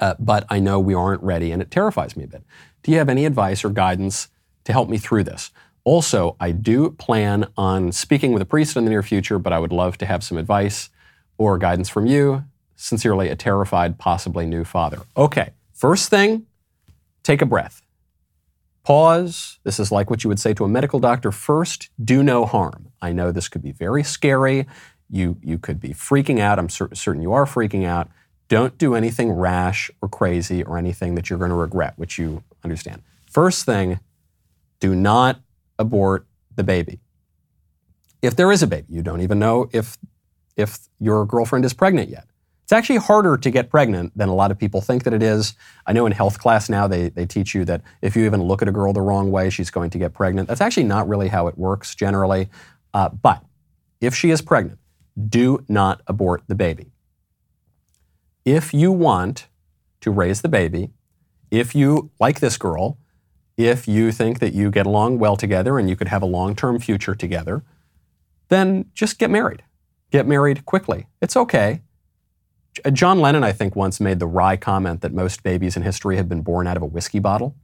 uh, 0.00 0.14
but 0.18 0.46
I 0.50 0.58
know 0.58 0.80
we 0.80 0.94
aren't 0.94 1.22
ready, 1.22 1.52
and 1.52 1.62
it 1.62 1.70
terrifies 1.70 2.16
me 2.16 2.24
a 2.24 2.28
bit. 2.28 2.42
Do 2.82 2.92
you 2.92 2.98
have 2.98 3.08
any 3.08 3.24
advice 3.24 3.64
or 3.64 3.70
guidance? 3.70 4.28
To 4.66 4.72
help 4.72 4.88
me 4.88 4.98
through 4.98 5.24
this. 5.24 5.50
Also, 5.84 6.36
I 6.40 6.50
do 6.50 6.90
plan 6.90 7.46
on 7.56 7.92
speaking 7.92 8.32
with 8.32 8.42
a 8.42 8.46
priest 8.46 8.76
in 8.76 8.84
the 8.84 8.90
near 8.90 9.02
future, 9.02 9.38
but 9.38 9.52
I 9.52 9.58
would 9.58 9.72
love 9.72 9.96
to 9.98 10.06
have 10.06 10.22
some 10.22 10.36
advice 10.36 10.90
or 11.38 11.56
guidance 11.58 11.88
from 11.88 12.06
you. 12.06 12.44
Sincerely, 12.74 13.28
a 13.28 13.36
terrified, 13.36 13.96
possibly 13.96 14.44
new 14.44 14.64
father. 14.64 15.02
Okay, 15.16 15.50
first 15.72 16.10
thing, 16.10 16.46
take 17.22 17.40
a 17.40 17.46
breath. 17.46 17.80
Pause. 18.82 19.58
This 19.64 19.80
is 19.80 19.90
like 19.90 20.10
what 20.10 20.24
you 20.24 20.28
would 20.28 20.40
say 20.40 20.52
to 20.54 20.64
a 20.64 20.68
medical 20.68 21.00
doctor. 21.00 21.32
First, 21.32 21.88
do 22.04 22.22
no 22.22 22.44
harm. 22.44 22.88
I 23.00 23.12
know 23.12 23.32
this 23.32 23.48
could 23.48 23.62
be 23.62 23.72
very 23.72 24.02
scary. 24.02 24.66
You, 25.08 25.38
you 25.42 25.58
could 25.58 25.80
be 25.80 25.90
freaking 25.90 26.40
out. 26.40 26.58
I'm 26.58 26.68
cer- 26.68 26.94
certain 26.94 27.22
you 27.22 27.32
are 27.32 27.46
freaking 27.46 27.84
out. 27.84 28.08
Don't 28.48 28.76
do 28.76 28.94
anything 28.94 29.32
rash 29.32 29.90
or 30.02 30.08
crazy 30.08 30.62
or 30.62 30.78
anything 30.78 31.14
that 31.14 31.30
you're 31.30 31.38
going 31.38 31.50
to 31.50 31.56
regret, 31.56 31.94
which 31.96 32.18
you 32.18 32.42
understand. 32.62 33.02
First 33.30 33.64
thing, 33.66 33.98
do 34.80 34.94
not 34.94 35.40
abort 35.78 36.26
the 36.54 36.64
baby. 36.64 37.00
If 38.22 38.36
there 38.36 38.50
is 38.50 38.62
a 38.62 38.66
baby, 38.66 38.86
you 38.88 39.02
don't 39.02 39.20
even 39.20 39.38
know 39.38 39.68
if, 39.72 39.96
if 40.56 40.78
your 40.98 41.26
girlfriend 41.26 41.64
is 41.64 41.74
pregnant 41.74 42.08
yet. 42.08 42.26
It's 42.64 42.72
actually 42.72 42.96
harder 42.96 43.36
to 43.36 43.50
get 43.50 43.70
pregnant 43.70 44.18
than 44.18 44.28
a 44.28 44.34
lot 44.34 44.50
of 44.50 44.58
people 44.58 44.80
think 44.80 45.04
that 45.04 45.12
it 45.12 45.22
is. 45.22 45.54
I 45.86 45.92
know 45.92 46.04
in 46.04 46.10
health 46.10 46.40
class 46.40 46.68
now 46.68 46.88
they, 46.88 47.10
they 47.10 47.24
teach 47.24 47.54
you 47.54 47.64
that 47.66 47.82
if 48.02 48.16
you 48.16 48.24
even 48.24 48.42
look 48.42 48.60
at 48.60 48.66
a 48.66 48.72
girl 48.72 48.92
the 48.92 49.02
wrong 49.02 49.30
way, 49.30 49.50
she's 49.50 49.70
going 49.70 49.90
to 49.90 49.98
get 49.98 50.14
pregnant. 50.14 50.48
That's 50.48 50.60
actually 50.60 50.84
not 50.84 51.06
really 51.06 51.28
how 51.28 51.46
it 51.46 51.56
works 51.56 51.94
generally. 51.94 52.48
Uh, 52.92 53.10
but 53.10 53.44
if 54.00 54.16
she 54.16 54.30
is 54.30 54.42
pregnant, 54.42 54.80
do 55.28 55.64
not 55.68 56.02
abort 56.08 56.42
the 56.48 56.56
baby. 56.56 56.90
If 58.44 58.74
you 58.74 58.90
want 58.90 59.46
to 60.00 60.10
raise 60.10 60.42
the 60.42 60.48
baby, 60.48 60.90
if 61.52 61.74
you 61.74 62.10
like 62.18 62.40
this 62.40 62.56
girl, 62.56 62.98
if 63.56 63.88
you 63.88 64.12
think 64.12 64.38
that 64.40 64.52
you 64.52 64.70
get 64.70 64.86
along 64.86 65.18
well 65.18 65.36
together 65.36 65.78
and 65.78 65.88
you 65.88 65.96
could 65.96 66.08
have 66.08 66.22
a 66.22 66.26
long 66.26 66.54
term 66.54 66.78
future 66.78 67.14
together, 67.14 67.62
then 68.48 68.86
just 68.94 69.18
get 69.18 69.30
married. 69.30 69.62
Get 70.10 70.26
married 70.26 70.64
quickly. 70.64 71.06
It's 71.20 71.36
okay. 71.36 71.80
John 72.92 73.20
Lennon, 73.20 73.42
I 73.42 73.52
think, 73.52 73.74
once 73.74 74.00
made 74.00 74.18
the 74.18 74.26
wry 74.26 74.56
comment 74.56 75.00
that 75.00 75.12
most 75.12 75.42
babies 75.42 75.76
in 75.76 75.82
history 75.82 76.16
have 76.16 76.28
been 76.28 76.42
born 76.42 76.66
out 76.66 76.76
of 76.76 76.82
a 76.82 76.86
whiskey 76.86 77.18
bottle, 77.18 77.54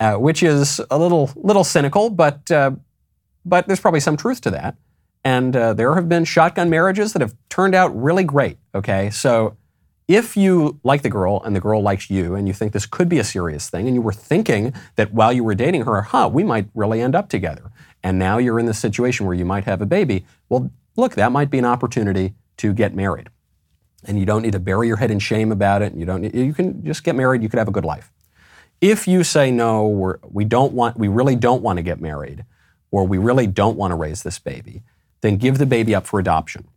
uh, 0.00 0.14
which 0.14 0.42
is 0.42 0.80
a 0.90 0.98
little 0.98 1.30
little 1.36 1.64
cynical, 1.64 2.10
but 2.10 2.50
uh, 2.50 2.72
but 3.44 3.66
there's 3.66 3.80
probably 3.80 4.00
some 4.00 4.16
truth 4.16 4.40
to 4.42 4.50
that. 4.50 4.76
And 5.24 5.54
uh, 5.54 5.74
there 5.74 5.94
have 5.94 6.08
been 6.08 6.24
shotgun 6.24 6.70
marriages 6.70 7.12
that 7.12 7.22
have 7.22 7.34
turned 7.48 7.74
out 7.74 7.96
really 8.00 8.24
great. 8.24 8.58
Okay, 8.74 9.10
so 9.10 9.56
if 10.08 10.36
you 10.36 10.80
like 10.82 11.02
the 11.02 11.10
girl 11.10 11.42
and 11.44 11.54
the 11.54 11.60
girl 11.60 11.82
likes 11.82 12.10
you, 12.10 12.34
and 12.34 12.48
you 12.48 12.54
think 12.54 12.72
this 12.72 12.86
could 12.86 13.08
be 13.08 13.18
a 13.18 13.24
serious 13.24 13.70
thing, 13.70 13.86
and 13.86 13.94
you 13.94 14.02
were 14.02 14.12
thinking 14.12 14.74
that 14.96 15.12
while 15.12 15.32
you 15.32 15.44
were 15.44 15.54
dating 15.54 15.84
her, 15.84 16.02
huh, 16.02 16.28
we 16.32 16.42
might 16.42 16.68
really 16.74 17.00
end 17.00 17.14
up 17.14 17.28
together, 17.28 17.70
and 18.02 18.18
now 18.18 18.38
you're 18.38 18.58
in 18.58 18.66
this 18.66 18.78
situation 18.78 19.26
where 19.26 19.34
you 19.34 19.44
might 19.44 19.64
have 19.64 19.80
a 19.80 19.86
baby, 19.86 20.24
well, 20.48 20.70
look, 20.96 21.14
that 21.14 21.30
might 21.30 21.50
be 21.50 21.58
an 21.58 21.64
opportunity 21.64 22.34
to 22.56 22.72
get 22.72 22.94
married 22.94 23.28
and 24.04 24.18
you 24.18 24.24
don't 24.24 24.42
need 24.42 24.52
to 24.52 24.60
bury 24.60 24.86
your 24.86 24.96
head 24.96 25.10
in 25.10 25.18
shame 25.18 25.50
about 25.50 25.82
it. 25.82 25.92
And 25.92 26.00
you 26.00 26.06
don't. 26.06 26.22
Need, 26.22 26.34
you 26.34 26.54
can 26.54 26.84
just 26.84 27.04
get 27.04 27.14
married. 27.14 27.42
You 27.42 27.48
could 27.48 27.58
have 27.58 27.68
a 27.68 27.72
good 27.72 27.84
life. 27.84 28.12
If 28.80 29.08
you 29.08 29.24
say 29.24 29.50
no, 29.50 29.88
we're, 29.88 30.18
we 30.22 30.44
don't 30.44 30.72
want, 30.72 30.96
we 30.96 31.08
really 31.08 31.34
don't 31.34 31.62
want 31.62 31.78
to 31.78 31.82
get 31.82 32.00
married, 32.00 32.44
or 32.92 33.04
we 33.06 33.18
really 33.18 33.48
don't 33.48 33.76
want 33.76 33.90
to 33.90 33.96
raise 33.96 34.22
this 34.22 34.38
baby, 34.38 34.82
then 35.20 35.36
give 35.36 35.58
the 35.58 35.66
baby 35.66 35.96
up 35.96 36.06
for 36.06 36.20
adoption. 36.20 36.68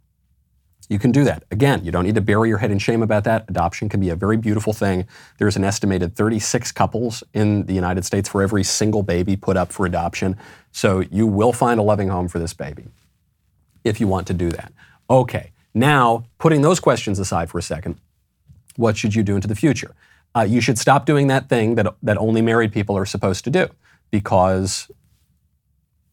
You 0.91 0.99
can 0.99 1.13
do 1.13 1.23
that. 1.23 1.45
Again, 1.51 1.85
you 1.85 1.91
don't 1.93 2.03
need 2.03 2.15
to 2.15 2.21
bury 2.21 2.49
your 2.49 2.57
head 2.57 2.69
in 2.69 2.77
shame 2.77 3.01
about 3.01 3.23
that. 3.23 3.45
Adoption 3.47 3.87
can 3.87 4.01
be 4.01 4.09
a 4.09 4.15
very 4.17 4.35
beautiful 4.35 4.73
thing. 4.73 5.07
There's 5.37 5.55
an 5.55 5.63
estimated 5.63 6.17
36 6.17 6.73
couples 6.73 7.23
in 7.33 7.65
the 7.65 7.73
United 7.73 8.03
States 8.03 8.27
for 8.27 8.41
every 8.41 8.65
single 8.65 9.01
baby 9.01 9.37
put 9.37 9.55
up 9.55 9.71
for 9.71 9.85
adoption. 9.85 10.35
So 10.73 10.99
you 10.99 11.25
will 11.27 11.53
find 11.53 11.79
a 11.79 11.81
loving 11.81 12.09
home 12.09 12.27
for 12.27 12.39
this 12.39 12.53
baby 12.53 12.89
if 13.85 14.01
you 14.01 14.07
want 14.09 14.27
to 14.27 14.33
do 14.33 14.49
that. 14.49 14.73
Okay. 15.09 15.53
Now, 15.73 16.25
putting 16.39 16.61
those 16.61 16.81
questions 16.81 17.19
aside 17.19 17.49
for 17.49 17.57
a 17.57 17.63
second, 17.63 17.97
what 18.75 18.97
should 18.97 19.15
you 19.15 19.23
do 19.23 19.35
into 19.35 19.47
the 19.47 19.55
future? 19.55 19.95
Uh, 20.35 20.41
you 20.41 20.59
should 20.59 20.77
stop 20.77 21.05
doing 21.05 21.27
that 21.27 21.47
thing 21.47 21.75
that, 21.75 21.87
that 22.03 22.17
only 22.17 22.41
married 22.41 22.73
people 22.73 22.97
are 22.97 23.05
supposed 23.05 23.45
to 23.45 23.49
do 23.49 23.69
because, 24.09 24.91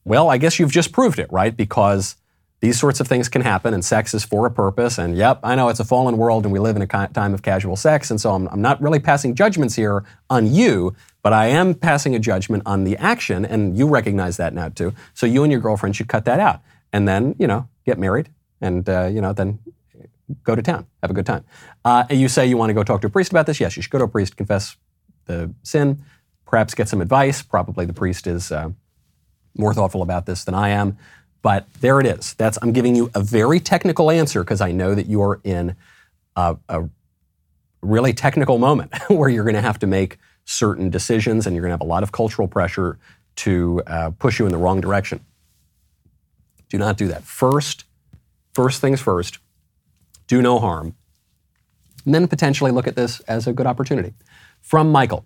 well, 0.05 0.31
I 0.31 0.39
guess 0.39 0.61
you've 0.61 0.71
just 0.71 0.93
proved 0.93 1.19
it, 1.19 1.27
right? 1.33 1.57
Because 1.57 2.15
these 2.61 2.79
sorts 2.79 2.99
of 3.01 3.07
things 3.07 3.29
can 3.29 3.43
happen 3.43 3.73
and 3.73 3.85
sex 3.85 4.15
is 4.15 4.25
for 4.25 4.47
a 4.47 4.51
purpose. 4.51 4.99
And 4.99 5.17
yep, 5.17 5.39
I 5.45 5.55
know 5.55 5.69
it's 5.69 5.81
a 5.81 5.85
fallen 5.85 6.17
world 6.17 6.45
and 6.45 6.53
we 6.53 6.59
live 6.59 6.75
in 6.75 6.83
a 6.83 6.87
time 6.87 7.33
of 7.33 7.43
casual 7.43 7.77
sex. 7.77 8.11
And 8.11 8.21
so 8.21 8.35
I'm, 8.35 8.49
I'm 8.49 8.61
not 8.61 8.81
really 8.83 8.99
passing 8.99 9.35
judgments 9.35 9.77
here 9.77 10.05
on 10.29 10.53
you, 10.53 10.95
but 11.23 11.33
I 11.33 11.47
am 11.47 11.75
passing 11.75 12.17
a 12.17 12.19
judgment 12.19 12.65
on 12.67 12.85
the 12.85 12.97
action. 12.97 13.45
And 13.45 13.79
you 13.79 13.87
recognize 13.87 14.39
that 14.39 14.55
now 14.55 14.71
too. 14.71 14.93
So 15.15 15.25
you 15.25 15.45
and 15.45 15.53
your 15.53 15.61
girlfriend 15.61 15.95
should 15.95 16.09
cut 16.09 16.25
that 16.25 16.41
out. 16.41 16.61
And 16.93 17.07
then, 17.07 17.37
you 17.39 17.47
know, 17.47 17.69
get 17.85 17.99
married 17.99 18.29
and 18.61 18.89
uh, 18.89 19.07
you 19.07 19.21
know 19.21 19.33
then 19.33 19.59
go 20.45 20.55
to 20.55 20.63
town, 20.63 20.87
have 21.03 21.11
a 21.11 21.15
good 21.15 21.27
time. 21.27 21.45
Uh, 21.85 22.05
you 22.11 22.29
say 22.29 22.47
you 22.47 22.57
want 22.57 22.71
to 22.71 22.75
go 22.75 22.85
talk 22.85 23.01
to 23.01 23.07
a 23.07 23.11
priest 23.11 23.31
about 23.31 23.47
this. 23.47 23.61
Yes, 23.61 23.77
you 23.77 23.83
should 23.83 23.91
go 23.91 23.99
to 23.99 24.05
a 24.05 24.09
priest, 24.09 24.37
confess 24.37 24.77
the 25.25 25.53
sin, 25.63 26.05
perhaps 26.47 26.75
get 26.75 26.89
some 26.89 27.01
advice. 27.01 27.43
Probably 27.43 27.87
the 27.87 27.93
priest 27.93 28.27
is 28.27 28.53
uh, 28.53 28.71
more 29.57 29.73
thoughtful 29.73 30.03
about 30.03 30.27
this 30.27 30.45
than 30.45 30.55
I 30.55 30.71
am. 30.71 30.99
But 31.43 31.67
there 31.81 32.01
it 32.01 32.07
is. 32.07 32.35
That's 32.35 32.59
I'm 32.63 32.73
giving 32.73 32.97
you 32.97 33.11
a 33.15 33.23
very 33.23 33.61
technical 33.61 34.11
answer 34.11 34.43
because 34.43 34.61
I 34.61 34.73
know 34.73 34.95
that 34.95 35.07
you 35.07 35.23
are 35.23 35.41
in 35.45 35.77
a, 36.37 36.57
a 36.69 36.89
really 37.81 38.13
technical 38.13 38.59
moment 38.59 38.93
where 39.09 39.29
you're 39.29 39.45
going 39.45 39.55
to 39.55 39.61
have 39.61 39.79
to 39.81 39.87
make 39.87 40.19
certain 40.45 40.91
decisions 40.91 41.47
and 41.47 41.55
you're 41.55 41.63
going 41.63 41.71
to 41.71 41.75
have 41.75 41.81
a 41.81 41.85
lot 41.85 42.03
of 42.03 42.13
cultural 42.13 42.49
pressure 42.49 42.99
to 43.37 43.83
uh, 43.87 44.11
push 44.19 44.39
you 44.39 44.47
in 44.47 44.53
the 44.53 44.59
wrong 44.59 44.81
direction. 44.81 45.21
Do 46.69 46.79
not 46.79 46.97
do 46.97 47.09
that. 47.09 47.23
First, 47.23 47.85
first 48.53 48.81
things 48.81 49.01
first, 49.01 49.39
do 50.27 50.43
no 50.43 50.59
harm, 50.59 50.95
and 52.05 52.15
then 52.15 52.27
potentially 52.29 52.71
look 52.71 52.87
at 52.87 52.97
this 52.97 53.21
as 53.21 53.47
a 53.47 53.53
good 53.53 53.67
opportunity. 53.67 54.15
From 54.61 54.91
Michael. 54.91 55.25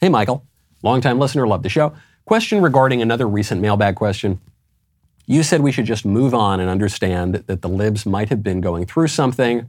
Hey, 0.00 0.08
Michael, 0.08 0.44
longtime 0.82 1.18
listener, 1.18 1.46
love 1.46 1.62
the 1.62 1.68
show. 1.68 1.94
Question 2.26 2.60
regarding 2.60 3.00
another 3.00 3.26
recent 3.26 3.60
mailbag 3.60 3.96
question. 3.96 4.40
You 5.26 5.42
said 5.42 5.60
we 5.60 5.72
should 5.72 5.86
just 5.86 6.04
move 6.04 6.34
on 6.34 6.60
and 6.60 6.70
understand 6.70 7.34
that 7.34 7.60
the 7.60 7.68
libs 7.68 8.06
might 8.06 8.28
have 8.28 8.42
been 8.42 8.60
going 8.60 8.86
through 8.86 9.08
something 9.08 9.68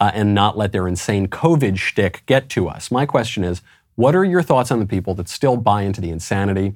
uh, 0.00 0.10
and 0.14 0.34
not 0.34 0.56
let 0.56 0.72
their 0.72 0.88
insane 0.88 1.28
COVID 1.28 1.78
shtick 1.78 2.22
get 2.26 2.48
to 2.50 2.68
us. 2.68 2.90
My 2.90 3.06
question 3.06 3.44
is 3.44 3.62
what 3.94 4.14
are 4.14 4.24
your 4.24 4.42
thoughts 4.42 4.70
on 4.70 4.78
the 4.78 4.86
people 4.86 5.14
that 5.14 5.28
still 5.28 5.56
buy 5.56 5.82
into 5.82 6.00
the 6.00 6.10
insanity, 6.10 6.74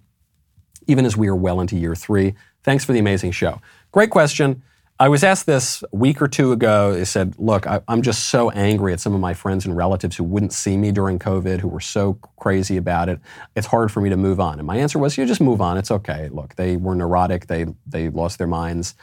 even 0.87 1.05
as 1.05 1.17
we 1.17 1.29
are 1.29 1.37
well 1.37 1.61
into 1.61 1.77
year 1.77 1.95
three? 1.95 2.35
Thanks 2.63 2.85
for 2.85 2.93
the 2.93 2.99
amazing 2.99 3.33
show. 3.33 3.61
Great 3.93 4.11
question. 4.11 4.63
I 5.01 5.09
was 5.09 5.25
asked 5.25 5.47
this 5.47 5.83
a 5.83 5.97
week 5.97 6.21
or 6.21 6.29
two 6.29 6.53
ago. 6.53 6.93
They 6.93 7.07
said, 7.07 7.35
Look, 7.39 7.67
I, 7.67 7.81
am 7.89 8.03
just 8.03 8.29
so 8.29 8.51
angry 8.51 8.93
at 8.93 9.01
some 9.01 9.15
of 9.15 9.21
my 9.21 9.33
friends 9.33 9.65
and 9.65 9.75
relatives 9.75 10.15
who 10.15 10.25
wouldn't 10.25 10.53
see 10.53 10.77
me 10.77 10.93
during 10.93 11.19
COVID, 11.19 11.59
who 11.59 11.69
were 11.69 11.81
so 11.81 12.19
crazy 12.39 12.77
about 12.77 13.09
it. 13.09 13.19
It's 13.57 13.67
hard 13.67 13.91
for 13.91 14.03
me 14.03 14.11
to 14.11 14.19
move 14.19 14.41
on. 14.41 14.59
And 14.59 14.67
my 14.67 14.77
answer 14.77 14.99
was, 14.99 15.17
You 15.17 15.25
just 15.25 15.41
move 15.41 15.63
on. 15.63 15.79
It's 15.79 15.91
okay. 15.91 16.29
Look, 16.29 16.55
they 16.57 16.77
were 16.77 16.95
neurotic, 16.95 17.47
they, 17.47 17.65
they 17.87 18.11
lost 18.11 18.37
their 18.37 18.47
minds. 18.47 18.95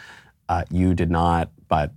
Uh, 0.48 0.66
you 0.70 0.94
did 0.94 1.10
not. 1.10 1.50
But 1.68 1.92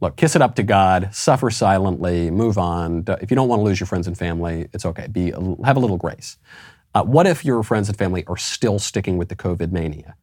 look, 0.00 0.16
kiss 0.16 0.34
it 0.34 0.40
up 0.40 0.54
to 0.54 0.62
God, 0.62 1.14
suffer 1.14 1.50
silently, 1.50 2.30
move 2.30 2.56
on. 2.56 3.04
If 3.20 3.30
you 3.30 3.34
don't 3.34 3.48
want 3.48 3.60
to 3.60 3.64
lose 3.64 3.78
your 3.78 3.88
friends 3.88 4.06
and 4.06 4.16
family, 4.16 4.70
it's 4.72 4.86
okay. 4.86 5.08
Be, 5.08 5.32
have 5.64 5.76
a 5.76 5.80
little 5.80 5.98
grace. 5.98 6.38
Uh, 6.94 7.04
what 7.04 7.26
if 7.26 7.44
your 7.44 7.62
friends 7.62 7.90
and 7.90 7.98
family 7.98 8.24
are 8.26 8.38
still 8.38 8.78
sticking 8.78 9.18
with 9.18 9.28
the 9.28 9.36
COVID 9.36 9.70
mania? 9.70 10.16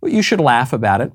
Well, 0.00 0.12
you 0.12 0.22
should 0.22 0.40
laugh 0.40 0.72
about 0.72 1.00
it 1.00 1.12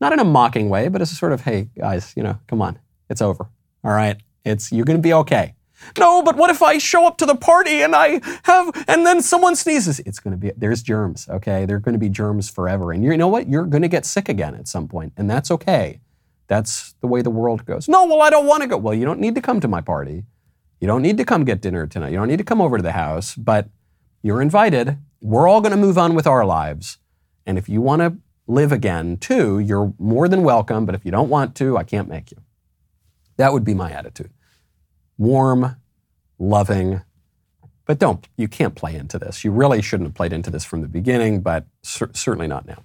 not 0.00 0.12
in 0.12 0.18
a 0.18 0.24
mocking 0.24 0.68
way, 0.68 0.88
but 0.88 1.02
as 1.02 1.12
a 1.12 1.14
sort 1.14 1.32
of, 1.32 1.42
hey, 1.42 1.68
guys, 1.76 2.12
you 2.16 2.22
know, 2.22 2.38
come 2.46 2.62
on, 2.62 2.78
it's 3.08 3.22
over. 3.22 3.48
All 3.84 3.92
right, 3.92 4.16
it's 4.44 4.72
you're 4.72 4.84
going 4.84 4.98
to 4.98 5.02
be 5.02 5.12
okay. 5.12 5.54
No, 5.98 6.22
but 6.22 6.36
what 6.36 6.50
if 6.50 6.62
I 6.62 6.78
show 6.78 7.06
up 7.06 7.16
to 7.18 7.26
the 7.26 7.34
party 7.34 7.82
and 7.82 7.94
I 7.96 8.20
have, 8.44 8.84
and 8.86 9.06
then 9.06 9.22
someone 9.22 9.56
sneezes? 9.56 10.00
It's 10.00 10.18
going 10.18 10.32
to 10.32 10.36
be, 10.36 10.52
there's 10.56 10.82
germs, 10.82 11.26
okay? 11.30 11.64
They're 11.64 11.78
going 11.78 11.94
to 11.94 11.98
be 11.98 12.10
germs 12.10 12.50
forever. 12.50 12.92
And 12.92 13.02
you 13.02 13.16
know 13.16 13.28
what? 13.28 13.48
You're 13.48 13.64
going 13.64 13.82
to 13.82 13.88
get 13.88 14.04
sick 14.04 14.28
again 14.28 14.54
at 14.54 14.68
some 14.68 14.88
point, 14.88 15.14
and 15.16 15.30
that's 15.30 15.50
okay. 15.50 16.00
That's 16.48 16.94
the 17.00 17.06
way 17.06 17.22
the 17.22 17.30
world 17.30 17.64
goes. 17.64 17.88
No, 17.88 18.04
well, 18.04 18.22
I 18.22 18.28
don't 18.28 18.46
want 18.46 18.62
to 18.62 18.68
go. 18.68 18.76
Well, 18.76 18.92
you 18.92 19.04
don't 19.04 19.20
need 19.20 19.34
to 19.36 19.40
come 19.40 19.60
to 19.60 19.68
my 19.68 19.80
party. 19.80 20.24
You 20.80 20.86
don't 20.86 21.02
need 21.02 21.16
to 21.18 21.24
come 21.24 21.44
get 21.44 21.62
dinner 21.62 21.86
tonight. 21.86 22.10
You 22.10 22.18
don't 22.18 22.28
need 22.28 22.38
to 22.38 22.44
come 22.44 22.60
over 22.60 22.76
to 22.76 22.82
the 22.82 22.92
house, 22.92 23.34
but 23.34 23.68
you're 24.22 24.42
invited. 24.42 24.98
We're 25.22 25.48
all 25.48 25.60
going 25.60 25.72
to 25.72 25.78
move 25.78 25.96
on 25.96 26.14
with 26.14 26.26
our 26.26 26.44
lives. 26.44 26.98
And 27.46 27.56
if 27.56 27.68
you 27.68 27.80
want 27.80 28.02
to 28.02 28.16
live 28.46 28.72
again 28.72 29.16
too, 29.16 29.58
you're 29.58 29.92
more 29.98 30.28
than 30.28 30.42
welcome, 30.42 30.86
but 30.86 30.94
if 30.94 31.04
you 31.04 31.10
don't 31.10 31.28
want 31.28 31.54
to, 31.56 31.76
I 31.76 31.84
can't 31.84 32.08
make 32.08 32.30
you. 32.30 32.38
That 33.36 33.52
would 33.52 33.64
be 33.64 33.74
my 33.74 33.90
attitude. 33.90 34.30
Warm, 35.16 35.76
loving, 36.38 37.02
but 37.86 37.98
don't, 37.98 38.28
you 38.36 38.48
can't 38.48 38.74
play 38.74 38.94
into 38.94 39.18
this. 39.18 39.44
You 39.44 39.50
really 39.50 39.82
shouldn't 39.82 40.08
have 40.08 40.14
played 40.14 40.32
into 40.32 40.50
this 40.50 40.64
from 40.64 40.80
the 40.80 40.88
beginning, 40.88 41.40
but 41.40 41.66
cer- 41.82 42.10
certainly 42.14 42.46
not 42.46 42.66
now. 42.66 42.84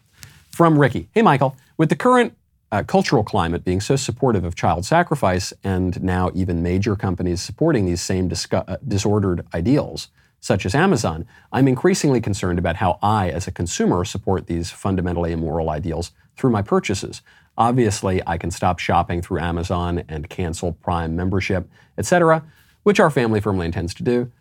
From 0.49 0.79
Ricky 0.79 1.09
Hey, 1.13 1.21
Michael, 1.21 1.55
with 1.77 1.89
the 1.89 1.95
current 1.95 2.35
uh, 2.71 2.83
cultural 2.83 3.23
climate 3.23 3.63
being 3.63 3.79
so 3.79 3.95
supportive 3.95 4.43
of 4.43 4.55
child 4.55 4.85
sacrifice 4.85 5.53
and 5.63 6.01
now 6.01 6.31
even 6.33 6.63
major 6.63 6.95
companies 6.95 7.41
supporting 7.41 7.85
these 7.85 8.01
same 8.01 8.31
uh, 8.51 8.77
disordered 8.87 9.45
ideals, 9.53 10.09
such 10.45 10.63
as 10.63 10.75
Amazon, 10.75 11.25
I'm 11.51 11.67
increasingly 11.67 12.21
concerned 12.21 12.59
about 12.59 12.75
how 12.75 12.99
I, 13.01 13.31
as 13.31 13.47
a 13.47 13.51
consumer, 13.51 14.05
support 14.05 14.45
these 14.45 14.69
fundamentally 14.69 15.31
immoral 15.31 15.71
ideals 15.71 16.11
through 16.37 16.51
my 16.51 16.61
purchases. 16.61 17.23
Obviously, 17.57 18.21
I 18.27 18.37
can 18.37 18.51
stop 18.51 18.77
shopping 18.77 19.23
through 19.23 19.39
Amazon 19.39 20.03
and 20.07 20.29
cancel 20.29 20.73
Prime 20.73 21.15
membership, 21.15 21.67
etc., 21.97 22.43
which 22.83 22.99
our 22.99 23.09
family 23.09 23.41
firmly 23.41 23.65
intends 23.65 23.95
to 23.95 24.03
do. 24.03 24.31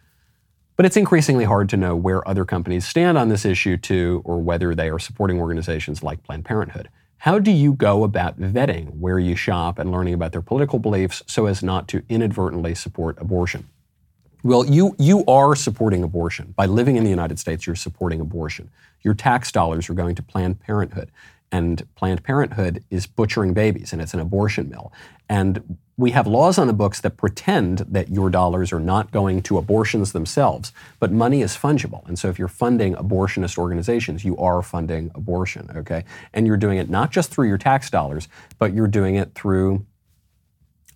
But 0.77 0.85
it's 0.85 0.99
increasingly 0.99 1.45
hard 1.45 1.71
to 1.71 1.79
know 1.79 1.97
where 1.97 2.29
other 2.29 2.45
companies 2.45 2.87
stand 2.87 3.17
on 3.17 3.31
this 3.31 3.47
issue 3.47 3.79
too, 3.79 4.21
or 4.27 4.43
whether 4.43 4.75
they 4.75 4.91
are 4.91 4.99
supporting 4.99 5.41
organizations 5.41 6.03
like 6.03 6.23
Planned 6.23 6.45
Parenthood. 6.45 6.91
How 7.17 7.39
do 7.39 7.51
you 7.51 7.73
go 7.73 8.05
about 8.05 8.39
vetting 8.39 8.99
where 8.99 9.19
you 9.19 9.37
shop 9.37 9.79
and 9.79 9.91
learning 9.91 10.13
about 10.13 10.33
their 10.33 10.43
political 10.43 10.79
beliefs 10.79 11.23
so 11.27 11.47
as 11.47 11.63
not 11.63 11.89
to 11.89 12.03
inadvertently 12.11 12.75
support 12.75 13.19
abortion? 13.19 13.71
Well, 14.45 14.67
you, 14.67 14.95
you 14.99 15.25
are 15.25 15.57
supporting 15.57 16.03
abortion. 16.03 16.53
By 16.55 16.67
living 16.67 16.97
in 16.97 17.05
the 17.05 17.09
United 17.09 17.39
States, 17.39 17.67
you're 17.67 17.75
supporting 17.75 18.21
abortion. 18.21 18.71
Your 19.01 19.15
tax 19.15 19.51
dollars 19.51 19.89
are 19.89 19.95
going 19.95 20.15
to 20.17 20.23
Planned 20.23 20.61
Parenthood. 20.61 21.11
And 21.51 21.83
Planned 21.95 22.23
Parenthood 22.23 22.85
is 22.91 23.07
butchering 23.07 23.55
babies, 23.55 23.95
and 23.95 24.03
it's 24.03 24.13
an 24.13 24.21
abortion 24.21 24.69
mill. 24.69 24.93
And 25.31 25.79
we 25.97 26.11
have 26.11 26.27
laws 26.27 26.59
on 26.59 26.67
the 26.67 26.75
books 26.75 27.01
that 27.01 27.17
pretend 27.17 27.79
that 27.89 28.11
your 28.11 28.29
dollars 28.29 28.71
are 28.71 28.81
not 28.81 29.11
going 29.13 29.41
to 29.45 29.57
abortions 29.57 30.13
themselves, 30.13 30.73
but 30.99 31.11
money 31.11 31.41
is 31.41 31.57
fungible. 31.57 32.07
And 32.07 32.19
so 32.19 32.29
if 32.29 32.39
you're 32.39 32.47
funding 32.49 32.95
abortionist 32.97 33.57
organizations, 33.57 34.27
you 34.27 34.37
are 34.37 34.61
funding 34.61 35.11
abortion, 35.15 35.71
okay? 35.75 36.05
And 36.35 36.47
you're 36.47 36.59
doing 36.59 36.77
it 36.77 36.91
not 36.91 37.13
just 37.13 37.31
through 37.31 37.49
your 37.49 37.57
tax 37.57 37.89
dollars, 37.89 38.29
but 38.59 38.75
you're 38.75 38.89
doing 38.89 39.15
it 39.15 39.33
through, 39.35 39.87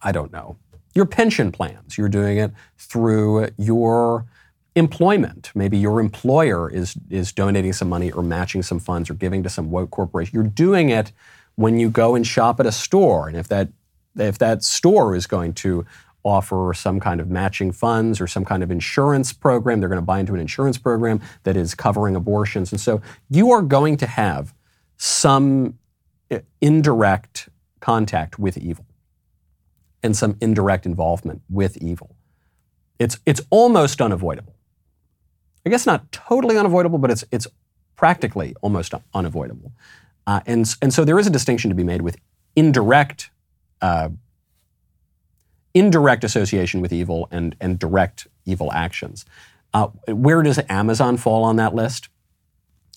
I 0.03 0.13
don't 0.13 0.33
know, 0.33 0.59
your 0.99 1.07
pension 1.07 1.53
plans. 1.53 1.97
You're 1.97 2.09
doing 2.09 2.39
it 2.39 2.51
through 2.77 3.49
your 3.57 4.27
employment. 4.75 5.53
Maybe 5.55 5.79
your 5.79 6.01
employer 6.01 6.69
is, 6.69 6.97
is 7.09 7.33
donating 7.33 7.73
some 7.73 7.89
money 7.89 8.11
or 8.11 8.23
matching 8.23 8.63
some 8.63 8.81
funds 8.81 9.09
or 9.09 9.15
giving 9.15 9.45
to 9.45 9.49
some 9.49 9.71
woke 9.71 9.93
corporation. 9.93 10.35
You're 10.35 10.51
doing 10.51 10.91
it 10.91 11.13
when 11.55 11.79
you 11.79 11.89
go 11.89 12.17
and 12.17 12.27
shop 12.27 12.59
at 12.59 12.67
a 12.67 12.73
store. 12.73 13.29
And 13.29 13.37
if 13.37 13.49
that 13.49 13.69
if 14.17 14.39
that 14.39 14.65
store 14.65 15.15
is 15.15 15.29
going 15.29 15.53
to 15.55 15.87
offer 16.25 16.73
some 16.75 16.99
kind 16.99 17.21
of 17.21 17.31
matching 17.31 17.71
funds 17.71 18.21
or 18.21 18.27
some 18.27 18.45
kind 18.45 18.65
of 18.65 18.71
insurance 18.73 19.33
program, 19.33 19.79
they're 19.79 19.89
going 19.89 20.01
to 20.01 20.05
buy 20.05 20.19
into 20.19 20.35
an 20.35 20.41
insurance 20.41 20.77
program 20.77 21.21
that 21.45 21.57
is 21.57 21.77
covering 21.77 22.17
abortions. 22.17 22.73
And 22.73 22.81
so 22.81 23.01
you 23.31 23.53
are 23.53 23.63
going 23.63 23.97
to 23.99 24.07
have 24.07 24.53
some 24.97 25.79
uh, 26.33 26.41
indirect 26.61 27.49
contact 27.79 28.41
with 28.41 28.59
evil 28.59 28.85
and 30.03 30.17
some 30.17 30.37
indirect 30.41 30.87
involvement 30.87 31.43
with 31.49 31.77
evil. 31.79 32.15
It's, 32.99 33.19
it's 33.27 33.41
almost 33.51 34.01
unavoidable. 34.01 34.55
I 35.67 35.71
guess 35.71 35.87
not 35.87 36.11
totally 36.13 36.57
unavoidable, 36.57 36.99
but 36.99 37.11
it's, 37.11 37.25
it's 37.31 37.47
practically 37.97 38.55
almost 38.63 38.95
unavoidable. 39.13 39.73
Uh, 40.27 40.41
and, 40.47 40.73
and 40.81 40.93
so 40.93 41.05
there 41.05 41.19
is 41.19 41.27
a 41.27 41.31
distinction 41.31 41.69
to 41.69 41.75
be 41.75 41.85
made 41.85 42.03
with 42.03 42.17
indirect 42.57 43.31
uh, 43.81 44.09
indirect 45.75 46.25
association 46.25 46.81
with 46.81 46.93
evil 46.93 47.29
and, 47.31 47.55
and 47.61 47.79
direct 47.79 48.27
evil 48.45 48.73
actions. 48.73 49.25
Uh, 49.73 49.89
where 50.09 50.43
does 50.43 50.59
Amazon 50.69 51.17
fall 51.17 51.45
on 51.45 51.57
that 51.57 51.75
list? 51.75 52.09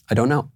I 0.10 0.14
don't 0.14 0.30
know. 0.30 0.50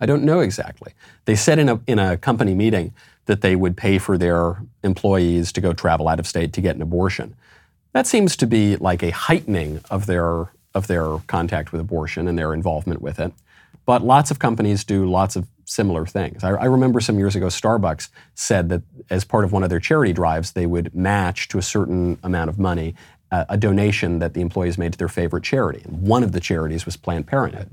I 0.00 0.06
don't 0.06 0.24
know 0.24 0.40
exactly. 0.40 0.92
They 1.24 1.36
said 1.36 1.58
in 1.58 1.68
a, 1.68 1.80
in 1.86 1.98
a 1.98 2.16
company 2.16 2.54
meeting 2.54 2.92
that 3.26 3.40
they 3.40 3.56
would 3.56 3.76
pay 3.76 3.98
for 3.98 4.18
their 4.18 4.62
employees 4.82 5.52
to 5.52 5.60
go 5.60 5.72
travel 5.72 6.08
out 6.08 6.20
of 6.20 6.26
state 6.26 6.52
to 6.52 6.60
get 6.60 6.76
an 6.76 6.82
abortion. 6.82 7.34
That 7.92 8.06
seems 8.06 8.36
to 8.36 8.46
be 8.46 8.76
like 8.76 9.02
a 9.02 9.10
heightening 9.10 9.80
of 9.90 10.06
their, 10.06 10.50
of 10.74 10.86
their 10.86 11.18
contact 11.26 11.72
with 11.72 11.80
abortion 11.80 12.28
and 12.28 12.38
their 12.38 12.52
involvement 12.52 13.00
with 13.00 13.18
it. 13.20 13.32
But 13.86 14.02
lots 14.02 14.30
of 14.30 14.38
companies 14.38 14.84
do 14.84 15.08
lots 15.08 15.36
of 15.36 15.46
similar 15.66 16.06
things. 16.06 16.42
I, 16.42 16.50
I, 16.50 16.64
remember 16.64 17.00
some 17.00 17.18
years 17.18 17.36
ago, 17.36 17.46
Starbucks 17.46 18.08
said 18.34 18.68
that 18.70 18.82
as 19.10 19.24
part 19.24 19.44
of 19.44 19.52
one 19.52 19.62
of 19.62 19.70
their 19.70 19.80
charity 19.80 20.12
drives, 20.12 20.52
they 20.52 20.66
would 20.66 20.94
match 20.94 21.48
to 21.48 21.58
a 21.58 21.62
certain 21.62 22.18
amount 22.22 22.50
of 22.50 22.58
money 22.58 22.94
uh, 23.30 23.44
a 23.48 23.56
donation 23.56 24.20
that 24.20 24.34
the 24.34 24.40
employees 24.40 24.78
made 24.78 24.92
to 24.92 24.98
their 24.98 25.08
favorite 25.08 25.42
charity. 25.42 25.82
And 25.84 26.02
one 26.02 26.22
of 26.22 26.32
the 26.32 26.40
charities 26.40 26.84
was 26.84 26.96
Planned 26.96 27.26
Parenthood. 27.26 27.70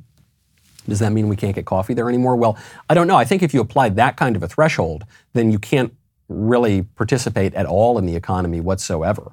Does 0.88 1.00
that 1.00 1.12
mean 1.12 1.28
we 1.28 1.36
can't 1.36 1.56
get 1.56 1.66
coffee 1.66 1.94
there 1.94 2.10
anymore? 2.10 2.36
Well, 2.36 2.58
I 2.90 2.94
don't 2.94 3.08
know. 3.08 3.16
I 3.16 3.26
think 3.26 3.44
if 3.44 3.54
you 3.54 3.62
apply 3.62 3.90
that 3.90 4.18
kind 4.18 4.36
of 4.36 4.44
a 4.44 4.48
threshold, 4.48 5.06
then 5.34 5.52
you 5.52 5.60
can't 5.60 5.94
really 6.28 6.84
participate 6.84 7.54
at 7.54 7.66
all 7.66 7.98
in 7.98 8.06
the 8.06 8.16
economy 8.16 8.60
whatsoever. 8.62 9.32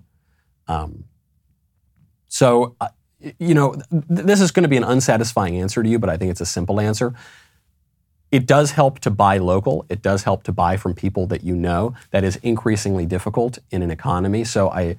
Um, 0.67 1.05
so, 2.29 2.77
uh, 2.81 2.89
you 3.39 3.55
know, 3.55 3.75
th- 3.75 4.05
this 4.09 4.41
is 4.41 4.51
going 4.51 4.65
to 4.65 4.69
be 4.69 4.77
an 4.77 4.85
unsatisfying 4.85 5.57
answer 5.57 5.83
to 5.83 5.89
you, 5.89 5.99
but 5.99 6.11
I 6.11 6.17
think 6.17 6.31
it's 6.31 6.41
a 6.41 6.47
simple 6.47 6.81
answer. 6.81 7.15
It 8.31 8.47
does 8.47 8.73
help 8.73 8.99
to 9.01 9.11
buy 9.11 9.39
local. 9.39 9.87
It 9.89 10.03
does 10.03 10.25
help 10.25 10.43
to 10.45 10.53
buy 10.53 10.77
from 10.77 10.95
people 10.95 11.27
that 11.29 11.43
you 11.43 11.57
know. 11.57 11.95
That 12.11 12.25
is 12.25 12.37
increasingly 12.37 13.07
difficult 13.07 13.59
in 13.71 13.83
an 13.83 13.91
economy. 13.91 14.45
So 14.45 14.69
I, 14.71 14.99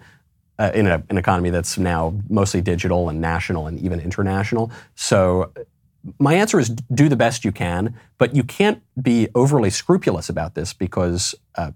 uh, 0.57 0.71
in 0.73 0.87
a, 0.87 1.03
an 1.09 1.17
economy 1.17 1.51
that's 1.51 1.77
now 1.77 2.15
mostly 2.27 2.59
digital 2.61 3.07
and 3.07 3.21
national 3.21 3.67
and 3.67 3.79
even 3.79 3.99
international. 3.99 4.71
So 4.95 5.53
my 6.17 6.33
answer 6.33 6.59
is 6.59 6.69
do 6.69 7.09
the 7.09 7.15
best 7.15 7.43
you 7.43 7.51
can, 7.51 7.95
but 8.17 8.35
you 8.35 8.43
can't 8.43 8.81
be 9.01 9.27
overly 9.35 9.69
scrupulous 9.69 10.29
about 10.29 10.55
this 10.55 10.73
because 10.73 11.35
uh, 11.55 11.71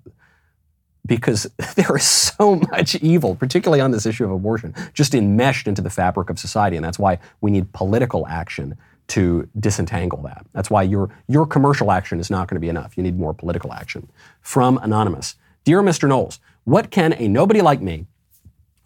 because 1.05 1.43
there 1.75 1.95
is 1.95 2.03
so 2.03 2.55
much 2.55 2.95
evil, 2.95 3.35
particularly 3.35 3.81
on 3.81 3.91
this 3.91 4.05
issue 4.05 4.25
of 4.25 4.31
abortion, 4.31 4.73
just 4.93 5.13
enmeshed 5.13 5.67
into 5.67 5.81
the 5.81 5.89
fabric 5.89 6.29
of 6.29 6.39
society, 6.39 6.75
and 6.75 6.85
that's 6.85 6.99
why 6.99 7.19
we 7.41 7.51
need 7.51 7.71
political 7.73 8.27
action 8.27 8.77
to 9.07 9.49
disentangle 9.59 10.21
that. 10.21 10.45
That's 10.53 10.69
why 10.69 10.83
your, 10.83 11.09
your 11.27 11.45
commercial 11.45 11.91
action 11.91 12.19
is 12.19 12.29
not 12.29 12.47
going 12.47 12.55
to 12.55 12.61
be 12.61 12.69
enough. 12.69 12.95
You 12.95 13.03
need 13.03 13.19
more 13.19 13.33
political 13.33 13.73
action. 13.73 14.09
From 14.41 14.77
Anonymous 14.77 15.35
Dear 15.65 15.81
Mr. 15.81 16.07
Knowles, 16.07 16.39
what 16.65 16.91
can 16.91 17.13
a 17.13 17.27
nobody 17.27 17.61
like 17.61 17.81
me, 17.81 18.05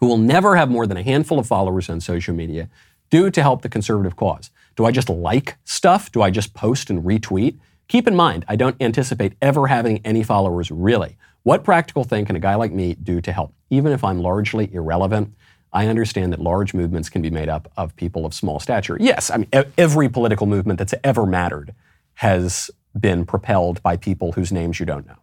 who 0.00 0.06
will 0.06 0.18
never 0.18 0.56
have 0.56 0.70
more 0.70 0.86
than 0.86 0.96
a 0.96 1.02
handful 1.02 1.38
of 1.38 1.46
followers 1.46 1.90
on 1.90 2.00
social 2.00 2.34
media, 2.34 2.68
do 3.10 3.30
to 3.30 3.42
help 3.42 3.62
the 3.62 3.68
conservative 3.68 4.16
cause? 4.16 4.50
Do 4.78 4.84
I 4.84 4.92
just 4.92 5.10
like 5.10 5.56
stuff? 5.64 6.12
Do 6.12 6.22
I 6.22 6.30
just 6.30 6.54
post 6.54 6.88
and 6.88 7.02
retweet? 7.02 7.58
Keep 7.88 8.06
in 8.06 8.14
mind, 8.14 8.44
I 8.46 8.54
don't 8.54 8.76
anticipate 8.80 9.32
ever 9.42 9.66
having 9.66 10.00
any 10.04 10.22
followers 10.22 10.70
really. 10.70 11.16
What 11.42 11.64
practical 11.64 12.04
thing 12.04 12.26
can 12.26 12.36
a 12.36 12.38
guy 12.38 12.54
like 12.54 12.70
me 12.70 12.94
do 12.94 13.20
to 13.22 13.32
help, 13.32 13.52
even 13.70 13.90
if 13.90 14.04
I'm 14.04 14.20
largely 14.20 14.72
irrelevant? 14.72 15.34
I 15.72 15.88
understand 15.88 16.32
that 16.32 16.38
large 16.38 16.74
movements 16.74 17.08
can 17.08 17.22
be 17.22 17.28
made 17.28 17.48
up 17.48 17.72
of 17.76 17.96
people 17.96 18.24
of 18.24 18.32
small 18.32 18.60
stature. 18.60 18.96
Yes, 19.00 19.32
I 19.32 19.38
mean, 19.38 19.48
every 19.76 20.08
political 20.08 20.46
movement 20.46 20.78
that's 20.78 20.94
ever 21.02 21.26
mattered 21.26 21.74
has 22.14 22.70
been 22.96 23.26
propelled 23.26 23.82
by 23.82 23.96
people 23.96 24.30
whose 24.30 24.52
names 24.52 24.78
you 24.78 24.86
don't 24.86 25.08
know. 25.08 25.18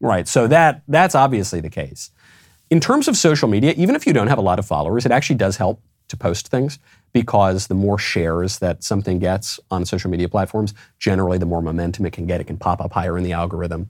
Right, 0.00 0.26
so 0.26 0.46
that, 0.46 0.80
that's 0.88 1.14
obviously 1.14 1.60
the 1.60 1.68
case. 1.68 2.12
In 2.70 2.80
terms 2.80 3.08
of 3.08 3.16
social 3.18 3.46
media, 3.46 3.74
even 3.76 3.94
if 3.94 4.06
you 4.06 4.14
don't 4.14 4.28
have 4.28 4.38
a 4.38 4.42
lot 4.42 4.58
of 4.58 4.64
followers, 4.64 5.04
it 5.04 5.12
actually 5.12 5.36
does 5.36 5.58
help 5.58 5.82
to 6.08 6.16
post 6.16 6.48
things 6.48 6.78
because 7.14 7.68
the 7.68 7.74
more 7.74 7.96
shares 7.96 8.58
that 8.58 8.84
something 8.84 9.18
gets 9.20 9.58
on 9.70 9.86
social 9.86 10.10
media 10.10 10.28
platforms, 10.28 10.74
generally 10.98 11.38
the 11.38 11.46
more 11.46 11.62
momentum 11.62 12.04
it 12.04 12.12
can 12.12 12.26
get. 12.26 12.42
It 12.42 12.44
can 12.44 12.58
pop 12.58 12.82
up 12.82 12.92
higher 12.92 13.16
in 13.16 13.24
the 13.24 13.32
algorithm. 13.32 13.88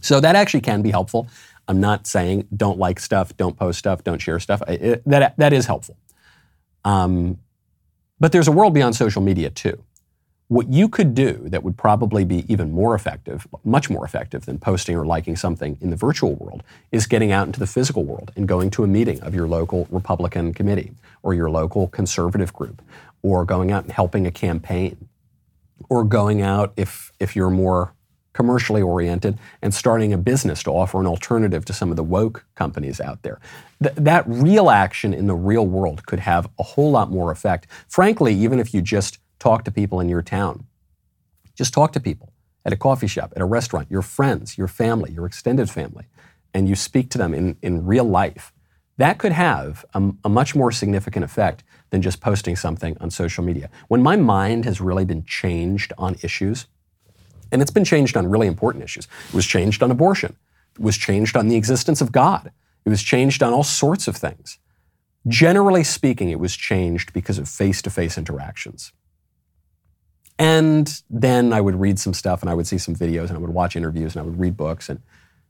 So 0.00 0.20
that 0.20 0.36
actually 0.36 0.62
can 0.62 0.80
be 0.80 0.90
helpful. 0.90 1.28
I'm 1.68 1.80
not 1.80 2.06
saying 2.06 2.48
don't 2.56 2.78
like 2.78 3.00
stuff, 3.00 3.36
don't 3.36 3.58
post 3.58 3.80
stuff, 3.80 4.04
don't 4.04 4.20
share 4.20 4.40
stuff. 4.40 4.62
It, 4.68 5.02
that, 5.06 5.36
that 5.36 5.52
is 5.52 5.66
helpful. 5.66 5.96
Um, 6.84 7.38
but 8.18 8.32
there's 8.32 8.48
a 8.48 8.52
world 8.52 8.74
beyond 8.74 8.96
social 8.96 9.22
media 9.22 9.50
too. 9.50 9.82
What 10.52 10.70
you 10.70 10.86
could 10.86 11.14
do 11.14 11.44
that 11.46 11.62
would 11.62 11.78
probably 11.78 12.26
be 12.26 12.44
even 12.46 12.72
more 12.72 12.94
effective, 12.94 13.46
much 13.64 13.88
more 13.88 14.04
effective 14.04 14.44
than 14.44 14.58
posting 14.58 14.94
or 14.94 15.06
liking 15.06 15.34
something 15.34 15.78
in 15.80 15.88
the 15.88 15.96
virtual 15.96 16.34
world, 16.34 16.62
is 16.90 17.06
getting 17.06 17.32
out 17.32 17.46
into 17.46 17.58
the 17.58 17.66
physical 17.66 18.04
world 18.04 18.32
and 18.36 18.46
going 18.46 18.68
to 18.72 18.84
a 18.84 18.86
meeting 18.86 19.18
of 19.22 19.34
your 19.34 19.48
local 19.48 19.86
Republican 19.90 20.52
committee 20.52 20.92
or 21.22 21.32
your 21.32 21.48
local 21.48 21.88
conservative 21.88 22.52
group, 22.52 22.82
or 23.22 23.46
going 23.46 23.72
out 23.72 23.84
and 23.84 23.92
helping 23.94 24.26
a 24.26 24.30
campaign, 24.30 25.08
or 25.88 26.04
going 26.04 26.42
out 26.42 26.74
if 26.76 27.12
if 27.18 27.34
you're 27.34 27.48
more 27.48 27.94
commercially 28.34 28.82
oriented, 28.82 29.38
and 29.62 29.72
starting 29.72 30.12
a 30.12 30.18
business 30.18 30.62
to 30.64 30.70
offer 30.70 31.00
an 31.00 31.06
alternative 31.06 31.64
to 31.64 31.72
some 31.72 31.88
of 31.90 31.96
the 31.96 32.04
woke 32.04 32.44
companies 32.56 33.00
out 33.00 33.22
there. 33.22 33.40
Th- 33.82 33.94
that 33.96 34.24
real 34.26 34.68
action 34.68 35.14
in 35.14 35.28
the 35.28 35.34
real 35.34 35.66
world 35.66 36.04
could 36.04 36.20
have 36.20 36.46
a 36.58 36.62
whole 36.62 36.90
lot 36.90 37.10
more 37.10 37.32
effect. 37.32 37.66
Frankly, 37.88 38.34
even 38.34 38.58
if 38.58 38.74
you 38.74 38.82
just 38.82 39.18
talk 39.42 39.64
to 39.64 39.72
people 39.72 39.98
in 40.00 40.08
your 40.08 40.22
town, 40.22 40.66
just 41.54 41.74
talk 41.74 41.92
to 41.92 42.00
people 42.00 42.32
at 42.64 42.72
a 42.72 42.76
coffee 42.76 43.08
shop, 43.08 43.32
at 43.34 43.42
a 43.42 43.44
restaurant, 43.44 43.90
your 43.90 44.02
friends, 44.02 44.56
your 44.56 44.68
family, 44.68 45.10
your 45.10 45.26
extended 45.26 45.68
family, 45.68 46.06
and 46.54 46.68
you 46.68 46.76
speak 46.76 47.10
to 47.10 47.18
them 47.18 47.34
in, 47.34 47.56
in 47.60 47.84
real 47.84 48.04
life. 48.04 48.52
That 48.98 49.18
could 49.18 49.32
have 49.32 49.84
a, 49.94 50.12
a 50.24 50.28
much 50.28 50.54
more 50.54 50.70
significant 50.70 51.24
effect 51.24 51.64
than 51.90 52.02
just 52.02 52.20
posting 52.20 52.54
something 52.54 52.96
on 53.00 53.10
social 53.10 53.42
media. 53.42 53.68
When 53.88 54.00
my 54.00 54.14
mind 54.16 54.64
has 54.64 54.80
really 54.80 55.04
been 55.04 55.24
changed 55.24 55.92
on 55.98 56.16
issues, 56.22 56.66
and 57.50 57.60
it's 57.60 57.70
been 57.70 57.84
changed 57.84 58.16
on 58.16 58.30
really 58.30 58.46
important 58.46 58.84
issues. 58.84 59.08
It 59.28 59.34
was 59.34 59.46
changed 59.46 59.82
on 59.82 59.90
abortion. 59.90 60.36
It 60.74 60.80
was 60.80 60.96
changed 60.96 61.36
on 61.36 61.48
the 61.48 61.56
existence 61.56 62.00
of 62.00 62.12
God. 62.12 62.52
It 62.84 62.88
was 62.88 63.02
changed 63.02 63.42
on 63.42 63.52
all 63.52 63.64
sorts 63.64 64.08
of 64.08 64.16
things. 64.16 64.58
Generally 65.28 65.84
speaking, 65.84 66.30
it 66.30 66.40
was 66.40 66.56
changed 66.56 67.12
because 67.12 67.38
of 67.38 67.48
face 67.48 67.82
to 67.82 67.90
face 67.90 68.16
interactions. 68.16 68.92
And 70.42 71.02
then 71.08 71.52
I 71.52 71.60
would 71.60 71.80
read 71.80 71.98
some 71.98 72.14
stuff 72.14 72.40
and 72.42 72.50
I 72.50 72.54
would 72.54 72.66
see 72.66 72.78
some 72.78 72.96
videos 72.96 73.28
and 73.28 73.36
I 73.36 73.38
would 73.38 73.50
watch 73.50 73.76
interviews 73.76 74.14
and 74.14 74.22
I 74.22 74.24
would 74.24 74.40
read 74.40 74.56
books. 74.56 74.88
And, 74.88 75.00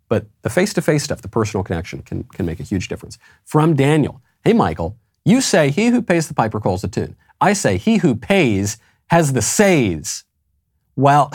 but 0.09 0.27
the 0.43 0.51
face 0.51 0.75
to 0.75 0.83
face 0.83 1.03
stuff, 1.03 1.23
the 1.23 1.29
personal 1.29 1.65
connection, 1.65 2.03
can, 2.03 2.25
can 2.25 2.45
make 2.45 2.61
a 2.61 2.65
huge 2.65 2.89
difference. 2.89 3.19
From 3.45 3.75
Daniel 3.75 4.21
Hey, 4.45 4.53
Michael, 4.53 4.97
you 5.25 5.41
say 5.41 5.71
he 5.71 5.87
who 5.87 6.03
pays 6.03 6.27
the 6.27 6.35
piper 6.35 6.59
calls 6.59 6.83
the 6.83 6.89
tune. 6.89 7.15
I 7.41 7.53
say 7.53 7.79
he 7.79 7.99
who 7.99 8.17
pays 8.17 8.77
has 9.07 9.35
the 9.35 9.43
says. 9.43 10.25
Well, 10.97 11.33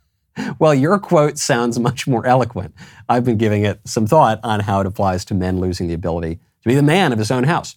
well, 0.58 0.74
your 0.74 0.98
quote 0.98 1.36
sounds 1.36 1.78
much 1.78 2.06
more 2.06 2.24
eloquent. 2.24 2.74
I've 3.10 3.24
been 3.24 3.36
giving 3.36 3.66
it 3.66 3.80
some 3.84 4.06
thought 4.06 4.40
on 4.42 4.60
how 4.60 4.80
it 4.80 4.86
applies 4.86 5.26
to 5.26 5.34
men 5.34 5.60
losing 5.60 5.86
the 5.86 5.92
ability 5.92 6.36
to 6.36 6.68
be 6.68 6.74
the 6.74 6.82
man 6.82 7.12
of 7.12 7.18
his 7.18 7.30
own 7.30 7.44
house. 7.44 7.76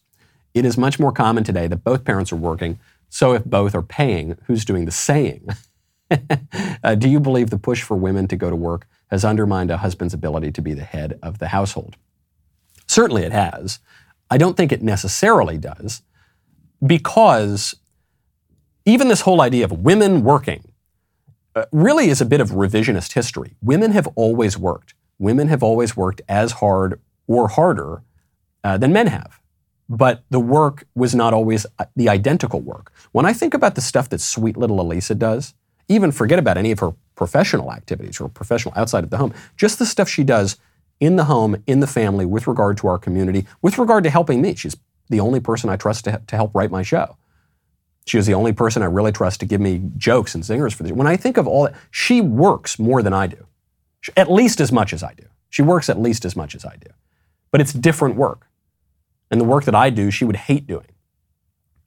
It 0.54 0.64
is 0.64 0.78
much 0.78 0.98
more 0.98 1.12
common 1.12 1.44
today 1.44 1.68
that 1.68 1.84
both 1.84 2.06
parents 2.06 2.32
are 2.32 2.38
working, 2.38 2.80
so 3.14 3.34
if 3.34 3.46
both 3.46 3.76
are 3.76 3.84
paying, 3.84 4.40
who's 4.48 4.66
doing 4.66 4.86
the 4.86 4.92
saying? 4.92 5.48
uh, 6.84 6.96
do 6.96 7.08
you 7.08 7.20
believe 7.20 7.52
the 7.52 7.60
push 7.60 7.84
for 7.84 7.96
women 7.96 8.28
to 8.28 8.36
go 8.36 8.50
to 8.50 8.56
work 8.56 8.88
has 9.12 9.24
undermined 9.24 9.70
a 9.70 9.78
husband's 9.78 10.16
ability 10.16 10.52
to 10.52 10.64
be 10.64 10.74
the 10.74 10.84
head 10.84 11.20
of 11.22 11.38
the 11.38 11.50
household? 11.50 11.96
Certainly 12.88 13.22
it 13.22 13.32
has. 13.32 13.78
I 14.32 14.40
don't 14.40 14.58
think 14.58 14.72
it 14.72 14.82
necessarily 14.82 15.60
does, 15.60 16.02
because 16.84 17.76
even 18.84 19.10
this 19.10 19.22
whole 19.22 19.42
idea 19.42 19.66
of 19.66 19.72
women 19.72 20.24
working 20.24 20.72
uh, 21.56 21.66
really 21.72 22.10
is 22.10 22.20
a 22.20 22.26
bit 22.26 22.42
of 22.42 22.50
revisionist 22.50 23.14
history. 23.14 23.54
Women 23.62 23.92
have 23.92 24.08
always 24.16 24.58
worked. 24.58 24.96
Women 25.20 25.50
have 25.50 25.62
always 25.62 25.96
worked 25.96 26.24
as 26.28 26.54
hard 26.54 27.00
or 27.28 27.48
harder 27.48 28.02
uh, 28.64 28.80
than 28.80 28.92
men 28.92 29.06
have. 29.06 29.40
But 29.90 30.24
the 30.30 30.40
work 30.40 30.88
was 30.96 31.14
not 31.14 31.34
always 31.34 31.66
uh, 31.78 31.86
the 31.96 32.10
identical 32.10 32.62
work. 32.62 32.92
When 33.12 33.26
I 33.26 33.34
think 33.34 33.54
about 33.54 33.76
the 33.76 33.82
stuff 33.82 34.10
that 34.10 34.22
sweet 34.22 34.58
little 34.58 34.78
Alisa 34.78 35.18
does, 35.18 35.54
even 35.90 36.12
forget 36.12 36.40
about 36.40 36.58
any 36.58 36.72
of 36.72 36.80
her 36.80 36.94
professional 37.16 37.72
activities 37.72 38.20
or 38.20 38.30
professional 38.30 38.74
outside 38.78 39.04
of 39.04 39.10
the 39.10 39.18
home, 39.18 39.34
just 39.58 39.80
the 39.80 39.86
stuff 39.86 40.08
she 40.10 40.24
does 40.24 40.58
in 41.00 41.18
the 41.18 41.26
home, 41.26 41.62
in 41.68 41.82
the 41.82 41.88
family, 41.88 42.26
with 42.26 42.48
regard 42.48 42.78
to 42.78 42.88
our 42.88 42.98
community, 42.98 43.46
with 43.62 43.78
regard 43.78 44.04
to 44.06 44.10
helping 44.10 44.42
me. 44.42 44.56
She's 44.56 44.78
the 45.10 45.20
only 45.20 45.40
person 45.40 45.70
I 45.70 45.76
trust 45.76 46.06
to, 46.06 46.22
to 46.26 46.36
help 46.36 46.56
write 46.56 46.72
my 46.72 46.82
show. 46.82 47.18
She 48.06 48.18
was 48.18 48.26
the 48.26 48.34
only 48.34 48.54
person 48.54 48.82
I 48.82 48.86
really 48.86 49.12
trust 49.12 49.40
to 49.42 49.46
give 49.46 49.62
me 49.62 49.82
jokes 49.98 50.36
and 50.36 50.46
singers 50.46 50.74
for 50.74 50.84
this. 50.84 50.92
When 50.92 51.08
I 51.08 51.18
think 51.18 51.38
of 51.38 51.48
all 51.48 51.64
that, 51.64 51.76
she 51.92 52.22
works 52.22 52.80
more 52.80 53.02
than 53.02 53.14
I 53.14 53.28
do, 53.28 53.46
at 54.18 54.32
least 54.32 54.60
as 54.62 54.72
much 54.72 54.94
as 54.94 55.04
I 55.04 55.14
do. 55.14 55.26
She 55.50 55.62
works 55.62 55.90
at 55.90 56.00
least 56.00 56.26
as 56.26 56.36
much 56.36 56.56
as 56.56 56.66
I 56.66 56.76
do. 56.78 56.90
But 57.52 57.62
it's 57.62 57.74
different 57.74 58.16
work. 58.16 58.48
And 59.34 59.42
the 59.42 59.46
work 59.46 59.66
that 59.66 59.74
I 59.74 59.90
do, 59.90 60.12
she 60.12 60.26
would 60.26 60.36
hate 60.36 60.68
doing 60.68 60.86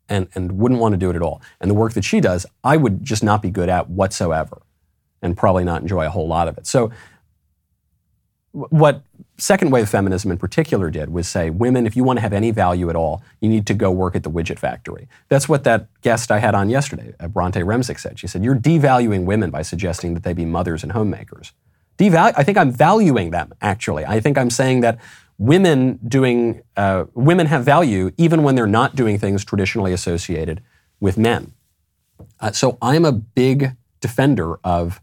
and, 0.08 0.26
and 0.34 0.58
wouldn't 0.58 0.80
want 0.80 0.94
to 0.94 0.96
do 0.96 1.10
it 1.10 1.14
at 1.14 1.22
all. 1.22 1.40
And 1.60 1.70
the 1.70 1.74
work 1.74 1.92
that 1.92 2.02
she 2.02 2.20
does, 2.20 2.44
I 2.64 2.76
would 2.76 3.04
just 3.04 3.22
not 3.22 3.40
be 3.40 3.50
good 3.50 3.68
at 3.68 3.88
whatsoever 3.88 4.62
and 5.22 5.36
probably 5.36 5.62
not 5.62 5.80
enjoy 5.80 6.04
a 6.04 6.10
whole 6.10 6.26
lot 6.26 6.48
of 6.48 6.58
it. 6.58 6.66
So, 6.66 6.90
what 8.50 9.04
second 9.38 9.70
wave 9.70 9.88
feminism 9.88 10.32
in 10.32 10.38
particular 10.38 10.90
did 10.90 11.10
was 11.10 11.28
say, 11.28 11.50
women, 11.50 11.86
if 11.86 11.94
you 11.94 12.02
want 12.02 12.16
to 12.16 12.20
have 12.20 12.32
any 12.32 12.50
value 12.50 12.90
at 12.90 12.96
all, 12.96 13.22
you 13.40 13.48
need 13.48 13.64
to 13.68 13.74
go 13.74 13.92
work 13.92 14.16
at 14.16 14.24
the 14.24 14.30
widget 14.30 14.58
factory. 14.58 15.06
That's 15.28 15.48
what 15.48 15.62
that 15.62 15.86
guest 16.00 16.32
I 16.32 16.40
had 16.40 16.56
on 16.56 16.68
yesterday, 16.68 17.14
uh, 17.20 17.28
Bronte 17.28 17.60
Remsik, 17.60 18.00
said. 18.00 18.18
She 18.18 18.26
said, 18.26 18.42
You're 18.42 18.56
devaluing 18.56 19.24
women 19.24 19.52
by 19.52 19.62
suggesting 19.62 20.14
that 20.14 20.24
they 20.24 20.32
be 20.32 20.44
mothers 20.44 20.82
and 20.82 20.90
homemakers. 20.90 21.52
Devalu- 21.96 22.34
I 22.36 22.42
think 22.42 22.58
I'm 22.58 22.72
valuing 22.72 23.30
them, 23.30 23.54
actually. 23.62 24.04
I 24.04 24.18
think 24.18 24.36
I'm 24.36 24.50
saying 24.50 24.80
that 24.80 24.98
women 25.38 25.98
doing, 26.06 26.62
uh, 26.76 27.04
women 27.14 27.46
have 27.46 27.64
value 27.64 28.10
even 28.16 28.42
when 28.42 28.54
they're 28.54 28.66
not 28.66 28.96
doing 28.96 29.18
things 29.18 29.44
traditionally 29.44 29.92
associated 29.92 30.62
with 31.00 31.18
men. 31.18 31.52
Uh, 32.40 32.52
so 32.52 32.78
I'm 32.80 33.04
a 33.04 33.12
big 33.12 33.72
defender 34.00 34.58
of 34.64 35.00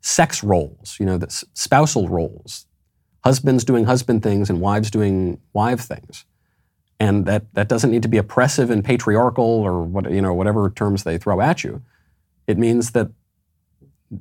sex 0.00 0.42
roles, 0.42 0.96
you 0.98 1.06
know, 1.06 1.18
the 1.18 1.30
spousal 1.54 2.08
roles, 2.08 2.66
husbands 3.22 3.64
doing 3.64 3.84
husband 3.84 4.22
things 4.22 4.50
and 4.50 4.60
wives 4.60 4.90
doing 4.90 5.38
wife 5.52 5.80
things. 5.80 6.24
And 6.98 7.24
that, 7.26 7.52
that 7.54 7.68
doesn't 7.68 7.90
need 7.90 8.02
to 8.02 8.08
be 8.08 8.18
oppressive 8.18 8.70
and 8.70 8.84
patriarchal 8.84 9.44
or 9.44 9.82
what, 9.82 10.10
you 10.10 10.20
know, 10.20 10.34
whatever 10.34 10.70
terms 10.70 11.04
they 11.04 11.16
throw 11.16 11.40
at 11.40 11.64
you. 11.64 11.82
It 12.46 12.58
means 12.58 12.90
that 12.90 13.10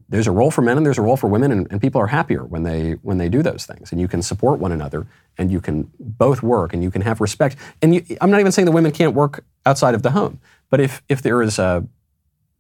there's 0.08 0.28
a 0.28 0.32
role 0.32 0.52
for 0.52 0.62
men 0.62 0.78
and 0.78 0.86
there's 0.86 0.98
a 0.98 1.02
role 1.02 1.18
for 1.18 1.28
women, 1.28 1.52
and, 1.52 1.68
and, 1.72 1.82
people 1.82 2.00
are 2.00 2.08
happier 2.08 2.44
when 2.44 2.64
they 2.64 2.92
when 3.02 3.18
they 3.18 3.28
do 3.28 3.42
those 3.42 3.66
things. 3.66 3.92
And 3.92 4.00
you 4.00 4.08
can 4.08 4.22
support 4.22 4.60
one 4.60 4.72
another, 4.72 5.08
and 5.38 5.52
you 5.52 5.60
can 5.60 5.90
both 6.00 6.44
work, 6.44 6.74
and 6.74 6.84
you 6.84 6.92
can 6.92 7.02
have 7.02 7.20
respect. 7.20 7.56
And 7.82 7.96
you, 7.96 8.06
I'm 8.22 8.30
not 8.30 8.40
even 8.40 8.52
saying 8.52 8.68
that 8.68 8.72
women 8.72 8.92
can't 8.92 9.16
work 9.16 9.44
outside 9.66 9.96
of 9.96 10.04
the 10.04 10.12
home, 10.12 10.40
but 10.70 10.80
if 10.80 11.02
if 11.10 11.22
there 11.22 11.42
is 11.42 11.58
a 11.58 11.88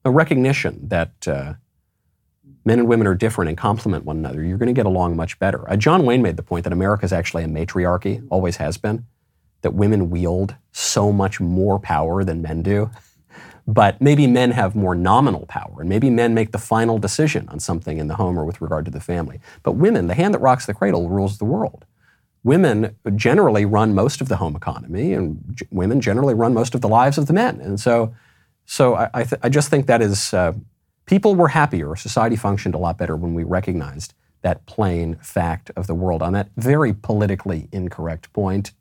a 0.05 0.11
recognition 0.11 0.87
that 0.87 1.27
uh, 1.27 1.53
men 2.65 2.79
and 2.79 2.87
women 2.87 3.07
are 3.07 3.15
different 3.15 3.49
and 3.49 3.57
complement 3.57 4.05
one 4.05 4.17
another, 4.17 4.43
you're 4.43 4.57
going 4.57 4.67
to 4.67 4.73
get 4.73 4.85
along 4.85 5.15
much 5.15 5.37
better. 5.39 5.69
Uh, 5.69 5.75
John 5.75 6.05
Wayne 6.05 6.21
made 6.21 6.37
the 6.37 6.43
point 6.43 6.63
that 6.63 6.73
America 6.73 7.05
is 7.05 7.13
actually 7.13 7.43
a 7.43 7.47
matriarchy, 7.47 8.21
always 8.29 8.57
has 8.57 8.77
been, 8.77 9.05
that 9.61 9.73
women 9.73 10.09
wield 10.09 10.55
so 10.71 11.11
much 11.11 11.39
more 11.39 11.79
power 11.79 12.23
than 12.23 12.41
men 12.41 12.63
do. 12.63 12.89
But 13.73 14.01
maybe 14.01 14.25
men 14.25 14.49
have 14.51 14.75
more 14.75 14.95
nominal 14.95 15.45
power, 15.45 15.75
and 15.79 15.87
maybe 15.87 16.09
men 16.09 16.33
make 16.33 16.51
the 16.51 16.57
final 16.57 16.97
decision 16.97 17.47
on 17.49 17.59
something 17.59 17.99
in 17.99 18.07
the 18.07 18.15
home 18.15 18.39
or 18.39 18.43
with 18.43 18.61
regard 18.61 18.83
to 18.85 18.91
the 18.91 18.99
family. 18.99 19.39
But 19.61 19.73
women, 19.73 20.07
the 20.07 20.15
hand 20.15 20.33
that 20.33 20.39
rocks 20.39 20.65
the 20.65 20.73
cradle, 20.73 21.07
rules 21.07 21.37
the 21.37 21.45
world. 21.45 21.85
Women 22.43 22.95
generally 23.15 23.65
run 23.65 23.93
most 23.93 24.21
of 24.21 24.27
the 24.27 24.37
home 24.37 24.55
economy, 24.55 25.13
and 25.13 25.43
g- 25.53 25.67
women 25.69 26.01
generally 26.01 26.33
run 26.33 26.51
most 26.53 26.73
of 26.73 26.81
the 26.81 26.87
lives 26.87 27.19
of 27.19 27.27
the 27.27 27.33
men. 27.33 27.61
And 27.61 27.79
so, 27.79 28.11
so 28.65 28.95
I, 28.95 29.09
I, 29.13 29.23
th- 29.23 29.41
I 29.43 29.49
just 29.49 29.69
think 29.69 29.85
that 29.85 30.01
is 30.01 30.33
uh, 30.33 30.53
people 31.05 31.35
were 31.35 31.49
happier. 31.49 31.95
Society 31.95 32.37
functioned 32.37 32.73
a 32.73 32.79
lot 32.79 32.97
better 32.97 33.15
when 33.15 33.35
we 33.35 33.43
recognized 33.43 34.15
that 34.41 34.65
plain 34.65 35.15
fact 35.17 35.69
of 35.75 35.85
the 35.85 35.93
world 35.93 36.23
on 36.23 36.33
that 36.33 36.49
very 36.57 36.93
politically 36.93 37.67
incorrect 37.71 38.33
point. 38.33 38.71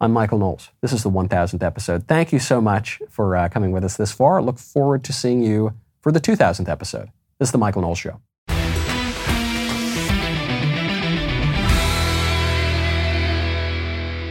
I'm 0.00 0.12
Michael 0.12 0.38
Knowles. 0.38 0.70
This 0.80 0.92
is 0.92 1.02
the 1.02 1.10
1000th 1.10 1.60
episode. 1.60 2.06
Thank 2.06 2.32
you 2.32 2.38
so 2.38 2.60
much 2.60 3.02
for 3.10 3.34
uh, 3.34 3.48
coming 3.48 3.72
with 3.72 3.82
us 3.82 3.96
this 3.96 4.12
far. 4.12 4.40
Look 4.40 4.56
forward 4.56 5.02
to 5.04 5.12
seeing 5.12 5.42
you 5.42 5.74
for 6.02 6.12
the 6.12 6.20
2000th 6.20 6.68
episode. 6.68 7.10
This 7.40 7.48
is 7.48 7.52
the 7.52 7.58
Michael 7.58 7.82
Knowles 7.82 7.98
Show. 7.98 8.20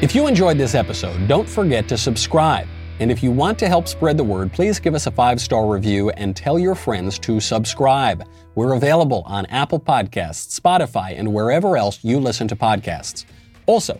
If 0.02 0.16
you 0.16 0.28
enjoyed 0.28 0.58
this 0.58 0.74
episode, 0.74 1.28
don't 1.28 1.50
forget 1.50 1.90
to 1.90 1.98
subscribe. 1.98 2.68
And 3.02 3.12
if 3.12 3.22
you 3.22 3.32
want 3.32 3.60
to 3.60 3.68
help 3.68 3.90
spread 3.90 4.16
the 4.16 4.24
word, 4.24 4.54
please 4.54 4.80
give 4.80 4.96
us 4.96 5.06
a 5.06 5.12
five 5.12 5.42
star 5.42 5.68
review 5.68 6.12
and 6.12 6.34
tell 6.34 6.58
your 6.58 6.76
friends 6.76 7.20
to 7.20 7.42
subscribe. 7.42 8.24
We're 8.56 8.74
available 8.76 9.24
on 9.26 9.46
Apple 9.48 9.82
Podcasts, 9.82 10.58
Spotify, 10.58 11.20
and 11.20 11.34
wherever 11.34 11.76
else 11.76 12.00
you 12.04 12.22
listen 12.22 12.48
to 12.48 12.56
podcasts. 12.56 13.26
Also, 13.66 14.00